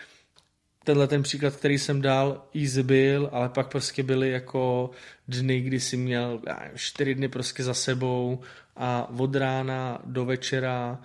tenhle 0.85 1.09
ten 1.09 1.23
příklad, 1.23 1.57
který 1.57 1.79
jsem 1.79 2.03
dal, 2.03 2.49
easy 2.55 2.83
byl, 2.83 3.29
ale 3.33 3.49
pak 3.49 3.69
prostě 3.69 4.03
byly 4.03 4.31
jako 4.31 4.91
dny, 5.29 5.61
kdy 5.61 5.81
si 5.81 5.97
měl 5.97 6.41
já, 6.47 6.69
čtyři 6.75 7.15
dny 7.15 7.29
prostě 7.29 7.65
za 7.65 7.75
sebou 7.75 8.41
a 8.77 9.11
od 9.19 9.37
rána 9.37 10.03
do 10.05 10.25
večera. 10.25 11.01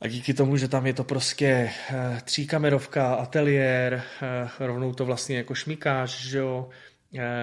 A 0.00 0.08
díky 0.08 0.34
tomu, 0.34 0.56
že 0.56 0.68
tam 0.68 0.86
je 0.86 0.92
to 0.92 1.04
prostě 1.04 1.70
uh, 1.90 2.18
tříkamerovka, 2.20 3.14
ateliér, 3.14 4.02
rovnou 4.60 4.92
to 4.94 5.04
vlastně 5.04 5.36
jako 5.36 5.54
šmikáš, 5.54 6.28
že 6.28 6.38
jo, 6.38 6.68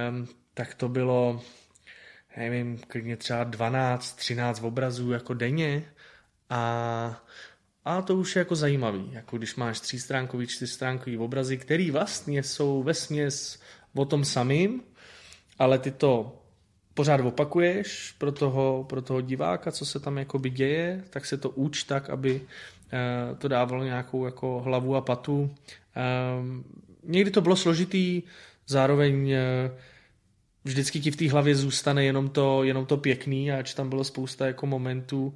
um, 0.10 0.28
tak 0.54 0.74
to 0.74 0.90
bylo, 0.90 1.42
nevím, 2.38 2.78
klidně 2.78 3.18
třeba 3.18 3.44
12, 3.44 4.16
13 4.16 4.64
obrazů 4.64 5.12
jako 5.12 5.34
denně 5.34 5.86
a, 6.50 7.24
a 7.86 8.02
to 8.02 8.16
už 8.16 8.36
je 8.36 8.40
jako 8.40 8.56
zajímavý, 8.56 9.10
jako 9.12 9.38
když 9.38 9.56
máš 9.56 9.80
třístránkový, 9.80 10.48
čtyřstránkový 10.48 11.18
obrazy, 11.18 11.58
který 11.58 11.92
vlastně 11.92 12.44
jsou 12.44 12.84
ve 12.84 12.94
směs 12.94 13.60
o 13.96 14.06
tom 14.06 14.26
samým, 14.26 14.82
ale 15.60 15.80
ty 15.80 15.92
to 15.92 16.40
pořád 16.94 17.22
opakuješ 17.22 18.16
pro 18.18 18.32
toho, 18.32 18.86
pro 18.90 19.02
toho 19.02 19.22
diváka, 19.22 19.72
co 19.72 19.86
se 19.86 20.00
tam 20.00 20.18
jakoby 20.18 20.50
děje, 20.50 21.04
tak 21.10 21.26
se 21.26 21.38
to 21.38 21.50
uč 21.50 21.84
tak, 21.84 22.10
aby 22.10 22.42
uh, 22.42 23.38
to 23.38 23.48
dávalo 23.48 23.84
nějakou 23.84 24.26
jako 24.26 24.62
hlavu 24.62 24.96
a 24.96 25.02
patu. 25.02 25.56
Um, 26.40 26.64
někdy 27.04 27.32
to 27.32 27.42
bylo 27.42 27.56
složitý, 27.56 28.24
zároveň 28.68 29.34
uh, 29.34 29.72
vždycky 30.64 31.00
ti 31.00 31.12
v 31.12 31.16
té 31.16 31.32
hlavě 31.32 31.56
zůstane 31.56 32.06
jenom 32.06 32.30
to, 32.30 32.64
jenom 32.64 32.86
to 32.86 32.98
pěkný, 32.98 33.52
ač 33.52 33.74
tam 33.74 33.90
bylo 33.90 34.04
spousta 34.04 34.48
jako 34.48 34.68
momentů, 34.68 35.34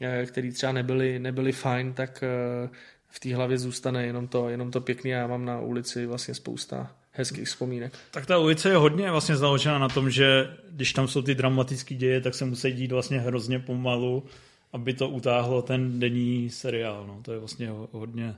eh, 0.00 0.26
který 0.26 0.52
třeba 0.52 0.72
nebyly, 0.72 1.18
nebyly 1.18 1.52
fajn, 1.52 1.92
tak 1.92 2.22
eh, 2.22 2.68
v 3.08 3.20
té 3.20 3.34
hlavě 3.34 3.58
zůstane 3.58 4.06
jenom 4.06 4.28
to, 4.28 4.48
jenom 4.48 4.70
to 4.70 4.80
pěkný 4.80 5.14
a 5.14 5.18
já 5.18 5.26
mám 5.26 5.44
na 5.44 5.60
ulici 5.60 6.06
vlastně 6.06 6.34
spousta 6.34 6.96
hezkých 7.12 7.48
vzpomínek. 7.48 7.92
Tak 8.10 8.26
ta 8.26 8.38
ulice 8.38 8.68
je 8.68 8.76
hodně 8.76 9.10
vlastně 9.10 9.36
založena 9.36 9.78
na 9.78 9.88
tom, 9.88 10.10
že 10.10 10.56
když 10.70 10.92
tam 10.92 11.08
jsou 11.08 11.22
ty 11.22 11.34
dramatické 11.34 11.94
děje, 11.94 12.20
tak 12.20 12.34
se 12.34 12.44
musí 12.44 12.72
dít 12.72 12.92
vlastně 12.92 13.18
hrozně 13.18 13.58
pomalu, 13.58 14.24
aby 14.72 14.94
to 14.94 15.08
utáhlo 15.08 15.62
ten 15.62 16.00
denní 16.00 16.50
seriál. 16.50 17.06
No. 17.06 17.20
To 17.22 17.32
je 17.32 17.38
vlastně 17.38 17.68
hodně 17.92 18.34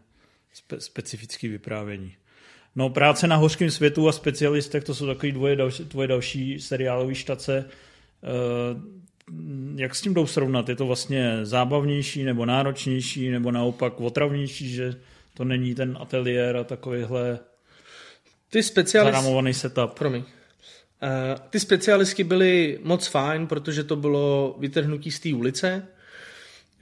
spe- 0.54 0.78
specifický 0.78 1.48
vyprávění. 1.48 2.16
No 2.76 2.90
práce 2.90 3.26
na 3.26 3.36
hořkém 3.36 3.70
světu 3.70 4.08
a 4.08 4.12
specialistech, 4.12 4.84
to 4.84 4.94
jsou 4.94 5.06
takové 5.06 5.32
dvoje 5.32 5.56
další, 5.56 5.84
tvoje 5.84 6.08
další 6.08 6.60
seriálové 6.60 7.14
štace. 7.14 7.64
Eh, 8.24 9.02
jak 9.76 9.94
s 9.94 10.00
tím 10.00 10.14
jdou 10.14 10.26
srovnat? 10.26 10.68
Je 10.68 10.76
to 10.76 10.86
vlastně 10.86 11.38
zábavnější 11.42 12.24
nebo 12.24 12.46
náročnější 12.46 13.30
nebo 13.30 13.50
naopak 13.50 14.00
otravnější, 14.00 14.68
že 14.68 14.94
to 15.34 15.44
není 15.44 15.74
ten 15.74 15.98
ateliér 16.00 16.56
a 16.56 16.64
takovýhle 16.64 17.38
ty 18.50 18.62
specialist... 18.62 19.14
zaramovaný 19.14 19.54
setup? 19.54 19.90
Promiň. 19.98 20.22
Uh, 20.22 20.28
ty 21.50 21.60
specialistky 21.60 22.24
byly 22.24 22.78
moc 22.82 23.06
fajn, 23.06 23.46
protože 23.46 23.84
to 23.84 23.96
bylo 23.96 24.56
vytrhnutí 24.58 25.10
z 25.10 25.20
té 25.20 25.34
ulice. 25.34 25.86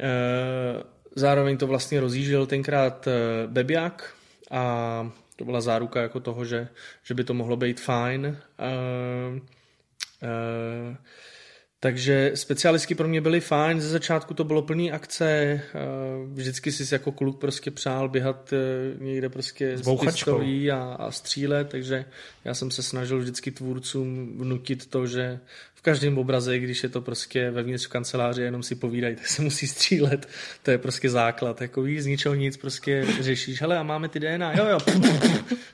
Uh, 0.00 0.82
zároveň 1.16 1.56
to 1.56 1.66
vlastně 1.66 2.00
rozjížděl 2.00 2.46
tenkrát 2.46 3.08
Bebiak 3.46 4.14
a 4.50 5.10
to 5.40 5.44
byla 5.44 5.60
záruka 5.60 6.02
jako 6.02 6.20
toho, 6.20 6.44
že, 6.44 6.68
že 7.02 7.14
by 7.14 7.24
to 7.24 7.34
mohlo 7.34 7.56
být 7.56 7.80
fajn. 7.80 8.26
Uh, 8.26 9.36
uh, 9.36 10.96
takže 11.80 12.32
specialistky 12.34 12.94
pro 12.94 13.08
mě 13.08 13.20
byly 13.20 13.40
fajn, 13.40 13.80
ze 13.80 13.88
začátku 13.88 14.34
to 14.34 14.44
bylo 14.44 14.62
plný 14.62 14.92
akce, 14.92 15.60
vždycky 16.32 16.72
si 16.72 16.94
jako 16.94 17.12
kluk 17.12 17.40
prostě 17.40 17.70
přál 17.70 18.08
běhat 18.08 18.52
eh, 18.52 18.56
někde 19.04 19.28
prostě 19.28 19.78
s 19.78 19.96
pistolí 20.00 20.70
a, 20.70 20.96
a 20.98 21.10
střílet, 21.10 21.68
takže 21.68 22.04
já 22.44 22.54
jsem 22.54 22.70
se 22.70 22.82
snažil 22.82 23.18
vždycky 23.18 23.50
tvůrcům 23.50 24.38
vnutit 24.38 24.86
to, 24.86 25.06
že 25.06 25.40
v 25.80 25.82
každém 25.82 26.18
obraze, 26.18 26.58
když 26.58 26.82
je 26.82 26.88
to 26.88 27.00
prostě 27.00 27.50
vevnitř 27.50 27.86
v 27.86 27.88
kanceláři, 27.88 28.42
jenom 28.42 28.62
si 28.62 28.74
povídají, 28.74 29.16
tak 29.16 29.26
se 29.26 29.42
musí 29.42 29.66
střílet. 29.66 30.28
To 30.62 30.70
je 30.70 30.78
prostě 30.78 31.10
základ. 31.10 31.60
Jako 31.60 31.82
víš, 31.82 32.02
z 32.02 32.06
ničeho 32.06 32.34
nic 32.34 32.56
prostě 32.56 33.06
řešíš. 33.20 33.60
Hele, 33.60 33.78
a 33.78 33.82
máme 33.82 34.08
ty 34.08 34.20
DNA. 34.20 34.52
Jo, 34.52 34.66
jo. 34.66 34.78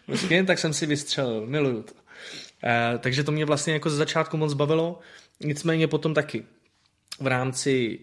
Prostě 0.07 0.35
jen 0.35 0.47
tak 0.47 0.59
jsem 0.59 0.73
si 0.73 0.87
vystřelil. 0.87 1.47
Miluju 1.47 1.83
to. 1.83 1.93
Uh, 1.93 2.99
takže 2.99 3.25
to 3.25 3.33
mě 3.33 3.45
vlastně 3.45 3.73
jako 3.73 3.91
ze 3.91 3.97
začátku 3.97 4.37
moc 4.37 4.55
bavilo. 4.55 4.99
Nicméně 5.41 5.89
potom 5.89 6.15
taky. 6.15 6.45
V 7.21 7.27
rámci 7.27 7.99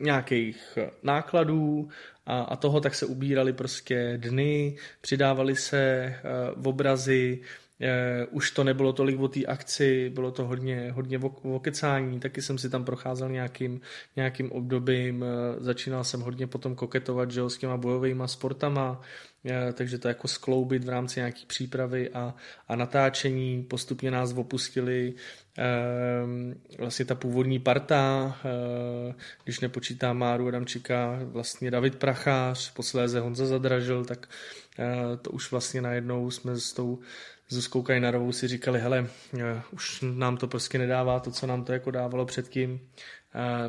nějakých 0.00 0.78
nákladů 1.02 1.88
a, 2.26 2.40
a 2.40 2.56
toho 2.56 2.80
tak 2.80 2.94
se 2.94 3.06
ubírali 3.06 3.52
prostě 3.52 4.18
dny, 4.22 4.76
přidávali 5.00 5.56
se 5.56 6.14
uh, 6.56 6.68
obrazy, 6.68 7.40
Uh, 7.80 8.36
už 8.36 8.50
to 8.50 8.64
nebylo 8.64 8.92
tolik 8.92 9.20
o 9.20 9.28
té 9.28 9.44
akci, 9.44 10.10
bylo 10.10 10.30
to 10.30 10.44
hodně, 10.44 10.92
hodně 10.92 11.18
o, 11.18 11.28
o 11.28 11.60
kecání, 11.60 12.20
taky 12.20 12.42
jsem 12.42 12.58
si 12.58 12.70
tam 12.70 12.84
procházel 12.84 13.28
nějakým, 13.28 13.80
nějakým 14.16 14.52
obdobím, 14.52 15.22
uh, 15.22 15.28
začínal 15.58 16.04
jsem 16.04 16.20
hodně 16.20 16.46
potom 16.46 16.74
koketovat 16.74 17.30
že, 17.30 17.42
s 17.48 17.58
těma 17.58 17.76
bojovými 17.76 18.22
sportama, 18.26 19.00
takže 19.72 19.98
to 19.98 20.08
jako 20.08 20.28
skloubit 20.28 20.84
v 20.84 20.88
rámci 20.88 21.20
nějaký 21.20 21.46
přípravy 21.46 22.10
a, 22.10 22.34
a 22.68 22.76
natáčení, 22.76 23.62
postupně 23.62 24.10
nás 24.10 24.32
opustili 24.32 25.14
Ehm, 25.56 26.54
vlastně 26.78 27.04
ta 27.04 27.14
původní 27.14 27.58
parta, 27.58 28.36
eh, 28.44 29.14
když 29.44 29.60
nepočítá 29.60 30.12
Máru 30.12 30.48
Adamčíka, 30.48 31.18
vlastně 31.22 31.70
David 31.70 31.96
Prachář, 31.96 32.72
posléze 32.72 33.20
Honza 33.20 33.46
Zadražil, 33.46 34.04
tak 34.04 34.28
eh, 34.78 35.16
to 35.16 35.30
už 35.30 35.50
vlastně 35.50 35.82
najednou 35.82 36.30
jsme 36.30 36.56
s 36.56 36.72
tou 36.72 36.98
Zuzkou 37.48 37.82
Kajnarovou 37.82 38.32
si 38.32 38.48
říkali, 38.48 38.80
hele, 38.80 39.06
eh, 39.38 39.62
už 39.70 40.04
nám 40.14 40.36
to 40.36 40.46
prostě 40.46 40.78
nedává 40.78 41.20
to, 41.20 41.30
co 41.30 41.46
nám 41.46 41.64
to 41.64 41.72
jako 41.72 41.90
dávalo 41.90 42.26
předtím, 42.26 42.80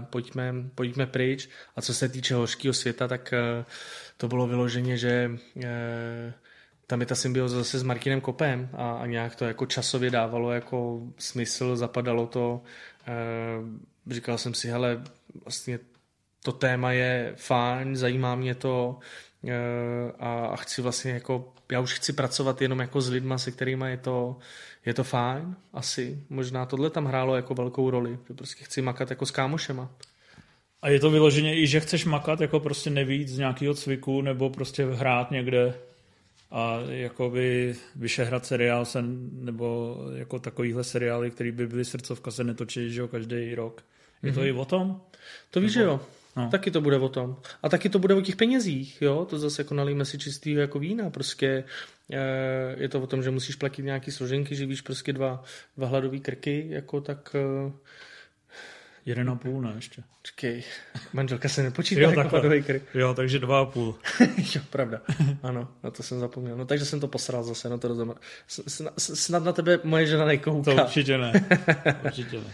pojďme, 0.09 0.53
pojďme 0.75 1.05
pryč. 1.05 1.49
A 1.75 1.81
co 1.81 1.93
se 1.93 2.09
týče 2.09 2.35
hořkého 2.35 2.73
světa, 2.73 3.07
tak 3.07 3.33
to 4.17 4.27
bylo 4.27 4.47
vyloženě, 4.47 4.97
že 4.97 5.31
tam 6.87 7.01
je 7.01 7.05
ta 7.05 7.15
symbioza 7.15 7.57
zase 7.57 7.79
s 7.79 7.83
Martinem 7.83 8.21
Kopem 8.21 8.69
a, 8.73 8.91
a 8.91 9.05
nějak 9.05 9.35
to 9.35 9.45
jako 9.45 9.65
časově 9.65 10.09
dávalo 10.09 10.51
jako 10.51 11.01
smysl, 11.17 11.75
zapadalo 11.75 12.27
to. 12.27 12.61
Říkal 14.07 14.37
jsem 14.37 14.53
si, 14.53 14.67
hele, 14.67 15.03
vlastně 15.43 15.79
to 16.43 16.51
téma 16.51 16.91
je 16.91 17.33
fajn, 17.35 17.95
zajímá 17.95 18.35
mě 18.35 18.55
to 18.55 18.99
a, 20.19 20.45
a 20.45 20.55
chci 20.55 20.81
vlastně 20.81 21.11
jako, 21.11 21.53
já 21.71 21.79
už 21.79 21.93
chci 21.93 22.13
pracovat 22.13 22.61
jenom 22.61 22.79
jako 22.79 23.01
s 23.01 23.09
lidma, 23.09 23.37
se 23.37 23.51
kterými 23.51 23.89
je 23.89 23.97
to, 23.97 24.37
je 24.85 24.93
to 24.93 25.03
fajn, 25.03 25.55
asi. 25.73 26.23
Možná 26.29 26.65
tohle 26.65 26.89
tam 26.89 27.05
hrálo 27.05 27.35
jako 27.35 27.53
velkou 27.53 27.89
roli, 27.89 28.17
že 28.27 28.33
prostě 28.33 28.63
chci 28.63 28.81
makat 28.81 29.09
jako 29.09 29.25
s 29.25 29.31
kámošema. 29.31 29.91
A 30.81 30.89
je 30.89 30.99
to 30.99 31.09
vyloženě 31.09 31.61
i, 31.61 31.67
že 31.67 31.79
chceš 31.79 32.05
makat 32.05 32.41
jako 32.41 32.59
prostě 32.59 32.89
nevíc 32.89 33.29
z 33.29 33.37
nějakého 33.37 33.73
cviku 33.73 34.21
nebo 34.21 34.49
prostě 34.49 34.85
hrát 34.85 35.31
někde 35.31 35.73
a 36.51 36.79
jakoby 36.89 37.75
Vyšehrad 37.95 38.45
seriál 38.45 38.85
se, 38.85 39.03
nebo 39.31 39.97
jako 40.15 40.39
takovýhle 40.39 40.83
seriály, 40.83 41.31
který 41.31 41.51
by 41.51 41.67
byly 41.67 41.85
srdcovka, 41.85 42.31
se 42.31 42.43
netočí, 42.43 42.91
že 42.91 43.01
jo, 43.01 43.07
každý 43.07 43.55
rok. 43.55 43.83
Je 44.23 44.33
to 44.33 44.39
mm-hmm. 44.39 44.47
i 44.47 44.51
o 44.51 44.65
tom? 44.65 45.01
To 45.51 45.61
víš, 45.61 45.71
že 45.71 45.81
jo. 45.81 45.99
No. 46.35 46.49
Taky 46.49 46.71
to 46.71 46.81
bude 46.81 46.97
o 46.97 47.09
tom. 47.09 47.37
A 47.63 47.69
taky 47.69 47.89
to 47.89 47.99
bude 47.99 48.13
o 48.13 48.21
těch 48.21 48.35
penězích, 48.35 49.01
jo. 49.01 49.25
To 49.29 49.39
zase 49.39 49.61
jako 49.61 49.73
nalijeme 49.73 50.05
si 50.05 50.17
čistý 50.17 50.51
jako 50.51 50.79
vína. 50.79 51.09
Prostě 51.09 51.63
e, 52.11 52.75
je 52.77 52.89
to 52.89 53.01
o 53.01 53.07
tom, 53.07 53.23
že 53.23 53.31
musíš 53.31 53.55
platit 53.55 53.83
nějaký 53.83 54.11
složenky, 54.11 54.55
že 54.55 54.65
víš 54.65 54.81
prostě 54.81 55.13
dva, 55.13 55.43
dva 55.77 55.87
hladový 55.87 56.19
krky, 56.19 56.65
jako 56.69 57.01
tak 57.01 57.35
e, 57.35 57.71
Jeden 59.05 59.29
a 59.29 59.35
půl, 59.35 59.61
ne 59.61 59.71
ještě. 59.75 60.03
Čekej, 60.23 60.63
manželka 61.13 61.49
se 61.49 61.63
nepočítá 61.63 62.01
jo, 62.01 62.09
jako 62.09 62.29
hladový 62.29 62.63
krk. 62.63 62.83
Jo, 62.93 63.13
takže 63.13 63.39
dva 63.39 63.59
a 63.59 63.65
půl. 63.65 63.95
jo, 64.55 64.61
pravda. 64.69 65.01
Ano, 65.43 65.67
na 65.83 65.91
to 65.91 66.03
jsem 66.03 66.19
zapomněl. 66.19 66.57
No 66.57 66.65
takže 66.65 66.85
jsem 66.85 66.99
to 66.99 67.07
posral 67.07 67.43
zase, 67.43 67.69
no 67.69 67.77
to 67.77 67.87
rozumím. 67.87 68.15
Snad 68.97 69.43
na 69.43 69.53
tebe 69.53 69.79
moje 69.83 70.05
žena 70.05 70.25
nekouká. 70.25 70.71
To 70.75 70.83
určitě 70.83 71.17
ne. 71.17 71.33
Určitě 72.05 72.37
ne. 72.37 72.53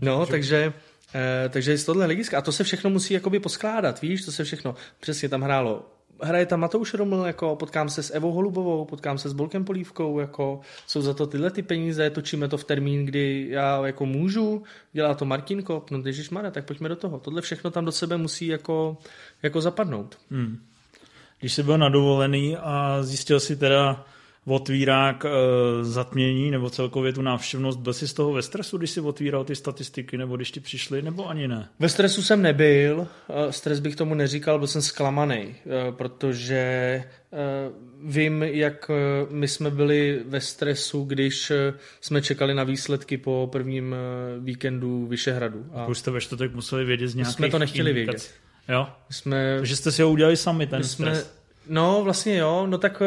No, 0.00 0.26
takže... 0.26 0.72
Eh, 1.14 1.48
takže 1.48 1.72
je 1.72 1.78
tohle 1.78 2.06
legiska. 2.06 2.38
A 2.38 2.42
to 2.42 2.52
se 2.52 2.64
všechno 2.64 2.90
musí 2.90 3.14
jakoby 3.14 3.40
poskládat, 3.40 4.00
víš, 4.00 4.24
to 4.24 4.32
se 4.32 4.44
všechno. 4.44 4.74
Přesně 5.00 5.28
tam 5.28 5.42
hrálo 5.42 5.84
hraje 6.22 6.46
tam 6.46 6.60
Matouš 6.60 6.94
Roml, 6.94 7.26
jako 7.26 7.56
potkám 7.56 7.88
se 7.88 8.02
s 8.02 8.14
Evou 8.14 8.32
Holubovou, 8.32 8.84
potkám 8.84 9.18
se 9.18 9.28
s 9.28 9.32
Bolkem 9.32 9.64
Polívkou, 9.64 10.20
jako 10.20 10.60
jsou 10.86 11.02
za 11.02 11.14
to 11.14 11.26
tyhle 11.26 11.50
ty 11.50 11.62
peníze, 11.62 12.10
točíme 12.10 12.48
to 12.48 12.58
v 12.58 12.64
termín, 12.64 13.04
kdy 13.04 13.46
já 13.50 13.86
jako 13.86 14.06
můžu, 14.06 14.62
dělá 14.92 15.14
to 15.14 15.24
Martin 15.24 15.62
Kop, 15.62 15.90
no 15.90 16.02
Mara, 16.30 16.50
tak 16.50 16.64
pojďme 16.64 16.88
do 16.88 16.96
toho. 16.96 17.18
Tohle 17.18 17.42
všechno 17.42 17.70
tam 17.70 17.84
do 17.84 17.92
sebe 17.92 18.16
musí 18.16 18.46
jako, 18.46 18.96
jako 19.42 19.60
zapadnout. 19.60 20.18
Hmm. 20.30 20.58
Když 21.40 21.52
jsi 21.52 21.62
byl 21.62 21.78
nadovolený 21.78 22.56
a 22.56 23.02
zjistil 23.02 23.40
si 23.40 23.56
teda, 23.56 24.04
otvírák 24.48 25.24
e, 25.24 25.28
zatmění 25.84 26.50
nebo 26.50 26.70
celkově 26.70 27.12
tu 27.12 27.22
návštěvnost. 27.22 27.78
Byl 27.78 27.92
jsi 27.92 28.08
z 28.08 28.14
toho 28.14 28.32
ve 28.32 28.42
stresu, 28.42 28.78
když 28.78 28.90
jsi 28.90 29.00
otvíral 29.00 29.44
ty 29.44 29.56
statistiky, 29.56 30.18
nebo 30.18 30.36
když 30.36 30.50
ti 30.50 30.60
přišly, 30.60 31.02
nebo 31.02 31.28
ani 31.28 31.48
ne? 31.48 31.68
Ve 31.78 31.88
stresu 31.88 32.22
jsem 32.22 32.42
nebyl, 32.42 33.06
e, 33.28 33.52
stres 33.52 33.80
bych 33.80 33.96
tomu 33.96 34.14
neříkal, 34.14 34.58
byl 34.58 34.66
jsem 34.66 34.82
zklamaný, 34.82 35.36
e, 35.36 35.54
protože 35.92 37.04
vím, 38.02 38.42
jak 38.42 38.90
my 39.30 39.48
jsme 39.48 39.70
byli 39.70 40.20
ve 40.26 40.40
stresu, 40.40 41.04
když 41.04 41.52
jsme 42.00 42.22
čekali 42.22 42.54
na 42.54 42.64
výsledky 42.64 43.16
po 43.16 43.48
prvním 43.52 43.94
víkendu 44.38 45.06
Vyšehradu. 45.06 45.66
A 45.74 45.86
už 45.86 45.98
jste 45.98 46.10
ve 46.10 46.20
čtvrtek 46.20 46.54
museli 46.54 46.84
vědět 46.84 47.08
z 47.08 47.14
nějakých 47.14 47.34
jsme 47.34 47.50
to 47.50 47.58
nechtěli 47.58 47.90
indikací. 47.90 48.28
vědět. 48.28 48.34
Jo? 48.68 48.88
Jsme, 49.10 49.56
Takže 49.58 49.76
jste 49.76 49.92
si 49.92 50.02
ho 50.02 50.10
udělali 50.10 50.36
sami, 50.36 50.66
ten 50.66 50.84
jsme, 50.84 51.14
stres. 51.14 51.38
No, 51.68 52.00
vlastně 52.04 52.36
jo, 52.36 52.66
no 52.66 52.78
tak 52.78 53.02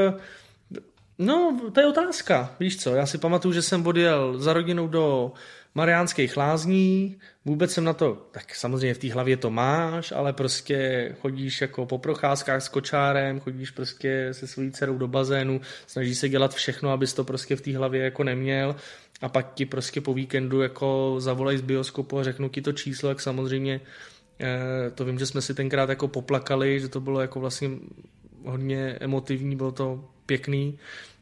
No, 1.22 1.59
to 1.74 1.80
je 1.80 1.88
otázka. 1.88 2.55
Víš 2.59 2.78
co, 2.78 2.95
já 2.95 3.05
si 3.05 3.17
pamatuju, 3.17 3.53
že 3.53 3.61
jsem 3.61 3.88
odjel 3.88 4.39
za 4.39 4.53
rodinou 4.53 4.88
do 4.88 5.32
Mariánských 5.76 6.38
lázní, 6.38 7.17
vůbec 7.45 7.72
jsem 7.72 7.84
na 7.84 7.93
to, 7.93 8.28
tak 8.32 8.55
samozřejmě 8.55 8.93
v 8.93 8.97
té 8.97 9.13
hlavě 9.13 9.38
to 9.38 9.49
máš, 9.49 10.11
ale 10.11 10.34
prostě 10.34 11.09
chodíš 11.22 11.61
jako 11.61 11.86
po 11.86 11.97
procházkách 11.97 12.61
s 12.61 12.69
kočárem, 12.69 13.39
chodíš 13.39 13.72
prostě 13.72 14.30
se 14.32 14.47
svojí 14.47 14.72
dcerou 14.72 14.97
do 14.97 15.07
bazénu, 15.07 15.61
snažíš 15.88 16.17
se 16.17 16.30
dělat 16.30 16.53
všechno, 16.53 16.91
abys 16.91 17.13
to 17.13 17.24
prostě 17.24 17.55
v 17.55 17.61
té 17.61 17.78
hlavě 17.78 18.03
jako 18.03 18.24
neměl 18.24 18.76
a 19.22 19.30
pak 19.30 19.53
ti 19.53 19.65
prostě 19.65 20.01
po 20.01 20.13
víkendu 20.13 20.61
jako 20.61 21.15
zavolají 21.19 21.57
z 21.57 21.61
bioskopu 21.61 22.19
a 22.19 22.24
řeknu 22.24 22.49
ti 22.49 22.61
to 22.61 22.72
číslo, 22.72 23.09
jak 23.09 23.22
samozřejmě 23.22 23.82
eh, 24.39 24.91
to 24.95 25.05
vím, 25.05 25.19
že 25.19 25.26
jsme 25.26 25.41
si 25.41 25.53
tenkrát 25.53 25.89
jako 25.89 26.07
poplakali, 26.07 26.80
že 26.80 26.88
to 26.88 27.01
bylo 27.01 27.22
jako 27.22 27.39
vlastně 27.39 27.69
hodně 28.45 28.97
emotivní, 28.99 29.55
bylo 29.55 29.72
to 29.72 30.09
pěkný. 30.26 30.80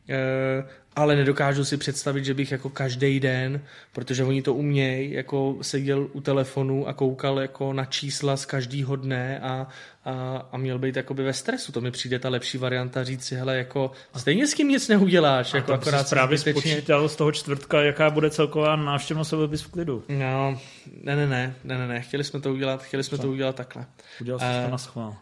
Eh, 0.10 0.66
ale 0.96 1.16
nedokážu 1.16 1.66
si 1.66 1.78
představit, 1.78 2.26
že 2.26 2.34
bych 2.34 2.52
jako 2.52 2.70
každý 2.70 3.20
den, 3.20 3.62
protože 3.94 4.24
oni 4.24 4.42
to 4.42 4.54
umějí, 4.54 5.12
jako 5.12 5.58
seděl 5.62 6.08
u 6.14 6.22
telefonu 6.22 6.88
a 6.88 6.94
koukal 6.94 7.40
jako 7.40 7.74
na 7.74 7.86
čísla 7.86 8.38
z 8.38 8.46
každého 8.46 8.96
dne 8.96 9.40
a, 9.40 9.68
a, 10.06 10.48
a 10.52 10.58
měl 10.58 10.80
být 10.80 10.96
jakoby 10.96 11.24
ve 11.24 11.34
stresu. 11.34 11.72
To 11.72 11.82
mi 11.82 11.92
přijde 11.92 12.20
ta 12.20 12.30
lepší 12.30 12.58
varianta 12.58 13.04
říct 13.04 13.24
si, 13.26 13.36
hele, 13.36 13.58
jako 13.58 13.92
stejně 14.18 14.48
s 14.48 14.54
tím 14.54 14.68
nic 14.68 14.88
neuděláš. 14.88 15.54
A 15.54 15.58
jako 15.58 15.74
akorát 15.74 16.08
jsi 16.08 16.16
právě 16.16 16.38
zbytečně- 16.38 16.72
spočítal 16.72 17.10
z 17.10 17.16
toho 17.16 17.32
čtvrtka, 17.32 17.82
jaká 17.82 18.10
bude 18.10 18.30
celková 18.30 18.76
návštěvnost 18.76 19.34
a 19.34 19.38
v 19.38 19.68
klidu. 19.72 20.04
No, 20.10 20.60
ne, 21.04 21.16
ne, 21.16 21.28
ne, 21.28 21.56
ne, 21.64 21.78
ne, 21.78 21.88
ne, 21.88 22.02
chtěli 22.02 22.24
jsme 22.24 22.40
to 22.42 22.54
udělat, 22.54 22.84
chtěli 22.84 23.04
jsme 23.04 23.18
to 23.18 23.30
udělat 23.32 23.56
takhle. 23.56 23.86
Udělal 24.22 24.40
jsi 24.40 24.46
Eh. 24.46 24.66
to 24.66 24.72
na 24.72 24.78
schvál. 24.78 25.16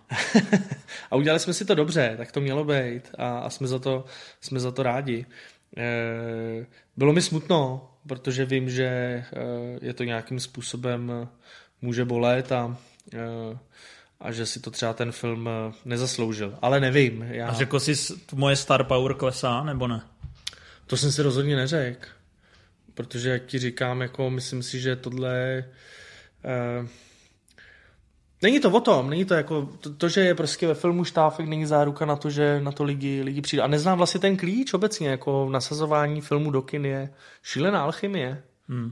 a 1.12 1.16
udělali 1.16 1.40
jsme 1.40 1.54
si 1.54 1.66
to 1.66 1.76
dobře, 1.76 2.14
tak 2.18 2.32
to 2.32 2.42
mělo 2.42 2.64
být 2.64 3.02
a, 3.18 3.40
a 3.40 3.50
jsme, 3.50 3.68
za 3.68 3.80
to, 3.80 4.06
jsme 4.42 4.60
za 4.60 4.72
to 4.72 4.84
rádi. 4.84 5.26
E, 5.78 6.66
bylo 6.98 7.14
mi 7.14 7.22
smutno, 7.22 7.90
protože 8.08 8.46
vím, 8.46 8.70
že 8.70 8.86
e, 8.86 9.26
je 9.82 9.94
to 9.94 10.04
nějakým 10.04 10.40
způsobem 10.40 11.12
eh, 11.24 11.28
může 11.82 12.06
bolet 12.06 12.52
a, 12.52 12.78
a 14.20 14.32
že 14.32 14.46
si 14.46 14.60
to 14.60 14.72
třeba 14.72 14.94
ten 14.94 15.12
film 15.12 15.50
eh, 15.50 15.74
nezasloužil. 15.86 16.58
Ale 16.62 16.80
nevím. 16.80 17.22
Já, 17.22 17.48
A 17.48 17.54
řekl 17.54 17.80
jsi, 17.80 18.14
moje 18.34 18.56
star 18.56 18.84
power 18.84 19.14
klesá, 19.14 19.64
nebo 19.64 19.88
ne? 19.88 20.02
To 20.88 20.98
jsem 20.98 21.12
si 21.12 21.22
rozhodně 21.22 21.56
neřekl. 21.56 22.08
Protože, 22.94 23.30
jak 23.30 23.46
ti 23.46 23.60
říkám, 23.60 24.02
jako 24.02 24.30
myslím 24.30 24.64
si, 24.64 24.80
že 24.80 24.96
tohle... 24.96 25.64
Eh, 26.46 26.88
není 28.42 28.60
to 28.60 28.72
o 28.72 28.80
tom, 28.80 29.10
není 29.10 29.26
to 29.26 29.34
jako... 29.34 29.70
To, 29.80 29.94
to, 29.94 30.10
že 30.10 30.22
je 30.22 30.36
prostě 30.36 30.68
ve 30.68 30.74
filmu 30.74 31.04
štáfek, 31.04 31.48
není 31.48 31.66
záruka 31.66 32.06
na 32.06 32.16
to, 32.16 32.30
že 32.30 32.62
na 32.64 32.72
to 32.72 32.84
lidi, 32.84 33.22
lidi 33.24 33.42
přijde. 33.42 33.64
A 33.64 33.68
neznám 33.68 33.98
vlastně 33.98 34.20
ten 34.20 34.38
klíč 34.38 34.74
obecně, 34.74 35.10
jako 35.10 35.50
nasazování 35.52 36.22
filmu 36.22 36.52
do 36.52 36.62
kin 36.62 36.86
je 36.86 37.10
šílená 37.44 37.84
alchymie. 37.84 38.44
Hmm. 38.70 38.92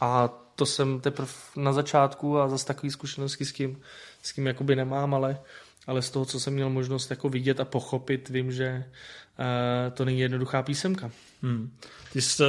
A 0.00 0.28
to 0.56 0.66
jsem 0.66 1.00
teprve 1.00 1.32
na 1.56 1.72
začátku 1.72 2.38
a 2.38 2.48
zase 2.48 2.66
takový 2.66 2.90
zkušenosti 2.90 3.44
s 3.44 3.52
kým, 3.52 3.80
s 4.22 4.32
kým 4.32 4.46
jakoby 4.46 4.76
nemám, 4.76 5.14
ale, 5.14 5.40
ale 5.86 6.02
z 6.02 6.10
toho, 6.10 6.24
co 6.24 6.40
jsem 6.40 6.54
měl 6.54 6.70
možnost 6.70 7.10
jako 7.10 7.28
vidět 7.28 7.60
a 7.60 7.64
pochopit, 7.64 8.28
vím, 8.28 8.52
že 8.52 8.84
uh, 9.38 9.94
to 9.94 10.04
není 10.04 10.20
jednoduchá 10.20 10.62
písemka. 10.62 11.10
Hmm. 11.42 11.70
Ty 12.12 12.20
z, 12.20 12.40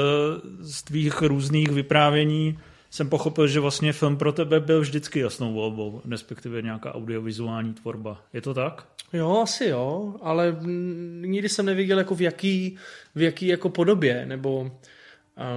z 0.60 0.84
tvých 0.84 1.22
různých 1.22 1.70
vyprávění 1.70 2.60
jsem 2.96 3.10
pochopil, 3.10 3.48
že 3.48 3.60
vlastně 3.60 3.94
film 3.94 4.18
pro 4.18 4.32
tebe 4.32 4.60
byl 4.60 4.82
vždycky 4.82 5.20
jasnou 5.20 5.54
volbou, 5.54 6.02
respektive 6.12 6.62
nějaká 6.62 6.96
audiovizuální 6.96 7.74
tvorba. 7.74 8.22
Je 8.34 8.42
to 8.42 8.54
tak? 8.54 8.88
Jo, 9.14 9.42
asi 9.44 9.66
jo, 9.66 10.16
ale 10.22 10.52
mm, 10.52 11.22
nikdy 11.26 11.50
jsem 11.50 11.66
nevěděl, 11.66 11.98
jako 11.98 12.16
v 12.16 12.22
jaký, 12.22 12.78
v 13.16 13.22
jaký 13.22 13.48
jako 13.48 13.70
podobě, 13.70 14.26
nebo 14.26 14.72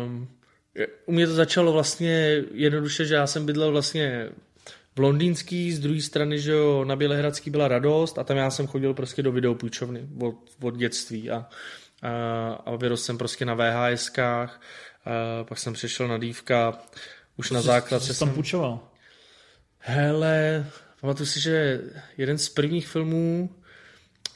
um, 0.05 0.29
u 1.07 1.13
mě 1.13 1.27
to 1.27 1.33
začalo 1.33 1.73
vlastně 1.73 2.45
jednoduše, 2.53 3.05
že 3.05 3.15
já 3.15 3.27
jsem 3.27 3.47
bydlel 3.47 3.71
vlastně 3.71 4.29
v 4.97 5.01
londýnský, 5.01 5.73
z 5.73 5.81
druhé 5.81 6.01
strany, 6.01 6.41
že 6.41 6.53
jo, 6.53 6.85
na 6.85 6.97
Bělehradský 6.97 7.51
byla 7.51 7.69
radost 7.69 8.19
a 8.19 8.25
tam 8.25 8.37
já 8.37 8.51
jsem 8.51 8.67
chodil 8.67 8.95
prostě 8.95 9.23
do 9.23 9.33
videopůjčovny 9.33 10.09
od, 10.21 10.35
od 10.63 10.77
dětství 10.77 11.31
a, 11.31 11.47
a, 12.03 12.63
a 12.67 12.77
vyrostl 12.77 13.07
jsem 13.07 13.19
prostě 13.19 13.45
na 13.45 13.55
VHSkách, 13.55 14.61
a 15.05 15.45
pak 15.45 15.59
jsem 15.59 15.73
přešel 15.73 16.09
na 16.09 16.19
dívka, 16.19 16.79
už 17.39 17.51
na 17.51 17.63
základce 17.63 18.15
jsi 18.15 18.21
tam 18.21 18.29
jsem... 18.29 18.35
půjčoval? 18.35 18.81
Hele, 19.79 20.67
pamatuju 21.01 21.27
si, 21.27 21.41
že 21.41 21.81
jeden 22.17 22.39
z 22.39 22.49
prvních 22.49 22.89
filmů, 22.89 23.51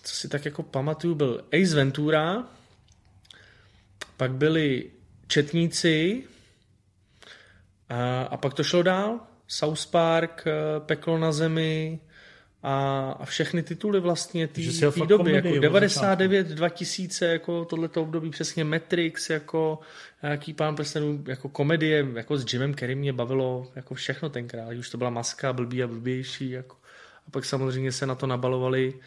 co 0.03 0.17
si 0.17 0.29
tak 0.29 0.45
jako 0.45 0.63
pamatuju, 0.63 1.15
byl 1.15 1.45
Ace 1.53 1.77
Ventura, 1.77 2.45
pak 4.17 4.33
byli 4.33 4.91
Četníci 5.27 6.25
a, 7.89 8.23
a 8.23 8.37
pak 8.37 8.55
to 8.55 8.65
šlo 8.65 8.83
dál. 8.83 9.21
South 9.47 9.87
Park, 9.87 10.45
eh, 10.47 10.81
Peklo 10.81 11.19
na 11.19 11.33
zemi 11.33 12.01
a, 12.63 13.11
a 13.21 13.25
všechny 13.25 13.63
tituly 13.63 14.01
vlastně 14.01 14.49
té 14.49 14.61
doby, 15.07 15.33
jako 15.33 15.51
od 15.51 15.59
99, 15.59 16.47
2000, 16.47 17.27
jako 17.27 17.65
tohleto 17.65 18.03
období 18.03 18.31
přesně 18.31 18.65
Matrix, 18.65 19.31
jako 19.31 19.79
nějaký 20.23 20.53
pán 20.53 20.77
prstenů, 20.77 21.25
jako 21.27 21.49
komedie, 21.49 22.07
jako 22.15 22.39
s 22.39 22.53
Jimem 22.53 22.75
Carrey 22.75 22.95
mě 22.95 23.13
bavilo 23.13 23.73
jako 23.77 23.95
všechno 23.95 24.29
tenkrát, 24.29 24.73
už 24.79 24.91
to 24.91 24.99
byla 24.99 25.11
maska, 25.11 25.53
blbý 25.53 25.83
a 25.83 25.87
blbější, 25.87 26.51
jako. 26.51 26.77
a 27.27 27.31
pak 27.31 27.45
samozřejmě 27.45 27.93
se 27.93 28.07
na 28.07 28.15
to 28.15 28.27
nabalovali 28.27 28.95
uh, 28.95 29.01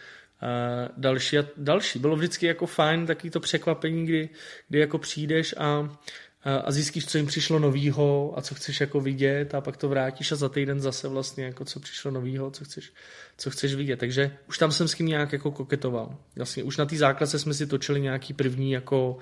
další 0.97 1.37
a 1.37 1.45
další. 1.57 1.99
Bylo 1.99 2.15
vždycky 2.15 2.45
jako 2.45 2.65
fajn 2.65 3.05
takový 3.05 3.29
to 3.29 3.39
překvapení, 3.39 4.05
kdy, 4.05 4.29
kdy 4.69 4.79
jako 4.79 4.97
přijdeš 4.97 5.55
a 5.57 5.97
a- 6.45 6.71
zjistíš, 6.71 7.05
co 7.05 7.17
jim 7.17 7.27
přišlo 7.27 7.59
novýho 7.59 8.33
a 8.37 8.41
co 8.41 8.55
chceš 8.55 8.81
jako 8.81 9.01
vidět 9.01 9.55
a 9.55 9.61
pak 9.61 9.77
to 9.77 9.89
vrátíš 9.89 10.31
a 10.31 10.35
za 10.35 10.49
týden 10.49 10.79
zase 10.79 11.07
vlastně 11.07 11.45
jako 11.45 11.65
co 11.65 11.79
přišlo 11.79 12.11
novýho, 12.11 12.51
co 12.51 12.65
chceš, 12.65 12.93
co 13.37 13.49
chceš 13.49 13.75
vidět. 13.75 13.97
Takže 13.97 14.37
už 14.47 14.57
tam 14.57 14.71
jsem 14.71 14.87
s 14.87 14.93
kým 14.93 15.07
nějak 15.07 15.33
jako 15.33 15.51
koketoval. 15.51 16.17
Vlastně 16.35 16.63
už 16.63 16.77
na 16.77 16.85
té 16.85 16.97
základce 16.97 17.39
jsme 17.39 17.53
si 17.53 17.67
točili 17.67 18.01
nějaký 18.01 18.33
první 18.33 18.71
jako, 18.71 19.17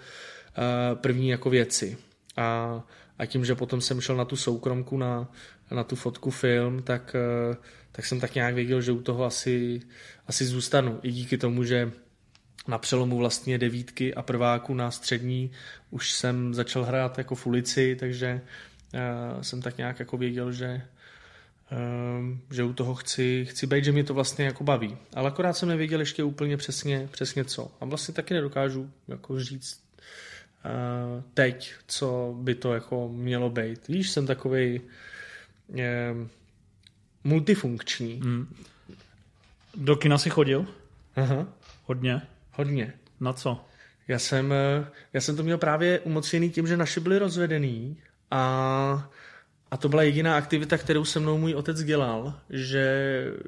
uh, 0.58 1.00
první 1.00 1.30
jako 1.30 1.50
věci. 1.50 1.98
A, 2.38 2.84
a 3.20 3.26
tím, 3.26 3.46
že 3.46 3.56
potom 3.56 3.82
jsem 3.82 4.02
šel 4.02 4.16
na 4.16 4.26
tu 4.26 4.36
soukromku, 4.36 4.98
na, 4.98 5.32
na 5.72 5.84
tu 5.84 5.96
fotku 5.96 6.32
film, 6.32 6.82
tak, 6.84 7.16
uh, 7.50 7.56
tak 7.92 8.06
jsem 8.06 8.20
tak 8.20 8.36
nějak 8.36 8.56
věděl, 8.56 8.82
že 8.82 8.92
u 8.92 9.02
toho 9.02 9.26
asi, 9.26 9.82
asi 10.28 10.46
zůstanu. 10.46 11.00
I 11.04 11.12
díky 11.12 11.38
tomu, 11.38 11.64
že 11.64 11.92
na 12.68 12.78
přelomu 12.78 13.18
vlastně 13.18 13.58
devítky 13.58 14.14
a 14.14 14.22
prváku 14.22 14.74
na 14.74 14.92
střední 14.92 15.52
už 15.92 16.12
jsem 16.12 16.54
začal 16.54 16.84
hrát 16.84 17.18
jako 17.18 17.36
v 17.36 17.48
ulici, 17.48 17.96
takže 18.00 18.42
uh, 18.94 19.42
jsem 19.42 19.62
tak 19.62 19.78
nějak 19.78 20.00
jako 20.00 20.18
věděl, 20.18 20.52
že 20.52 20.82
um, 22.20 22.42
že 22.52 22.64
u 22.64 22.74
toho 22.74 22.96
chci, 22.96 23.46
chci 23.50 23.68
být, 23.68 23.86
že 23.86 23.92
mě 23.92 24.04
to 24.04 24.14
vlastně 24.14 24.46
jako 24.46 24.64
baví. 24.64 24.98
Ale 25.14 25.28
akorát 25.28 25.54
jsem 25.54 25.70
nevěděl 25.70 26.00
ještě 26.00 26.24
úplně 26.24 26.58
přesně, 26.58 27.10
přesně 27.12 27.46
co. 27.46 27.72
A 27.82 27.86
vlastně 27.86 28.14
taky 28.14 28.34
nedokážu 28.34 28.92
jako 29.08 29.40
říct 29.40 29.84
uh, 30.66 31.24
teď, 31.34 31.74
co 31.88 32.36
by 32.38 32.56
to 32.56 32.74
jako 32.74 33.10
mělo 33.10 33.50
být. 33.50 33.88
Víš, 33.88 34.10
jsem 34.10 34.28
takový 34.28 34.82
um, 35.68 36.30
multifunkční. 37.24 38.14
Hmm. 38.24 38.56
Do 39.76 39.96
kina 39.96 40.18
si 40.18 40.30
chodil? 40.30 40.68
Aha, 41.16 41.48
Hodně? 41.86 42.22
Hodně. 42.54 42.94
Na 43.20 43.34
co? 43.34 43.66
Já 44.08 44.20
jsem, 44.20 44.54
eh, 44.54 44.86
já 45.14 45.22
jsem 45.22 45.36
to 45.36 45.44
měl 45.44 45.58
právě 45.58 46.00
umocněný 46.00 46.50
tím, 46.50 46.68
že 46.68 46.78
naši 46.78 47.00
byli 47.00 47.18
rozvedený 47.20 47.98
a, 48.32 49.10
a 49.72 49.78
to 49.78 49.90
byla 49.90 50.04
jediná 50.04 50.38
aktivita, 50.38 50.78
kterou 50.78 51.06
se 51.06 51.20
mnou 51.20 51.38
můj 51.38 51.54
otec 51.56 51.84
dělal, 51.84 52.34
že 52.50 52.84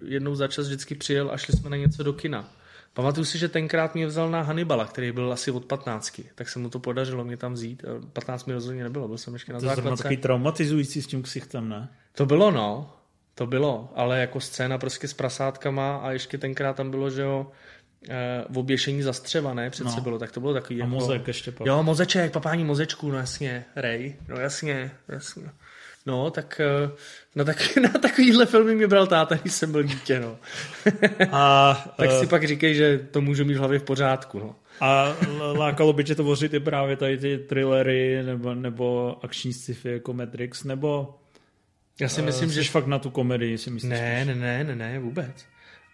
jednou 0.06 0.36
za 0.36 0.48
čas 0.48 0.66
vždycky 0.68 0.96
přijel 0.96 1.32
a 1.32 1.38
šli 1.38 1.54
jsme 1.58 1.70
na 1.70 1.78
něco 1.78 2.04
do 2.04 2.14
kina. 2.14 2.54
Pamatuju 2.94 3.26
si, 3.26 3.38
že 3.38 3.50
tenkrát 3.50 3.96
mě 3.96 4.08
vzal 4.08 4.30
na 4.32 4.42
Hannibala, 4.42 4.86
který 4.86 5.12
byl 5.12 5.34
asi 5.34 5.52
od 5.52 5.66
15, 5.66 6.22
tak 6.36 6.50
se 6.50 6.60
mu 6.60 6.70
to 6.70 6.80
podařilo 6.80 7.24
mě 7.26 7.38
tam 7.38 7.54
vzít. 7.54 7.84
15 8.14 8.46
mi 8.46 8.54
rozhodně 8.54 8.84
nebylo, 8.84 9.08
byl 9.08 9.18
jsem 9.18 9.34
ještě 9.34 9.54
na 9.54 9.60
To 9.60 9.66
je 9.66 9.76
základce. 9.76 10.04
takový 10.04 10.18
traumatizující 10.18 11.02
s 11.02 11.08
tím 11.08 11.24
ksichtem, 11.24 11.70
ne? 11.70 11.90
To 12.12 12.26
bylo, 12.26 12.52
no. 12.52 12.94
To 13.38 13.48
bylo, 13.48 13.94
ale 13.96 14.20
jako 14.20 14.40
scéna 14.40 14.78
prostě 14.78 15.08
s 15.08 15.14
prasátkama 15.14 15.98
a 15.98 16.12
ještě 16.12 16.38
tenkrát 16.38 16.76
tam 16.76 16.92
bylo, 16.92 17.10
že 17.10 17.22
jo, 17.22 17.48
eh, 17.52 17.75
v 18.50 18.58
oběšení 18.58 19.02
zastřevané 19.02 19.70
přece 19.70 19.96
No. 19.96 20.02
bylo, 20.02 20.20
tak 20.20 20.32
to 20.32 20.40
bylo 20.40 20.54
takový 20.54 20.82
A 20.82 20.86
jako... 20.86 20.96
mozek 20.96 21.28
ještě 21.28 21.52
pak. 21.52 21.68
Jo, 21.68 21.84
mozeček, 21.84 22.32
papání 22.32 22.64
mozečku, 22.64 23.12
no 23.12 23.18
jasně, 23.18 23.66
Ray, 23.76 24.16
no 24.28 24.36
jasně, 24.40 24.92
jasně. 25.08 25.50
No, 26.06 26.32
tak 26.32 26.60
eh, 26.60 26.90
na, 27.36 27.44
tak, 27.44 27.78
na 27.84 27.90
takovýhle 27.90 28.46
filmy 28.46 28.76
mě 28.76 28.88
bral 28.88 29.08
táta, 29.08 29.36
když 29.36 29.54
jsem 29.54 29.72
byl 29.72 29.84
dítě, 29.84 30.20
no. 30.20 30.38
A, 31.32 31.74
tak 31.98 32.10
eh, 32.12 32.20
si 32.20 32.28
pak 32.28 32.48
říkej, 32.48 32.76
že 32.76 33.00
to 33.12 33.22
můžu 33.22 33.46
mít 33.46 33.54
v 33.54 33.58
hlavě 33.58 33.80
v 33.80 33.84
pořádku, 33.84 34.40
no. 34.40 34.56
a 34.82 35.16
lákalo 35.58 35.94
by 35.94 36.04
tě 36.04 36.16
tvořit 36.16 36.54
i 36.54 36.60
právě 36.60 36.96
tady 36.98 37.18
ty 37.18 37.38
thrillery 37.38 38.24
nebo, 38.24 38.56
nebo 38.56 39.18
akční 39.24 39.54
sci-fi 39.54 39.92
jako 39.92 40.14
Matrix, 40.14 40.64
nebo 40.64 41.16
Já 42.02 42.10
si 42.10 42.22
eh, 42.22 42.26
myslím, 42.26 42.52
že... 42.52 42.64
jsi 42.64 42.70
fakt 42.70 42.88
na 42.88 43.00
tu 43.00 43.10
komedii, 43.10 43.58
si 43.58 43.70
myslíš? 43.70 43.92
Ne, 43.92 44.26
ne, 44.26 44.36
ne, 44.36 44.64
ne, 44.64 44.76
ne, 44.76 45.00
vůbec. 45.00 45.46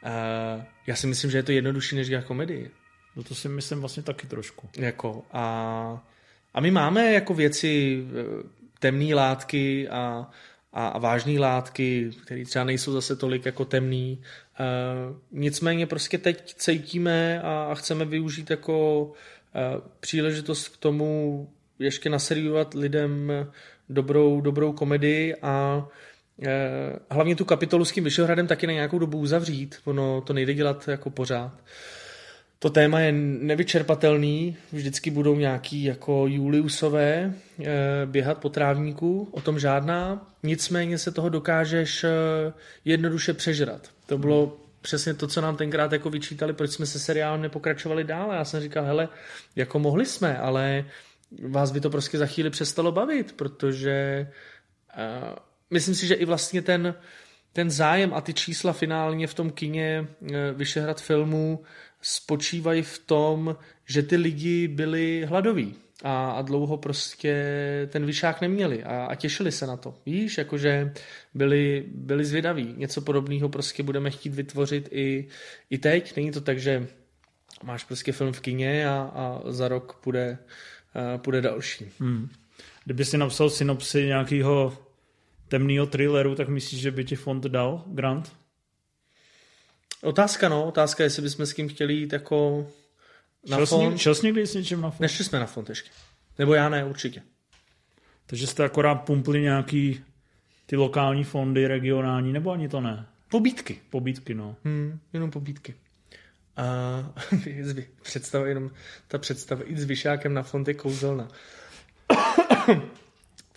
Uh, 0.03 0.63
já 0.87 0.95
si 0.95 1.07
myslím, 1.07 1.31
že 1.31 1.37
je 1.37 1.43
to 1.43 1.51
jednodušší, 1.51 1.95
než 1.95 2.07
dělat 2.07 2.25
komedii. 2.25 2.71
No 3.15 3.23
to 3.23 3.35
si 3.35 3.49
myslím 3.49 3.79
vlastně 3.79 4.03
taky 4.03 4.27
trošku. 4.27 4.69
Jako 4.77 5.25
a, 5.31 6.07
a 6.53 6.61
my 6.61 6.71
máme 6.71 7.13
jako 7.13 7.33
věci 7.33 8.03
eh, 8.09 8.49
temné 8.79 9.15
látky 9.15 9.89
a, 9.89 10.29
a, 10.73 10.87
a 10.87 10.99
vážné 10.99 11.39
látky, 11.39 12.11
které 12.25 12.45
třeba 12.45 12.65
nejsou 12.65 12.93
zase 12.93 13.15
tolik 13.15 13.45
jako 13.45 13.65
temný. 13.65 14.21
Uh, 14.59 15.17
nicméně 15.31 15.87
prostě 15.87 16.17
teď 16.17 16.53
cítíme 16.55 17.41
a, 17.41 17.63
a 17.71 17.75
chceme 17.75 18.05
využít 18.05 18.49
jako 18.49 19.03
uh, 19.05 19.11
příležitost 19.99 20.67
k 20.67 20.77
tomu 20.77 21.49
ještě 21.79 22.09
naseriovat 22.09 22.73
lidem 22.73 23.31
dobrou, 23.89 24.41
dobrou 24.41 24.73
komedii 24.73 25.35
a 25.41 25.87
eh, 25.87 26.10
hlavně 27.09 27.35
tu 27.35 27.45
kapitolu 27.45 27.85
s 27.85 27.91
tím 27.91 28.03
Vyšehradem 28.03 28.47
taky 28.47 28.67
na 28.67 28.73
nějakou 28.73 28.99
dobu 28.99 29.17
uzavřít. 29.17 29.75
Ono 29.85 30.21
to 30.21 30.33
nejde 30.33 30.53
dělat 30.53 30.87
jako 30.87 31.09
pořád. 31.09 31.51
to 32.59 32.69
téma 32.69 32.99
je 32.99 33.11
nevyčerpatelný, 33.11 34.57
vždycky 34.71 35.11
budou 35.11 35.35
nějaký 35.35 35.83
jako 35.83 36.27
Juliusové 36.27 37.13
e, 37.13 37.33
běhat 38.05 38.37
po 38.37 38.49
trávníku, 38.49 39.27
o 39.31 39.41
tom 39.41 39.59
žádná, 39.59 40.27
nicméně 40.43 40.97
se 40.97 41.11
toho 41.11 41.29
dokážeš 41.29 42.03
e, 42.03 42.09
jednoduše 42.85 43.33
přežrat. 43.33 43.89
To 44.05 44.17
bylo 44.17 44.57
přesně 44.81 45.13
to, 45.13 45.27
co 45.27 45.41
nám 45.41 45.57
tenkrát 45.57 45.91
jako 45.91 46.09
vyčítali, 46.09 46.53
proč 46.53 46.71
jsme 46.71 46.85
se 46.85 46.99
seriálem 46.99 47.41
nepokračovali 47.41 48.03
dál. 48.03 48.33
Já 48.33 48.45
jsem 48.45 48.61
říkal, 48.61 48.85
hele, 48.85 49.09
jako 49.55 49.79
mohli 49.79 50.05
jsme, 50.05 50.37
ale 50.37 50.85
vás 51.47 51.71
by 51.71 51.79
to 51.79 51.89
prostě 51.89 52.17
za 52.17 52.25
chvíli 52.25 52.49
přestalo 52.49 52.91
bavit, 52.91 53.31
protože 53.31 54.27
myslím 55.71 55.95
si, 55.95 56.07
že 56.07 56.13
i 56.15 56.25
vlastně 56.25 56.61
ten, 56.61 56.95
ten 57.53 57.71
zájem 57.71 58.13
a 58.13 58.21
ty 58.21 58.33
čísla 58.33 58.73
finálně 58.73 59.27
v 59.27 59.33
tom 59.33 59.51
kině 59.51 60.07
uh, 60.19 60.29
Vyšehrad 60.53 61.01
filmů 61.01 61.63
spočívají 62.01 62.81
v 62.81 62.99
tom, 62.99 63.55
že 63.85 64.03
ty 64.03 64.15
lidi 64.15 64.67
byli 64.67 65.25
hladoví 65.25 65.75
a, 66.03 66.31
a 66.31 66.41
dlouho 66.41 66.77
prostě 66.77 67.35
ten 67.91 68.05
vyšák 68.05 68.41
neměli 68.41 68.83
a, 68.83 69.05
a 69.05 69.15
těšili 69.15 69.51
se 69.51 69.67
na 69.67 69.77
to. 69.77 69.95
Víš, 70.05 70.37
jakože 70.37 70.93
byli, 71.33 71.85
byli 71.87 72.25
zvědaví. 72.25 72.73
Něco 72.77 73.01
podobného 73.01 73.49
prostě 73.49 73.83
budeme 73.83 74.11
chtít 74.11 74.33
vytvořit 74.33 74.89
i, 74.91 75.27
i 75.69 75.77
teď. 75.77 76.15
Není 76.15 76.31
to 76.31 76.41
tak, 76.41 76.59
že 76.59 76.87
máš 77.63 77.83
prostě 77.83 78.11
film 78.11 78.33
v 78.33 78.39
kině 78.39 78.89
a, 78.89 79.11
a 79.13 79.41
za 79.51 79.67
rok 79.67 79.99
půjde, 80.03 80.37
a 80.93 81.17
půjde 81.17 81.41
další. 81.41 81.91
Hmm. 81.99 82.29
Kdyby 82.85 83.05
si 83.05 83.17
napsal 83.17 83.49
synopsi 83.49 84.05
nějakého 84.05 84.77
temného 85.51 85.85
thrilleru, 85.85 86.35
tak 86.35 86.47
myslíš, 86.47 86.81
že 86.81 86.91
by 86.91 87.05
ti 87.05 87.15
fond 87.15 87.43
dal 87.43 87.83
grant? 87.87 88.31
Otázka, 90.01 90.49
no. 90.49 90.65
Otázka, 90.65 91.03
jestli 91.03 91.21
bychom 91.21 91.45
s 91.45 91.53
kým 91.53 91.69
chtěli 91.69 91.93
jít 91.93 92.13
jako 92.13 92.67
na 93.49 93.57
šel 93.57 93.65
fond. 93.65 93.97
Šel 93.97 94.15
jsi 94.15 94.25
někdy 94.25 94.47
s 94.47 94.53
něčím 94.53 94.81
na 94.81 94.89
fond? 94.89 94.99
Nešli 94.99 95.25
jsme 95.25 95.39
na 95.39 95.45
fond 95.45 95.69
ještě. 95.69 95.89
Nebo 96.39 96.53
já 96.53 96.69
ne, 96.69 96.85
určitě. 96.85 97.23
Takže 98.25 98.47
jste 98.47 98.63
akorát 98.63 98.95
pumpli 98.95 99.41
nějaký 99.41 100.03
ty 100.65 100.75
lokální 100.75 101.23
fondy, 101.23 101.67
regionální, 101.67 102.33
nebo 102.33 102.51
ani 102.51 102.69
to 102.69 102.81
ne? 102.81 103.05
Pobítky. 103.29 103.79
Pobítky, 103.89 104.33
no. 104.33 104.55
Hmm, 104.63 104.99
jenom 105.13 105.31
pobítky. 105.31 105.75
A 106.57 107.13
představa, 108.01 108.47
jenom 108.47 108.71
ta 109.07 109.17
představa 109.17 109.63
jít 109.65 109.77
s 109.77 109.83
vyšákem 109.83 110.33
na 110.33 110.43
fond 110.43 110.67
je 110.67 110.73
kouzelná. 110.73 111.27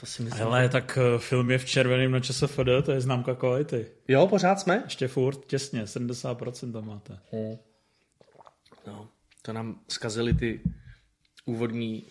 To 0.05 0.11
si 0.11 0.23
myslím. 0.23 0.47
Ale 0.47 0.69
tak 0.69 0.99
eh, 0.99 1.19
film 1.19 1.51
je 1.51 1.59
v 1.59 1.65
červeném 1.65 2.13
na 2.13 2.21
ČSFD, 2.21 2.85
to 2.85 2.93
je 2.93 3.01
známka 3.01 3.35
kvality. 3.35 3.87
Jo, 4.09 4.27
pořád 4.27 4.61
jsme? 4.61 4.83
Ještě 4.85 5.09
furt, 5.09 5.47
těsně, 5.47 5.85
70% 5.85 6.73
tam 6.73 6.87
máte. 6.87 7.19
Hmm. 7.33 7.57
No, 8.87 9.09
to 9.43 9.53
nám 9.53 9.81
zkazili 9.89 10.35
ty 10.35 10.61
úvodní 11.45 12.05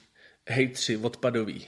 hejtři 0.50 0.98
odpadový. 0.98 1.68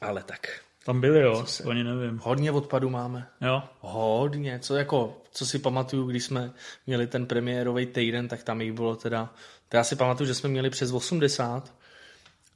Ale 0.00 0.22
tak. 0.22 0.60
Tam 0.84 1.00
byli, 1.00 1.20
jo, 1.20 1.46
se... 1.46 1.64
ani 1.64 1.84
nevím. 1.84 2.20
Hodně 2.22 2.52
odpadu 2.52 2.90
máme. 2.90 3.28
Jo. 3.40 3.62
Hodně, 3.80 4.58
co 4.58 4.76
jako, 4.76 5.22
co 5.30 5.46
si 5.46 5.58
pamatuju, 5.58 6.06
když 6.06 6.24
jsme 6.24 6.52
měli 6.86 7.06
ten 7.06 7.26
premiérový 7.26 7.86
týden, 7.86 8.28
tak 8.28 8.42
tam 8.42 8.60
jich 8.60 8.72
bylo 8.72 8.96
teda, 8.96 9.34
to 9.68 9.76
já 9.76 9.84
si 9.84 9.96
pamatuju, 9.96 10.26
že 10.26 10.34
jsme 10.34 10.48
měli 10.48 10.70
přes 10.70 10.92
80 10.92 11.74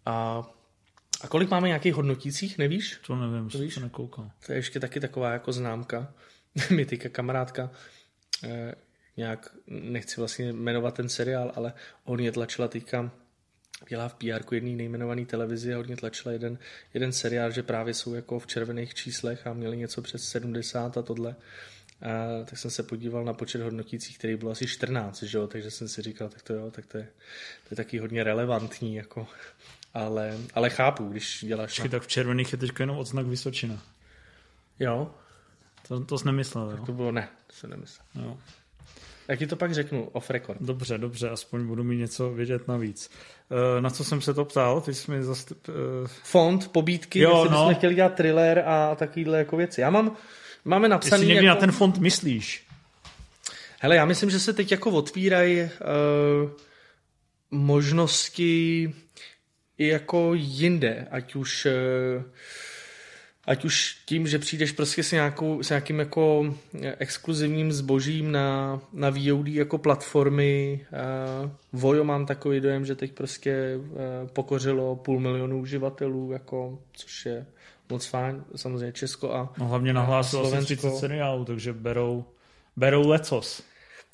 a 0.06 0.46
a 1.20 1.28
kolik 1.28 1.50
máme 1.50 1.68
nějakých 1.68 1.94
hodnotících, 1.94 2.58
nevíš? 2.58 2.98
To 3.06 3.16
nevím, 3.16 3.50
to 3.50 3.58
víš? 3.58 3.74
to 3.74 3.80
nekoukal. 3.80 4.30
To 4.46 4.52
je 4.52 4.58
ještě 4.58 4.80
taky 4.80 5.00
taková 5.00 5.32
jako 5.32 5.52
známka. 5.52 6.14
Mi 6.70 6.86
teďka 6.86 7.08
kamarádka 7.08 7.70
eh, 8.44 8.74
nějak, 9.16 9.54
nechci 9.66 10.20
vlastně 10.20 10.52
jmenovat 10.52 10.94
ten 10.94 11.08
seriál, 11.08 11.52
ale 11.54 11.72
hodně 12.04 12.32
tlačila 12.32 12.68
teďka 12.68 13.10
dělá 13.88 14.08
v 14.08 14.14
PR 14.14 14.54
jedný 14.54 14.76
nejmenovaný 14.76 15.26
televizi 15.26 15.74
a 15.74 15.76
hodně 15.76 15.96
tlačila 15.96 16.32
jeden, 16.32 16.58
jeden 16.94 17.12
seriál, 17.12 17.50
že 17.50 17.62
právě 17.62 17.94
jsou 17.94 18.14
jako 18.14 18.38
v 18.38 18.46
červených 18.46 18.94
číslech 18.94 19.46
a 19.46 19.52
měli 19.52 19.76
něco 19.76 20.02
přes 20.02 20.24
70 20.24 20.98
a 20.98 21.02
tohle. 21.02 21.36
A 22.02 22.44
tak 22.44 22.58
jsem 22.58 22.70
se 22.70 22.82
podíval 22.82 23.24
na 23.24 23.32
počet 23.32 23.60
hodnotících, 23.60 24.18
který 24.18 24.36
bylo 24.36 24.50
asi 24.50 24.66
14, 24.66 25.22
že 25.22 25.38
jo? 25.38 25.46
takže 25.46 25.70
jsem 25.70 25.88
si 25.88 26.02
říkal, 26.02 26.28
tak 26.28 26.42
to 26.42 26.54
jo, 26.54 26.70
tak 26.70 26.86
to 26.86 26.98
je, 26.98 27.04
to 27.68 27.68
je 27.70 27.76
taky 27.76 27.98
hodně 27.98 28.24
relevantní, 28.24 28.94
jako 28.94 29.26
ale, 29.94 30.38
ale 30.54 30.70
chápu, 30.70 31.08
když 31.08 31.44
děláš... 31.46 31.70
Počkej, 31.70 31.84
na... 31.84 31.90
tak 31.90 32.02
v 32.02 32.06
červených 32.06 32.52
je 32.52 32.58
teď 32.58 32.70
jenom 32.80 32.98
odznak 32.98 33.26
Vysočina. 33.26 33.82
Jo. 34.78 35.10
To, 35.88 36.04
to 36.04 36.18
jsi 36.18 36.26
nemyslel, 36.26 36.70
tak 36.70 36.86
to 36.86 36.92
bylo, 36.92 37.12
ne, 37.12 37.28
to 37.46 37.52
jsem 37.52 37.70
nemyslel. 37.70 38.06
Jo. 38.14 38.36
Jak 39.28 39.38
ti 39.38 39.46
to 39.46 39.56
pak 39.56 39.74
řeknu, 39.74 40.04
off 40.04 40.30
record. 40.30 40.62
Dobře, 40.62 40.98
dobře, 40.98 41.30
aspoň 41.30 41.66
budu 41.66 41.84
mít 41.84 41.96
něco 41.96 42.30
vědět 42.30 42.68
navíc. 42.68 43.10
Uh, 43.50 43.80
na 43.80 43.90
co 43.90 44.04
jsem 44.04 44.20
se 44.20 44.34
to 44.34 44.44
ptal? 44.44 44.80
Ty 44.80 44.94
jsi 44.94 45.10
mi 45.10 45.22
zast... 45.22 45.52
Uh... 45.68 45.74
Fond, 46.22 46.68
pobídky, 46.68 47.18
jo, 47.18 47.30
jestli 47.30 47.50
no. 47.50 47.58
bychom 47.58 47.74
chtěli 47.74 47.94
dělat 47.94 48.14
thriller 48.14 48.64
a 48.66 48.94
takovýhle 48.94 49.38
jako 49.38 49.56
věci. 49.56 49.80
Já 49.80 49.90
mám, 49.90 50.16
máme 50.64 50.88
napsaný... 50.88 51.22
Jestli 51.22 51.26
někdy 51.34 51.46
jako... 51.46 51.56
na 51.56 51.60
ten 51.60 51.72
fond 51.72 51.98
myslíš? 51.98 52.66
Hele, 53.80 53.96
já 53.96 54.04
myslím, 54.04 54.30
že 54.30 54.40
se 54.40 54.52
teď 54.52 54.70
jako 54.70 54.90
otvírají 54.90 55.62
uh, 55.62 56.50
možnosti 57.50 58.94
i 59.78 59.88
jako 59.88 60.34
jinde, 60.34 61.06
ať 61.10 61.34
už 61.34 61.66
eh, 61.66 62.24
ať 63.48 63.64
už 63.64 63.96
tím, 64.06 64.26
že 64.26 64.38
přijdeš 64.38 64.72
prostě 64.72 65.02
s, 65.02 65.12
nějakou, 65.12 65.62
s 65.62 65.68
nějakým 65.68 65.98
jako 65.98 66.54
exkluzivním 66.98 67.72
zbožím 67.72 68.32
na, 68.32 68.80
na 68.92 69.10
VOD 69.10 69.48
jako 69.48 69.78
platformy. 69.78 70.80
Uh, 71.42 71.50
Vojo 71.72 72.04
mám 72.04 72.26
takový 72.26 72.60
dojem, 72.60 72.84
že 72.84 72.94
teď 72.94 73.12
prostě 73.12 73.76
uh, 73.76 74.28
pokořilo 74.32 74.96
půl 74.96 75.20
milionu 75.20 75.60
uživatelů, 75.60 76.32
jako, 76.32 76.78
což 76.92 77.26
je 77.26 77.46
moc 77.90 78.06
fajn, 78.06 78.44
samozřejmě 78.56 78.92
Česko 78.92 79.34
a 79.34 79.52
No 79.58 79.66
hlavně 79.66 79.92
nahlásilo 79.92 80.52
asi 80.52 80.64
30 80.64 80.96
seriálů, 80.96 81.44
takže 81.44 81.72
berou, 81.72 82.24
berou 82.76 83.08
lecos. 83.08 83.62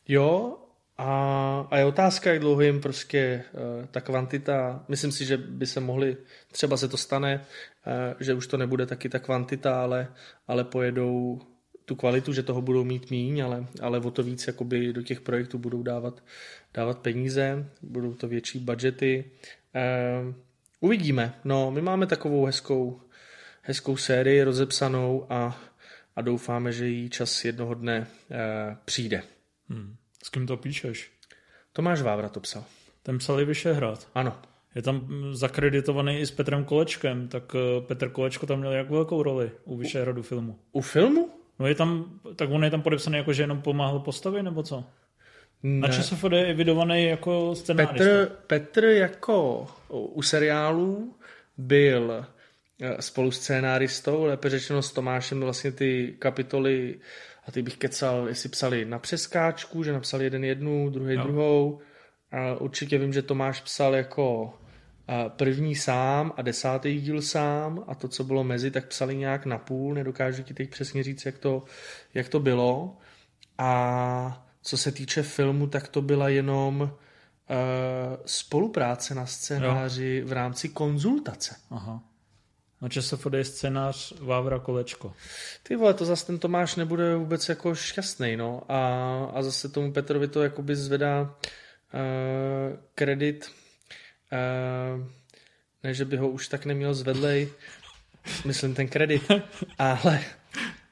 Jo, 0.09 0.57
a, 0.99 1.67
a 1.71 1.79
je 1.79 1.85
otázka, 1.85 2.31
jak 2.31 2.41
dlouho 2.41 2.61
jim 2.61 2.81
prostě 2.81 3.45
uh, 3.53 3.87
ta 3.87 4.01
kvantita, 4.01 4.85
myslím 4.89 5.13
si, 5.13 5.25
že 5.25 5.37
by 5.37 5.67
se 5.67 5.81
mohli, 5.81 6.17
třeba 6.53 6.77
se 6.77 6.89
to 6.89 6.97
stane, 6.97 7.45
uh, 7.87 8.21
že 8.21 8.35
už 8.35 8.47
to 8.47 8.57
nebude 8.57 8.87
taky 8.87 9.09
ta 9.09 9.19
kvantita, 9.19 9.83
ale, 9.83 10.09
ale 10.49 10.65
pojedou 10.65 11.41
tu 11.85 11.95
kvalitu, 11.97 12.33
že 12.33 12.43
toho 12.43 12.63
budou 12.63 12.85
mít 12.85 13.11
míň, 13.11 13.41
ale, 13.41 13.67
ale 13.83 14.01
o 14.01 14.11
to 14.11 14.23
víc 14.23 14.47
jakoby 14.47 14.93
do 14.93 15.03
těch 15.03 15.21
projektů 15.21 15.59
budou 15.59 15.83
dávat, 15.83 16.23
dávat 16.75 16.99
peníze, 16.99 17.71
budou 17.83 18.15
to 18.15 18.29
větší 18.29 18.59
budgety. 18.59 19.25
Uh, 19.75 20.35
uvidíme. 20.81 21.35
No, 21.45 21.71
my 21.71 21.83
máme 21.83 22.07
takovou 22.07 22.45
hezkou, 22.45 23.01
hezkou 23.63 23.97
sérii 23.97 24.43
rozepsanou 24.43 25.27
a, 25.31 25.61
a 26.17 26.23
doufáme, 26.23 26.73
že 26.73 26.89
jí 26.89 27.11
čas 27.11 27.45
jednoho 27.45 27.75
dne 27.75 28.07
přijde. 28.85 29.23
Hmm. 29.69 29.97
S 30.25 30.29
kým 30.33 30.47
to 30.47 30.57
píšeš? 30.57 31.13
Tomáš 31.73 32.01
Vávra 32.01 32.29
to 32.29 32.41
psal. 32.41 32.65
Ten 33.03 33.19
psal 33.19 33.41
i 33.41 33.45
Vyšehrad. 33.45 34.09
Ano. 34.15 34.41
Je 34.75 34.83
tam 34.83 35.07
zakreditovaný 35.33 36.19
i 36.21 36.27
s 36.27 36.31
Petrem 36.31 36.65
Kolečkem, 36.65 37.29
tak 37.29 37.53
eh, 37.55 37.81
Petr 37.81 38.09
Kolečko 38.09 38.47
tam 38.47 38.59
měl 38.59 38.73
jak 38.73 38.91
velkou 38.91 39.23
roli 39.23 39.51
u 39.65 39.77
Vyšehradu 39.77 40.23
filmu. 40.23 40.59
U 40.73 40.81
filmu? 40.81 41.31
No 41.59 41.67
je 41.67 41.75
tam, 41.75 42.21
tak 42.37 42.51
on 42.51 42.65
je 42.65 42.71
tam 42.71 42.83
podepsaný 42.83 43.17
jako, 43.17 43.33
že 43.33 43.43
jenom 43.43 43.63
pomáhal 43.63 44.01
postavě, 44.01 44.43
nebo 44.43 44.63
co? 44.63 44.85
Ne. 45.63 45.81
Na 45.81 45.89
ČSFD 45.89 46.33
je 46.33 46.47
evidovaný 46.47 47.05
jako 47.05 47.55
scénárista. 47.55 47.95
Petr, 47.95 48.33
Petr 48.47 48.85
jako 48.85 49.67
u 49.91 50.23
seriálů 50.23 51.15
byl 51.57 52.27
eh, 52.81 53.03
spolu 53.03 53.31
scénáristou, 53.31 54.25
lépe 54.25 54.51
řečeno 54.51 54.83
s 54.83 54.93
Tomášem 54.93 55.41
vlastně 55.41 55.73
ty 55.73 56.17
kapitoly 56.19 56.99
a 57.49 57.53
ty 57.53 57.63
bych 57.63 57.77
kecal, 57.77 58.29
jestli 58.29 58.49
psali 58.49 58.85
na 58.85 58.99
přeskáčku, 58.99 59.83
že 59.83 59.93
napsali 59.93 60.25
jeden 60.25 60.45
jednu, 60.45 60.91
druhý 60.91 61.17
no. 61.17 61.23
druhou. 61.23 61.81
A 62.33 62.55
určitě 62.61 62.99
vím, 62.99 63.13
že 63.13 63.23
Tomáš 63.23 63.61
psal 63.61 63.95
jako 63.95 64.55
první 65.29 65.75
sám 65.75 66.33
a 66.37 66.43
desátý 66.43 67.01
díl 67.01 67.23
sám 67.23 67.85
a 67.87 67.95
to, 67.95 68.09
co 68.09 68.25
bylo 68.25 68.45
mezi, 68.45 68.71
tak 68.71 68.87
psali 68.87 69.17
nějak 69.17 69.47
na 69.47 69.59
půl, 69.59 69.95
nedokážu 69.95 70.43
ti 70.43 70.55
teď 70.55 70.71
přesně 70.71 71.03
říct, 71.03 71.27
jak 71.27 71.39
to, 71.39 71.65
jak 72.15 72.29
to 72.29 72.41
bylo. 72.41 72.97
A 73.59 74.47
co 74.63 74.77
se 74.77 74.93
týče 74.93 75.23
filmu, 75.23 75.67
tak 75.67 75.89
to 75.89 76.03
byla 76.03 76.29
jenom 76.29 76.81
uh, 76.81 76.89
spolupráce 78.27 79.15
na 79.15 79.27
scénáři 79.27 80.21
jo. 80.23 80.29
v 80.29 80.33
rámci 80.33 80.69
konzultace. 80.69 81.57
Aha. 81.71 82.03
Na 82.85 82.91
ČSFD 82.91 83.33
je 83.35 83.45
scénář 83.45 84.13
Vávra 84.21 84.59
Kolečko. 84.59 85.13
Ty 85.63 85.77
vole, 85.77 85.95
to 85.95 86.05
zase 86.05 86.27
ten 86.27 86.39
Tomáš 86.39 86.77
nebude 86.77 87.17
vůbec 87.17 87.49
jako 87.49 87.75
šťastný, 87.75 88.37
no. 88.37 88.63
A, 88.69 88.79
a 89.35 89.43
zase 89.43 89.69
tomu 89.69 89.93
Petrovi 89.93 90.29
to 90.29 90.43
jakoby 90.43 90.77
zvedá 90.77 91.23
uh, 91.23 91.31
kredit. 92.95 93.51
Uh, 94.33 95.07
ne, 95.85 95.95
že 95.95 96.05
by 96.05 96.17
ho 96.17 96.29
už 96.29 96.49
tak 96.49 96.67
neměl 96.67 96.95
zvedlej, 96.95 97.49
myslím 98.45 98.75
ten 98.75 98.89
kredit, 98.89 99.23
ale 99.79 100.21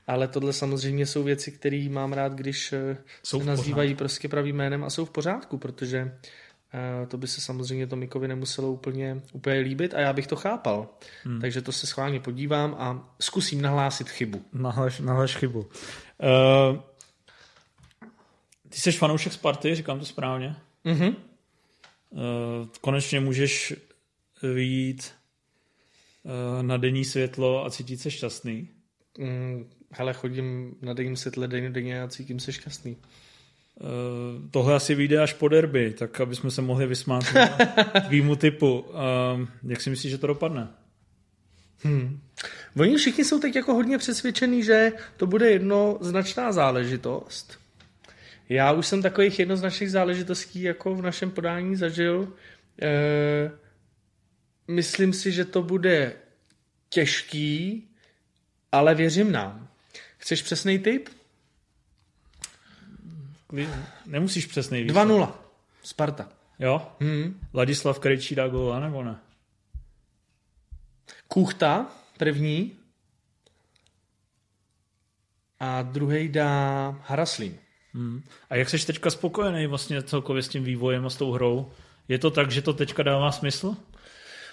ale 0.07 0.29
tohle 0.29 0.53
samozřejmě 0.53 1.07
jsou 1.07 1.23
věci, 1.23 1.53
které 1.53 1.89
mám 1.91 2.13
rád, 2.13 2.33
když 2.33 2.73
eh, 2.73 2.97
Jsou 3.23 3.41
se 3.41 3.47
nazývají 3.47 3.95
prostě 3.95 4.29
pravým 4.29 4.57
jménem 4.57 4.85
a 4.85 4.91
jsou 4.91 5.05
v 5.05 5.11
pořádku, 5.11 5.59
protože 5.59 5.99
eh, 5.99 6.19
to 7.09 7.19
by 7.19 7.27
se 7.27 7.41
samozřejmě 7.41 7.87
Tomikovi 7.87 8.29
nemuselo 8.29 8.73
úplně, 8.73 9.23
úplně 9.33 9.59
líbit 9.59 9.95
a 9.95 10.01
já 10.01 10.13
bych 10.13 10.27
to 10.27 10.37
chápal. 10.37 10.89
Hmm. 11.25 11.41
Takže 11.41 11.63
to 11.63 11.73
se 11.73 11.87
schválně 11.87 12.21
podívám 12.21 12.77
a 12.79 13.15
zkusím 13.21 13.63
nahlásit 13.63 14.09
chybu. 14.09 14.45
Nahlaš, 14.53 15.01
nahlaš 15.01 15.37
chybu. 15.37 15.61
Uh, 15.61 16.81
ty 18.69 18.79
jsi 18.79 18.93
fanoušek 18.93 19.33
Sparty, 19.33 19.75
říkám 19.75 19.99
to 19.99 20.05
správně? 20.05 20.57
Mhm. 20.85 21.07
Uh, 21.07 22.23
konečně 22.81 23.21
můžeš 23.21 23.75
vyjít 24.43 25.13
uh, 26.23 26.63
na 26.63 26.77
denní 26.77 27.05
světlo 27.05 27.65
a 27.65 27.71
cítit 27.71 28.01
se 28.01 28.11
šťastný. 28.11 28.69
Mm, 29.19 29.71
hele, 29.91 30.13
chodím 30.13 30.77
na 30.83 30.93
denním 30.93 31.17
světle 31.17 31.49
denně, 31.49 31.71
denně 31.71 32.03
a 32.03 32.09
cítím 32.09 32.41
se 32.41 32.53
šťastný. 32.53 32.97
Uh, 33.81 34.51
tohle 34.51 34.75
asi 34.75 34.95
vyjde 34.95 35.23
až 35.23 35.33
po 35.33 35.49
derby, 35.49 35.95
tak 35.99 36.21
aby 36.21 36.37
jsme 36.37 36.51
se 36.51 36.63
mohli 36.63 36.87
vysmát 36.87 37.25
tvýmu 38.07 38.37
typu. 38.37 38.81
Uh, 38.81 38.91
jak 39.69 39.81
si 39.81 39.91
myslíš, 39.91 40.11
že 40.11 40.19
to 40.19 40.27
dopadne? 40.27 40.69
Hmm. 41.83 42.21
Oni 42.77 42.97
všichni 42.97 43.25
jsou 43.25 43.41
teď 43.41 43.57
jako 43.57 43.75
hodně 43.75 43.99
přesvědčení, 43.99 44.63
že 44.63 44.93
to 45.17 45.27
bude 45.27 45.51
jednoznačná 45.51 46.53
záležitost. 46.53 47.59
Já 48.49 48.73
už 48.73 48.87
jsem 48.87 49.03
takových 49.03 49.39
jednoznačných 49.39 49.91
záležitostí 49.91 50.63
jako 50.63 50.95
v 50.95 51.03
našem 51.03 51.31
podání 51.31 51.77
zažil. 51.77 52.33
E, 52.83 53.51
myslím 54.69 55.13
si, 55.13 55.33
že 55.33 55.45
to 55.45 55.63
bude 55.63 56.13
těžký, 56.89 57.89
ale 58.73 58.95
věřím 58.95 59.33
nám. 59.33 59.69
Chceš 60.19 60.43
přesný 60.43 60.79
tip? 60.79 61.09
Nemusíš 64.07 64.47
přesnej 64.47 64.87
2-0. 64.87 65.33
Sparta. 65.83 66.29
Jo? 66.59 66.83
Hmm. 67.01 67.41
Ladislav 67.55 67.99
Krejčí 67.99 68.35
dá 68.35 68.49
góla, 68.49 68.81
nebo 68.81 69.03
ne? 69.03 69.17
Kuchta, 71.29 71.87
první. 72.19 72.73
A 75.61 75.83
druhý 75.83 76.29
dá 76.29 76.91
Haraslín. 77.07 77.55
Hmm. 77.95 78.23
A 78.51 78.57
jak 78.57 78.71
jsi 78.71 78.87
teďka 78.87 79.11
spokojený 79.11 79.67
vlastně 79.67 80.03
celkově 80.03 80.43
s 80.43 80.49
tím 80.49 80.65
vývojem 80.65 81.07
a 81.07 81.11
s 81.11 81.17
tou 81.17 81.33
hrou? 81.33 81.73
Je 82.09 82.19
to 82.19 82.31
tak, 82.31 82.51
že 82.51 82.63
to 82.63 82.73
teďka 82.73 83.03
dává 83.03 83.33
smysl? 83.33 83.77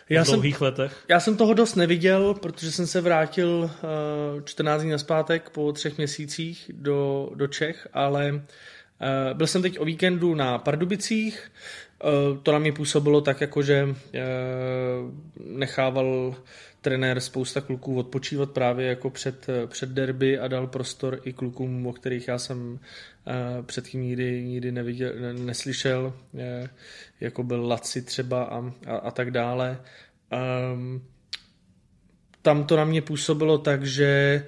Já 0.09 0.23
v 0.23 0.25
jsem, 0.25 0.33
dlouhých 0.33 0.61
letech? 0.61 1.05
já 1.07 1.19
jsem 1.19 1.37
toho 1.37 1.53
dost 1.53 1.75
neviděl, 1.75 2.33
protože 2.33 2.71
jsem 2.71 2.87
se 2.87 3.01
vrátil 3.01 3.71
uh, 4.37 4.43
14 4.43 4.81
dní 4.81 4.91
naspátek 4.91 5.49
po 5.49 5.73
třech 5.73 5.97
měsících 5.97 6.71
do, 6.73 7.29
do 7.35 7.47
Čech, 7.47 7.87
ale 7.93 8.31
uh, 8.33 8.41
byl 9.33 9.47
jsem 9.47 9.61
teď 9.61 9.79
o 9.79 9.85
víkendu 9.85 10.35
na 10.35 10.57
Pardubicích, 10.57 11.51
uh, 12.03 12.37
to 12.37 12.51
na 12.51 12.59
mě 12.59 12.71
působilo 12.71 13.21
tak, 13.21 13.41
jako 13.41 13.61
že 13.61 13.83
uh, 13.83 13.95
nechával 15.45 16.35
trenér 16.81 17.19
spousta 17.19 17.61
kluků 17.61 17.97
odpočívat 17.97 18.51
právě 18.51 18.87
jako 18.87 19.09
před, 19.09 19.47
před 19.67 19.89
derby 19.89 20.39
a 20.39 20.47
dal 20.47 20.67
prostor 20.67 21.19
i 21.23 21.33
klukům, 21.33 21.87
o 21.87 21.93
kterých 21.93 22.27
já 22.27 22.37
jsem 22.37 22.79
předtím 23.65 24.01
nikdy, 24.01 24.43
nikdy 24.43 24.71
neviděl, 24.71 25.13
ne, 25.19 25.33
neslyšel, 25.33 26.13
jako 27.19 27.43
byl 27.43 27.67
Laci 27.67 28.01
třeba 28.01 28.43
a, 28.43 28.73
a, 28.87 28.95
a 28.95 29.11
tak 29.11 29.31
dále. 29.31 29.81
Um, 30.73 31.05
tam 32.41 32.63
to 32.63 32.77
na 32.77 32.85
mě 32.85 33.01
působilo 33.01 33.57
tak, 33.57 33.85
že 33.85 34.45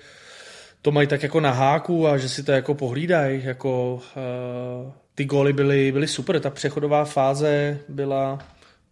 to 0.81 0.91
mají 0.91 1.07
tak 1.07 1.23
jako 1.23 1.39
na 1.39 1.51
háku 1.51 2.07
a 2.07 2.17
že 2.17 2.29
si 2.29 2.43
to 2.43 2.51
jako 2.51 2.75
pohlídají. 2.75 3.41
Jako, 3.43 4.01
uh, 4.85 4.91
ty 5.15 5.25
góly 5.25 5.53
byly, 5.53 5.91
byly 5.91 6.07
super, 6.07 6.39
ta 6.39 6.49
přechodová 6.49 7.05
fáze 7.05 7.79
byla, 7.89 8.39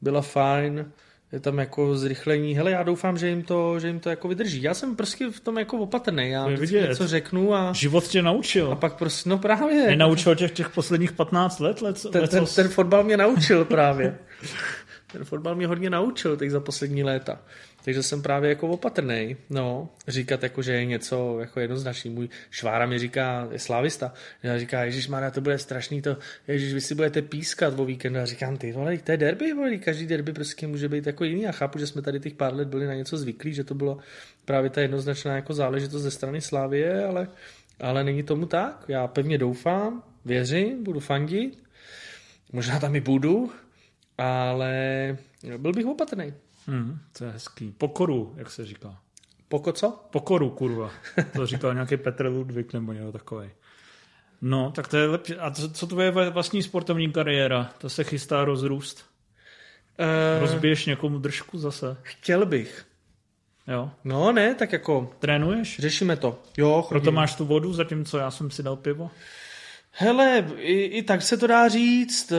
byla 0.02 0.22
fajn 0.22 0.86
je 1.32 1.40
tam 1.40 1.60
jako 1.60 1.98
zrychlení. 1.98 2.56
Hele, 2.56 2.72
já 2.72 2.84
doufám, 2.84 3.18
že 3.18 3.30
jim 3.30 3.44
to, 3.44 3.80
že 3.80 3.88
jim 3.88 4.00
to 4.00 4.10
jako 4.10 4.28
vydrží. 4.28 4.62
Já 4.62 4.74
jsem 4.74 4.96
prostě 4.96 5.32
v 5.32 5.40
tom 5.40 5.58
jako 5.58 5.78
opatrný. 5.78 6.30
Já 6.30 6.48
vidět. 6.48 6.90
něco 6.90 7.08
řeknu 7.08 7.54
a... 7.54 7.74
Život 7.74 8.08
tě 8.08 8.22
naučil. 8.22 8.72
A 8.72 8.76
pak 8.76 8.98
prostě, 8.98 9.30
no 9.30 9.38
právě. 9.38 9.88
Mě 9.88 9.96
naučil 9.96 10.36
těch, 10.36 10.52
těch 10.52 10.70
posledních 10.70 11.12
15 11.12 11.60
let. 11.60 11.82
let 11.82 12.06
ten, 12.12 12.28
ten, 12.28 12.46
ten 12.56 12.70
fotbal 12.70 13.04
mě 13.04 13.18
naučil 13.18 13.66
právě. 13.66 14.18
ten 15.12 15.26
fotbal 15.26 15.56
mě 15.56 15.68
hodně 15.68 15.90
naučil 15.90 16.38
teď 16.38 16.50
za 16.50 16.60
poslední 16.60 17.04
léta. 17.04 17.42
Takže 17.84 18.04
jsem 18.04 18.22
právě 18.22 18.50
jako 18.50 18.68
opatrný, 18.68 19.38
no, 19.50 19.90
říkat 20.08 20.44
jako, 20.44 20.62
že 20.62 20.74
je 20.74 20.86
něco 20.86 21.38
jako 21.40 21.60
jednoznačný. 21.60 22.10
Můj 22.10 22.30
švára 22.50 22.86
mi 22.86 23.00
říká, 23.00 23.48
je 23.52 23.60
slávista, 23.60 24.14
já 24.44 24.60
říká, 24.60 24.84
Ježíš 24.84 25.08
Mária, 25.08 25.32
to 25.32 25.42
bude 25.42 25.58
strašný, 25.58 26.02
to, 26.02 26.18
Ježíš, 26.48 26.74
vy 26.74 26.82
si 26.82 26.96
budete 26.96 27.22
pískat 27.22 27.80
o 27.80 27.86
víkendu. 27.86 28.20
A 28.20 28.26
říkám, 28.26 28.58
ty 28.58 28.72
vole, 28.72 28.98
to 28.98 29.12
je 29.12 29.18
derby, 29.18 29.54
vole, 29.54 29.78
každý 29.78 30.06
derby 30.06 30.34
prostě 30.34 30.68
může 30.68 30.90
být 30.90 31.08
jako 31.08 31.24
jiný. 31.24 31.48
A 31.48 31.52
chápu, 31.52 31.80
že 31.80 31.88
jsme 31.88 32.02
tady 32.02 32.20
těch 32.20 32.34
pár 32.34 32.56
let 32.56 32.68
byli 32.68 32.88
na 32.88 32.94
něco 32.94 33.18
zvyklí, 33.18 33.54
že 33.54 33.64
to 33.64 33.76
bylo 33.76 33.98
právě 34.46 34.70
ta 34.70 34.82
jednoznačná 34.82 35.36
jako 35.36 35.54
záležitost 35.54 36.04
ze 36.04 36.12
strany 36.12 36.42
Slávie, 36.42 37.06
ale, 37.06 37.28
ale 37.80 38.04
není 38.04 38.24
tomu 38.24 38.46
tak. 38.46 38.86
Já 38.88 39.08
pevně 39.08 39.38
doufám, 39.38 40.04
věřím, 40.26 40.84
budu 40.84 41.00
fandit, 41.00 41.64
možná 42.52 42.80
tam 42.80 42.96
i 42.96 43.02
budu, 43.02 43.52
ale 44.20 45.18
byl 45.58 45.74
bych 45.74 45.86
opatrný. 45.86 46.34
Hmm, 46.68 47.00
to 47.18 47.26
je 47.26 47.32
hezký. 47.32 47.72
Pokoru, 47.78 48.34
jak 48.38 48.52
se 48.52 48.66
říká. 48.66 48.98
Poko 49.48 49.72
co? 49.72 50.08
Pokoru, 50.12 50.50
kurva. 50.50 50.92
To 51.36 51.46
říkal 51.46 51.74
nějaký 51.74 51.98
Petr 51.98 52.26
Ludvík 52.26 52.74
nebo 52.74 52.94
někdo 52.94 53.12
takový. 53.12 53.50
No, 54.42 54.72
tak 54.72 54.88
to 54.88 54.98
je 54.98 55.08
lepší. 55.08 55.36
A 55.36 55.50
to, 55.50 55.70
co 55.70 55.88
tvoje 55.88 56.12
vlastní 56.12 56.64
sportovní 56.64 57.12
kariéra? 57.12 57.70
To 57.78 57.90
se 57.90 58.04
chystá 58.04 58.46
rozrůst? 58.46 59.06
Uh, 60.00 60.42
Rozbiješ 60.42 60.86
někomu 60.86 61.20
držku 61.20 61.58
zase? 61.58 61.98
Chtěl 62.02 62.46
bych. 62.46 62.86
Jo. 63.68 63.92
No 64.04 64.32
ne, 64.32 64.56
tak 64.56 64.74
jako... 64.74 65.12
Trénuješ? 65.20 65.80
Řešíme 65.80 66.18
to. 66.18 66.42
Jo, 66.58 66.82
chodím. 66.82 66.90
Proto 66.90 67.12
máš 67.12 67.36
tu 67.36 67.46
vodu, 67.46 67.74
zatímco 67.74 68.18
já 68.18 68.32
jsem 68.32 68.52
si 68.52 68.64
dal 68.64 68.76
pivo? 68.76 69.12
Hele, 69.92 70.54
i, 70.58 70.84
i 70.84 71.04
tak 71.04 71.22
se 71.22 71.38
to 71.38 71.48
dá 71.48 71.68
říct, 71.68 72.34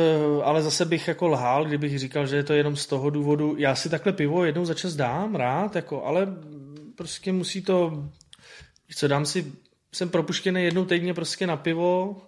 ale 0.45 0.63
zase 0.63 0.85
bych 0.85 1.09
jako 1.09 1.29
lhal, 1.29 1.65
kdybych 1.65 1.99
říkal, 1.99 2.27
že 2.27 2.37
je 2.37 2.45
to 2.45 2.53
jenom 2.53 2.77
z 2.77 2.87
toho 2.87 3.11
důvodu. 3.11 3.55
Já 3.59 3.75
si 3.75 3.89
takhle 3.89 4.13
pivo 4.13 4.45
jednou 4.45 4.65
za 4.65 4.75
čas 4.75 4.97
dám, 4.97 5.35
rád, 5.35 5.77
jako, 5.77 6.05
ale 6.05 6.27
prostě 6.95 7.33
musí 7.33 7.63
to, 7.63 8.09
co 8.97 9.09
dám 9.09 9.27
si, 9.27 9.53
jsem 9.93 10.09
propuštěný 10.09 10.65
jednou 10.65 10.85
týdně 10.85 11.15
prostě 11.15 11.47
na 11.47 11.57
pivo, 11.57 12.23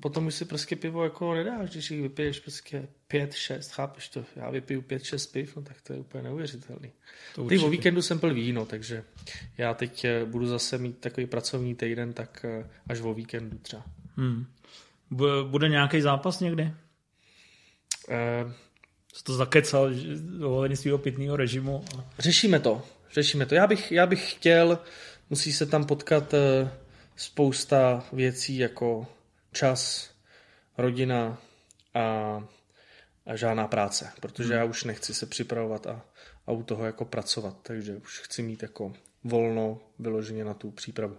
potom 0.00 0.26
už 0.26 0.34
si 0.34 0.44
prostě 0.44 0.76
pivo 0.76 1.04
jako 1.04 1.34
nedáš, 1.34 1.70
když 1.70 1.90
jich 1.90 2.02
vypiješ 2.02 2.40
prostě 2.40 2.88
pět, 3.08 3.34
šest, 3.34 3.72
chápeš 3.72 4.08
to, 4.08 4.24
já 4.36 4.50
vypiju 4.50 4.82
pět, 4.82 5.04
šest 5.04 5.26
piv, 5.26 5.56
no 5.56 5.62
tak 5.62 5.80
to 5.80 5.92
je 5.92 5.98
úplně 5.98 6.22
neuvěřitelný. 6.22 6.92
To 7.34 7.44
Ty 7.44 7.58
o 7.58 7.70
víkendu 7.70 8.02
jsem 8.02 8.18
pil 8.18 8.34
víno, 8.34 8.66
takže 8.66 9.04
já 9.58 9.74
teď 9.74 10.04
eh, 10.04 10.24
budu 10.24 10.46
zase 10.46 10.78
mít 10.78 10.98
takový 10.98 11.26
pracovní 11.26 11.74
týden, 11.74 12.12
tak 12.12 12.44
eh, 12.44 12.70
až 12.88 13.00
o 13.00 13.14
víkendu 13.14 13.58
třeba. 13.58 13.84
Hmm. 14.16 14.46
Bude 15.44 15.68
nějaký 15.68 16.00
zápas 16.00 16.40
někdy? 16.40 16.62
Uh, 18.08 18.52
Jsi 19.14 19.24
to 19.24 19.34
zakecal 19.34 19.90
ohledně 20.44 20.76
svého 20.76 20.98
pitného 20.98 21.36
režimu? 21.36 21.84
Řešíme 22.18 22.60
to. 22.60 22.82
Řešíme 23.12 23.46
to. 23.46 23.54
Já 23.54 23.66
bych, 23.66 23.92
já 23.92 24.06
bych 24.06 24.32
chtěl, 24.32 24.78
musí 25.30 25.52
se 25.52 25.66
tam 25.66 25.84
potkat 25.84 26.32
uh, 26.32 26.68
spousta 27.16 28.04
věcí 28.12 28.58
jako 28.58 29.06
čas, 29.52 30.10
rodina 30.78 31.38
a, 31.94 32.00
a 33.26 33.36
žádná 33.36 33.68
práce, 33.68 34.12
protože 34.20 34.48
hmm. 34.48 34.58
já 34.58 34.64
už 34.64 34.84
nechci 34.84 35.14
se 35.14 35.26
připravovat 35.26 35.86
a, 35.86 36.04
a 36.46 36.52
u 36.52 36.62
toho 36.62 36.84
jako 36.84 37.04
pracovat, 37.04 37.56
takže 37.62 37.96
už 37.96 38.20
chci 38.20 38.42
mít 38.42 38.62
jako 38.62 38.92
volno 39.24 39.80
vyloženě 39.98 40.44
na 40.44 40.54
tu 40.54 40.70
přípravu. 40.70 41.16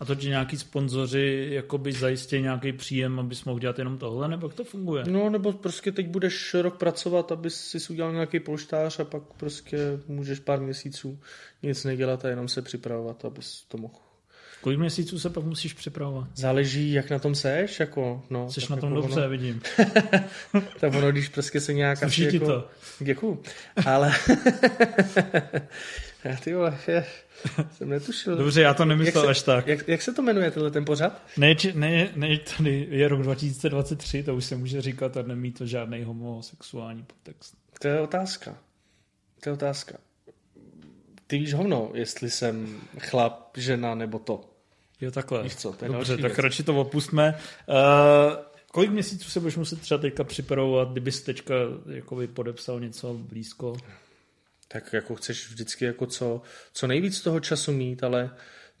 A 0.00 0.04
to 0.04 0.14
ti 0.14 0.28
nějaký 0.28 0.58
sponzoři 0.58 1.48
jakoby 1.50 1.92
zajistí 1.92 2.42
nějaký 2.42 2.72
příjem, 2.72 3.20
abys 3.20 3.44
mohl 3.44 3.58
dělat 3.58 3.78
jenom 3.78 3.98
tohle, 3.98 4.28
nebo 4.28 4.46
jak 4.46 4.56
to 4.56 4.64
funguje? 4.64 5.04
No, 5.08 5.30
nebo 5.30 5.52
prostě 5.52 5.92
teď 5.92 6.08
budeš 6.08 6.54
rok 6.54 6.76
pracovat, 6.76 7.32
abys 7.32 7.54
si 7.54 7.92
udělal 7.92 8.12
nějaký 8.12 8.40
polštář 8.40 9.00
a 9.00 9.04
pak 9.04 9.22
prostě 9.36 9.78
můžeš 10.08 10.38
pár 10.38 10.60
měsíců 10.60 11.18
nic 11.62 11.84
nedělat 11.84 12.24
a 12.24 12.28
jenom 12.28 12.48
se 12.48 12.62
připravovat, 12.62 13.24
abys 13.24 13.64
to 13.68 13.78
mohl. 13.78 13.94
Kolik 14.64 14.78
měsíců 14.78 15.18
se 15.18 15.30
pak 15.30 15.44
musíš 15.44 15.72
připravovat? 15.72 16.28
Záleží, 16.34 16.92
jak 16.92 17.10
na 17.10 17.18
tom 17.18 17.34
seš, 17.34 17.80
jako, 17.80 18.22
no. 18.30 18.50
Jsi 18.50 18.60
na 18.70 18.76
tom 18.76 18.90
jako 18.90 19.02
dobře, 19.02 19.20
ono... 19.20 19.28
vidím. 19.28 19.60
tak 20.80 20.94
ono, 20.94 21.12
když 21.12 21.28
prostě 21.28 21.60
se 21.60 21.72
nějak 21.72 21.98
Sluší 21.98 22.26
asi 22.26 22.36
jako... 22.36 22.46
to. 22.46 22.68
Děkuju. 23.00 23.42
Ale 23.86 24.12
ty 26.44 26.54
vole, 26.54 26.78
je, 26.88 27.06
jsem 27.76 27.88
netušil. 27.88 28.36
Dobře, 28.36 28.62
já 28.62 28.74
to 28.74 28.84
nemyslel 28.84 29.24
jak 29.24 29.30
až 29.30 29.38
se, 29.38 29.44
tak. 29.44 29.66
Jak, 29.66 29.88
jak 29.88 30.02
se 30.02 30.12
to 30.12 30.22
jmenuje, 30.22 30.50
tenhle 30.50 30.70
ten 30.70 30.84
pořad? 30.84 31.22
Ne, 31.36 31.54
ne, 31.74 32.08
ne, 32.16 32.38
tady 32.56 32.86
je 32.90 33.08
rok 33.08 33.22
2023, 33.22 34.22
to 34.22 34.36
už 34.36 34.44
se 34.44 34.56
může 34.56 34.82
říkat 34.82 35.16
a 35.16 35.22
nemí 35.22 35.52
to 35.52 35.66
žádný 35.66 36.04
homosexuální 36.04 37.02
podtext. 37.02 37.54
To 37.80 37.88
je 37.88 38.00
otázka. 38.00 38.56
To 39.40 39.48
je 39.48 39.52
otázka. 39.52 39.94
Ty 41.26 41.38
víš 41.38 41.54
hovno, 41.54 41.90
jestli 41.94 42.30
jsem 42.30 42.80
chlap, 42.98 43.56
žena 43.56 43.94
nebo 43.94 44.18
to. 44.18 44.40
Jo, 45.00 45.10
takhle. 45.10 45.42
Víš 45.42 45.56
co, 45.56 45.72
to 45.72 45.84
je 45.84 45.90
Dobře, 45.90 46.16
tak 46.16 46.26
věc. 46.26 46.38
radši 46.38 46.62
to 46.62 46.80
opustme. 46.80 47.38
Uh, 47.68 47.74
kolik 48.72 48.90
měsíců 48.90 49.30
se 49.30 49.40
budeš 49.40 49.56
muset 49.56 49.80
třeba 49.80 49.98
teďka 50.00 50.24
připravovat, 50.24 50.92
kdybys 50.92 51.22
teďka 51.22 51.54
jakoby 51.90 52.26
podepsal 52.26 52.80
něco 52.80 53.14
blízko? 53.14 53.76
Tak 54.74 54.92
jako 54.92 55.14
chceš 55.14 55.48
vždycky 55.48 55.84
jako 55.84 56.06
co, 56.06 56.42
co 56.72 56.86
nejvíc 56.86 57.20
toho 57.20 57.40
času 57.40 57.72
mít, 57.72 58.04
ale 58.04 58.30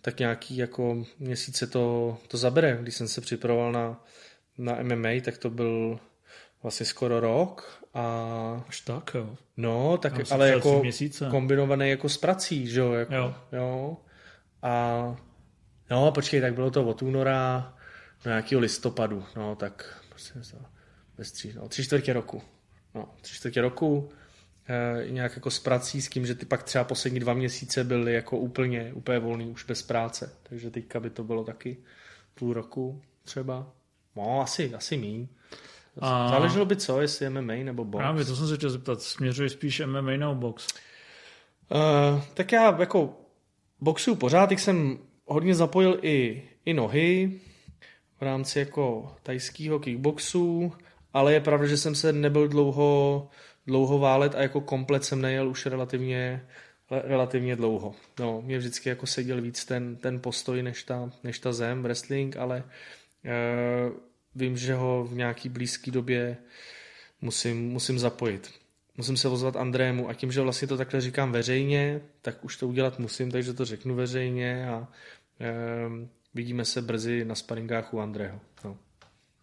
tak 0.00 0.18
nějaký 0.18 0.56
jako 0.56 1.04
měsíce 1.18 1.66
to, 1.66 2.16
to 2.28 2.36
zabere. 2.36 2.78
Když 2.82 2.94
jsem 2.94 3.08
se 3.08 3.20
připravoval 3.20 3.72
na, 3.72 4.04
na 4.58 4.82
MMA, 4.82 5.08
tak 5.24 5.38
to 5.38 5.50
byl 5.50 6.00
vlastně 6.62 6.86
skoro 6.86 7.20
rok 7.20 7.82
a 7.94 8.64
Až 8.68 8.80
tak, 8.80 9.10
jo. 9.14 9.36
no, 9.56 9.98
tak 9.98 10.18
Já 10.18 10.24
ale 10.30 10.48
jako 10.48 10.80
měsíce. 10.82 11.26
kombinovaný 11.30 11.90
jako 11.90 12.08
s 12.08 12.18
prací, 12.18 12.66
že 12.66 12.80
jo, 12.80 12.92
jako, 12.92 13.14
Jo. 13.14 13.34
jo. 13.52 13.96
A 14.62 15.16
no, 15.90 16.12
počkej, 16.12 16.40
tak 16.40 16.54
bylo 16.54 16.70
to 16.70 16.84
od 16.86 17.02
února 17.02 17.74
do 18.24 18.30
nějakého 18.30 18.60
listopadu, 18.60 19.24
no, 19.36 19.56
tak 19.56 20.02
prostě 20.08 20.34
bez 21.16 21.32
tří, 21.32 21.52
no, 21.56 21.68
tři 21.68 21.84
čtvrtě 21.84 22.12
roku. 22.12 22.42
No, 22.94 23.14
tři 23.20 23.34
čtvrtě 23.34 23.60
roku, 23.60 24.10
nějak 25.08 25.36
jako 25.36 25.50
s 25.50 25.58
prací, 25.58 26.02
s 26.02 26.08
tím, 26.08 26.26
že 26.26 26.34
ty 26.34 26.46
pak 26.46 26.62
třeba 26.62 26.84
poslední 26.84 27.20
dva 27.20 27.34
měsíce 27.34 27.84
byly 27.84 28.14
jako 28.14 28.38
úplně, 28.38 28.92
úplně 28.94 29.18
volný, 29.18 29.46
už 29.46 29.64
bez 29.64 29.82
práce. 29.82 30.32
Takže 30.42 30.70
teďka 30.70 31.00
by 31.00 31.10
to 31.10 31.24
bylo 31.24 31.44
taky 31.44 31.76
půl 32.34 32.52
roku 32.52 33.02
třeba. 33.24 33.66
No, 34.16 34.40
asi, 34.40 34.74
asi 34.74 34.96
míň. 34.96 35.26
A- 36.00 36.28
Záleželo 36.28 36.64
by 36.66 36.76
co, 36.76 37.00
jestli 37.00 37.30
MMA 37.30 37.52
nebo 37.54 37.84
box. 37.84 38.00
Právě, 38.02 38.24
to 38.24 38.36
jsem 38.36 38.48
se 38.48 38.56
chtěl 38.56 38.70
zeptat. 38.70 39.02
Směřuješ 39.02 39.52
spíš 39.52 39.82
MMA 39.86 40.10
nebo 40.10 40.34
box? 40.34 40.66
Uh, 41.70 42.22
tak 42.34 42.52
já 42.52 42.80
jako 42.80 43.16
boxuju 43.80 44.16
pořád, 44.16 44.46
tak 44.46 44.58
jsem 44.58 44.98
hodně 45.26 45.54
zapojil 45.54 45.98
i, 46.02 46.42
i 46.64 46.74
nohy 46.74 47.40
v 48.20 48.22
rámci 48.22 48.58
jako 48.58 49.14
tajského 49.22 49.78
kickboxu, 49.78 50.72
ale 51.12 51.32
je 51.32 51.40
pravda, 51.40 51.66
že 51.66 51.76
jsem 51.76 51.94
se 51.94 52.12
nebyl 52.12 52.48
dlouho, 52.48 53.28
dlouho 53.66 53.98
válet 53.98 54.34
a 54.34 54.42
jako 54.42 54.60
komplet 54.60 55.04
jsem 55.04 55.20
nejel 55.20 55.48
už 55.48 55.66
relativně, 55.66 56.46
re- 56.90 57.02
relativně 57.04 57.56
dlouho. 57.56 57.94
No, 58.20 58.42
mě 58.42 58.58
vždycky 58.58 58.88
jako 58.88 59.06
seděl 59.06 59.40
víc 59.40 59.64
ten, 59.64 59.96
ten 59.96 60.20
postoj 60.20 60.62
než 60.62 60.82
ta, 60.82 61.10
než 61.24 61.38
ta 61.38 61.52
zem, 61.52 61.82
wrestling, 61.82 62.36
ale 62.36 62.64
uh, 63.24 63.92
vím, 64.34 64.56
že 64.56 64.74
ho 64.74 65.04
v 65.04 65.14
nějaký 65.14 65.48
blízké 65.48 65.90
době 65.90 66.36
musím, 67.20 67.68
musím 67.68 67.98
zapojit. 67.98 68.50
Musím 68.96 69.16
se 69.16 69.28
ozvat 69.28 69.56
Andrému 69.56 70.08
a 70.08 70.14
tím, 70.14 70.32
že 70.32 70.40
vlastně 70.40 70.68
to 70.68 70.76
takhle 70.76 71.00
říkám 71.00 71.32
veřejně, 71.32 72.00
tak 72.22 72.44
už 72.44 72.56
to 72.56 72.68
udělat 72.68 72.98
musím, 72.98 73.30
takže 73.30 73.52
to 73.52 73.64
řeknu 73.64 73.94
veřejně 73.94 74.68
a 74.68 74.88
um, 75.86 76.08
vidíme 76.34 76.64
se 76.64 76.82
brzy 76.82 77.24
na 77.24 77.34
sparingách 77.34 77.94
u 77.94 78.00
Andrého. 78.00 78.40
No. 78.64 78.76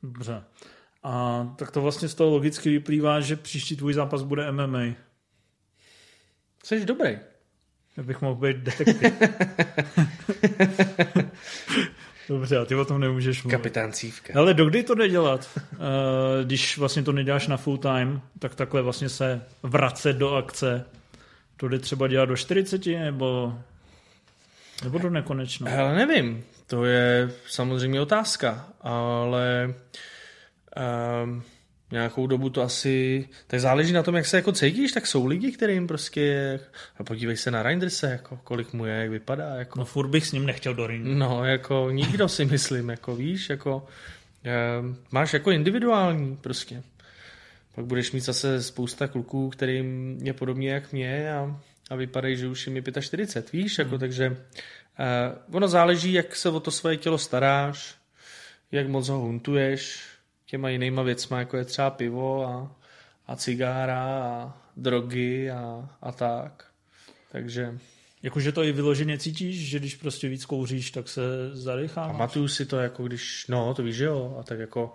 Dobře. 0.03 0.43
A 1.03 1.47
tak 1.57 1.71
to 1.71 1.81
vlastně 1.81 2.07
z 2.07 2.15
toho 2.15 2.29
logicky 2.29 2.69
vyplývá, 2.69 3.19
že 3.19 3.35
příští 3.35 3.75
tvůj 3.75 3.93
zápas 3.93 4.23
bude 4.23 4.51
MMA. 4.51 4.79
Jsi 6.63 6.85
dobrý. 6.85 7.17
Já 7.97 8.03
bych 8.03 8.21
mohl 8.21 8.35
být 8.35 8.57
detektiv. 8.57 9.13
Dobře, 12.29 12.57
a 12.57 12.65
ty 12.65 12.75
o 12.75 12.85
tom 12.85 13.01
nemůžeš 13.01 13.43
mluvit. 13.43 13.57
Kapitán 13.57 13.91
Cívka. 13.91 14.33
Ale 14.39 14.53
dokdy 14.53 14.83
to 14.83 14.95
jde 14.95 15.09
dělat? 15.09 15.59
Eh, 15.73 15.77
Když 16.43 16.77
vlastně 16.77 17.03
to 17.03 17.11
neděláš 17.11 17.47
na 17.47 17.57
full 17.57 17.77
time, 17.77 18.21
tak 18.39 18.55
takhle 18.55 18.81
vlastně 18.81 19.09
se 19.09 19.41
vracet 19.63 20.13
do 20.13 20.35
akce. 20.35 20.85
To 21.57 21.67
jde 21.67 21.79
třeba 21.79 22.07
dělat 22.07 22.25
do 22.25 22.37
40 22.37 22.85
nebo, 22.85 23.59
nebo 24.83 24.97
do 24.97 25.09
nekonečna. 25.09 25.71
Ale 25.79 25.95
nevím, 25.95 26.43
to 26.67 26.85
je 26.85 27.31
samozřejmě 27.47 28.01
otázka, 28.01 28.65
ale 28.81 29.73
um, 31.24 31.43
nějakou 31.91 32.28
dobu 32.28 32.49
to 32.49 32.61
asi, 32.61 33.28
tak 33.47 33.59
záleží 33.59 33.93
na 33.93 34.03
tom, 34.03 34.15
jak 34.15 34.26
se 34.26 34.38
jako 34.38 34.51
cítíš, 34.51 34.91
tak 34.91 35.07
jsou 35.07 35.26
lidi, 35.26 35.51
kterým 35.51 35.88
prostě, 35.88 36.59
a 36.97 37.03
podívej 37.03 37.38
se 37.38 37.51
na 37.51 37.63
Reinderse, 37.63 38.11
jako 38.11 38.39
kolik 38.43 38.74
mu 38.74 38.86
je, 38.86 38.93
jak 38.93 39.09
vypadá, 39.09 39.55
jako 39.55 39.80
No 39.80 39.86
furt 39.86 40.07
bych 40.07 40.28
s 40.28 40.32
ním 40.32 40.45
nechtěl 40.45 40.74
do 40.74 40.88
ringu. 40.88 41.09
No, 41.13 41.45
jako 41.45 41.88
nikdo 41.91 42.30
si 42.30 42.45
myslím, 42.45 42.89
jako 42.89 43.15
víš, 43.15 43.49
jako 43.49 43.86
eh, 44.45 44.51
máš 45.11 45.34
jako 45.34 45.51
individuální 45.51 46.38
prostě. 46.38 46.84
Pak 47.76 47.86
budeš 47.86 48.11
mít 48.11 48.19
zase 48.19 48.63
spousta 48.63 49.07
kluků, 49.07 49.49
kterým 49.49 50.17
je 50.22 50.34
podobně 50.34 50.72
jak 50.72 50.91
mě 50.91 51.34
a, 51.34 51.59
a 51.89 51.95
vypadají, 51.95 52.38
že 52.38 52.47
už 52.47 52.67
jim 52.67 52.76
je 52.76 52.84
45, 53.01 53.51
víš, 53.51 53.78
jako 53.78 53.97
takže 53.97 54.38
eh, 54.99 55.36
ono 55.51 55.67
záleží, 55.67 56.13
jak 56.13 56.36
se 56.36 56.49
o 56.49 56.59
to 56.59 56.72
svoje 56.72 56.97
tělo 56.97 57.17
staráš, 57.17 57.95
jak 58.72 58.88
moc 58.88 59.09
ho 59.09 59.17
huntuješ 59.19 60.11
těma 60.51 60.69
jinýma 60.69 61.01
věcma, 61.01 61.39
jako 61.39 61.57
je 61.57 61.65
třeba 61.65 61.89
pivo 61.89 62.45
a, 62.45 62.75
a 63.27 63.35
cigára 63.35 64.03
a 64.03 64.57
drogy 64.77 65.51
a, 65.51 65.89
a 66.01 66.11
tak. 66.11 66.65
Takže 67.31 67.77
Jakože 68.23 68.51
to 68.51 68.63
i 68.63 68.71
vyloženě 68.71 69.17
cítíš, 69.17 69.69
že 69.69 69.79
když 69.79 69.95
prostě 69.95 70.29
víc 70.29 70.45
kouříš, 70.45 70.91
tak 70.91 71.09
se 71.09 71.21
zadecháváš? 71.53 72.11
Pamatuju 72.11 72.47
si 72.47 72.65
to, 72.65 72.79
jako 72.79 73.03
když, 73.03 73.47
no, 73.47 73.73
to 73.73 73.83
víš, 73.83 73.95
že 73.95 74.05
jo, 74.05 74.37
a 74.39 74.43
tak 74.43 74.59
jako, 74.59 74.93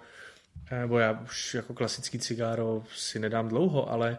nebo 0.80 0.98
já 0.98 1.20
už 1.20 1.54
jako 1.54 1.74
klasický 1.74 2.18
cigáro 2.18 2.82
si 2.96 3.18
nedám 3.18 3.48
dlouho, 3.48 3.90
ale, 3.90 4.18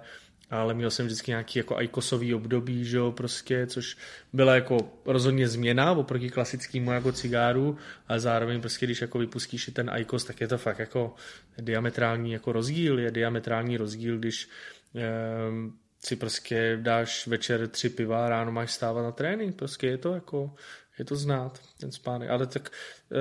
ale 0.50 0.74
měl 0.74 0.92
jsem 0.92 1.06
vždycky 1.06 1.32
nějaký 1.32 1.60
jako 1.60 1.78
ajkosový 1.78 2.34
období, 2.34 2.86
že 2.86 2.98
jo, 2.98 3.12
prostě, 3.12 3.68
což 3.68 3.98
byla 4.34 4.56
jako 4.56 4.78
rozhodně 5.06 5.48
změna 5.48 5.92
oproti 5.92 6.30
klasickému 6.30 6.92
jako 6.92 7.12
cigáru, 7.12 7.78
ale 8.08 8.20
zároveň 8.20 8.62
prostě, 8.62 8.86
když 8.86 9.02
jako 9.02 9.20
vypustíš 9.20 9.70
ten 9.74 9.90
ajkos, 9.90 10.24
tak 10.24 10.42
je 10.42 10.48
to 10.48 10.58
fakt 10.58 10.80
jako 10.80 11.16
diametrální 11.58 12.32
jako 12.32 12.52
rozdíl, 12.52 13.00
je 13.00 13.12
diametrální 13.12 13.78
rozdíl, 13.78 14.18
když 14.18 14.50
ehm, 14.96 15.74
si 16.00 16.16
prostě 16.16 16.80
dáš 16.82 17.28
večer 17.28 17.68
tři 17.68 17.90
piva 17.90 18.26
a 18.26 18.30
ráno 18.30 18.52
máš 18.52 18.72
stávat 18.72 19.02
na 19.04 19.12
trénink, 19.12 19.56
prostě 19.56 19.88
je 19.88 19.98
to 19.98 20.14
jako, 20.14 20.56
je 21.00 21.06
to 21.06 21.16
znát, 21.16 21.60
ten 21.80 21.92
spánek. 21.92 22.30
Ale 22.30 22.48
tak 22.48 22.72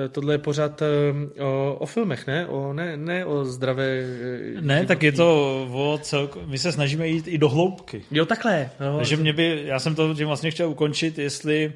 eh, 0.05 0.09
tohle 0.09 0.33
je 0.33 0.37
pořád 0.37 0.81
eh, 0.81 1.41
o, 1.43 1.75
o 1.79 1.85
filmech, 1.85 2.27
ne? 2.27 2.47
O, 2.47 2.73
ne? 2.73 2.97
Ne 2.97 3.25
o 3.25 3.45
zdravé... 3.45 3.99
eh, 4.57 4.61
Ne, 4.61 4.85
tak 4.85 5.03
je 5.03 5.11
to 5.11 5.27
o 5.71 5.99
celko... 6.01 6.41
My 6.45 6.57
se 6.57 6.71
snažíme 6.71 7.07
jít 7.07 7.27
i 7.27 7.37
do 7.37 7.49
hloubky. 7.49 8.03
Jo, 8.11 8.25
takhle. 8.25 8.69
No, 8.79 8.97
Takže 8.97 9.17
mě 9.17 9.33
by, 9.33 9.61
já 9.65 9.79
jsem 9.79 9.95
to 9.95 10.13
tím 10.13 10.27
vlastně 10.27 10.51
chtěl 10.51 10.69
ukončit, 10.69 11.17
jestli 11.17 11.73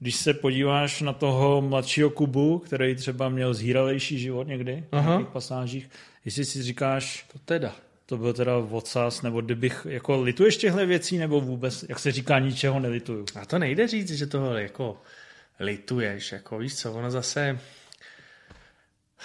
když 0.00 0.16
se 0.16 0.34
podíváš 0.34 1.00
na 1.02 1.12
toho 1.12 1.62
mladšího 1.62 2.10
Kubu, 2.10 2.58
který 2.58 2.94
třeba 2.94 3.28
měl 3.28 3.54
zhýralejší 3.54 4.18
život 4.18 4.46
někdy 4.48 4.84
v 4.92 4.96
Aha. 4.96 5.08
nějakých 5.10 5.28
pasážích, 5.32 5.90
jestli 6.24 6.44
si 6.44 6.62
říkáš, 6.62 7.26
to 7.32 7.38
teda. 7.44 7.74
to 8.06 8.16
byl 8.16 8.32
teda 8.32 8.56
odsaz, 8.56 9.22
nebo 9.22 9.40
kdybych, 9.40 9.86
jako 9.90 10.22
lituješ 10.22 10.56
těchto 10.56 10.86
věcí, 10.86 11.18
nebo 11.18 11.40
vůbec, 11.40 11.84
jak 11.88 11.98
se 11.98 12.12
říká, 12.12 12.38
ničeho 12.38 12.80
nelituju. 12.80 13.24
A 13.40 13.46
to 13.46 13.58
nejde 13.58 13.88
říct, 13.88 14.10
že 14.12 14.26
toho 14.26 14.56
jako 14.56 14.96
lituješ, 15.60 16.32
jako 16.32 16.58
víš 16.58 16.74
co, 16.74 16.92
ono 16.92 17.10
zase... 17.10 17.58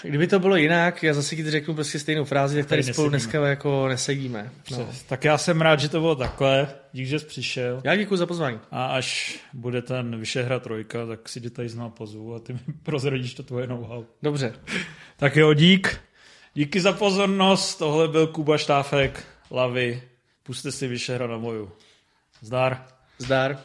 Kdyby 0.04 0.28
to 0.28 0.40
bylo 0.40 0.56
jinak, 0.56 1.04
já 1.04 1.14
zase 1.14 1.36
ti 1.36 1.52
řeknu 1.52 1.74
prostě 1.74 2.00
stejnou 2.00 2.24
frázi, 2.24 2.56
tak 2.58 2.66
tady 2.70 2.84
Tady 2.84 2.94
spolu 2.94 3.10
nesedíme. 3.10 3.32
dneska 3.40 3.50
jako 3.50 3.88
nesedíme. 3.88 4.52
No. 4.72 4.90
Tak 5.08 5.24
já 5.24 5.38
jsem 5.38 5.62
rád, 5.62 5.80
že 5.80 5.90
to 5.90 6.00
bylo 6.00 6.16
takhle, 6.16 6.68
dík, 6.92 7.08
že 7.08 7.20
jsi 7.20 7.26
přišel. 7.26 7.82
Já 7.84 7.96
děkuji 7.96 8.16
za 8.18 8.26
pozvání. 8.26 8.60
A 8.72 8.86
až 8.86 9.40
bude 9.54 9.82
ten 9.82 10.20
Vyšehra 10.20 10.60
trojka, 10.60 11.06
tak 11.06 11.30
si 11.30 11.42
tě 11.42 11.50
tady 11.50 11.70
znám 11.70 11.92
pozvu 11.92 12.36
a 12.36 12.40
ty 12.40 12.54
mi 12.54 12.60
prozradíš 12.84 13.34
to 13.34 13.44
tvoje 13.44 13.68
know-how. 13.68 14.06
Dobře. 14.24 14.54
Tak 15.18 15.36
jo, 15.36 15.54
dík. 15.54 16.02
Díky 16.54 16.82
za 16.82 16.94
pozornost. 16.94 17.76
Tohle 17.76 18.08
byl 18.08 18.28
Kuba 18.28 18.58
Štáfek, 18.58 19.24
Lavy. 19.52 20.04
Puste 20.44 20.72
si 20.72 20.88
Vyšehra 20.88 21.28
na 21.28 21.38
moju. 21.38 21.72
Zdar. 22.42 22.86
Zdar. 23.18 23.58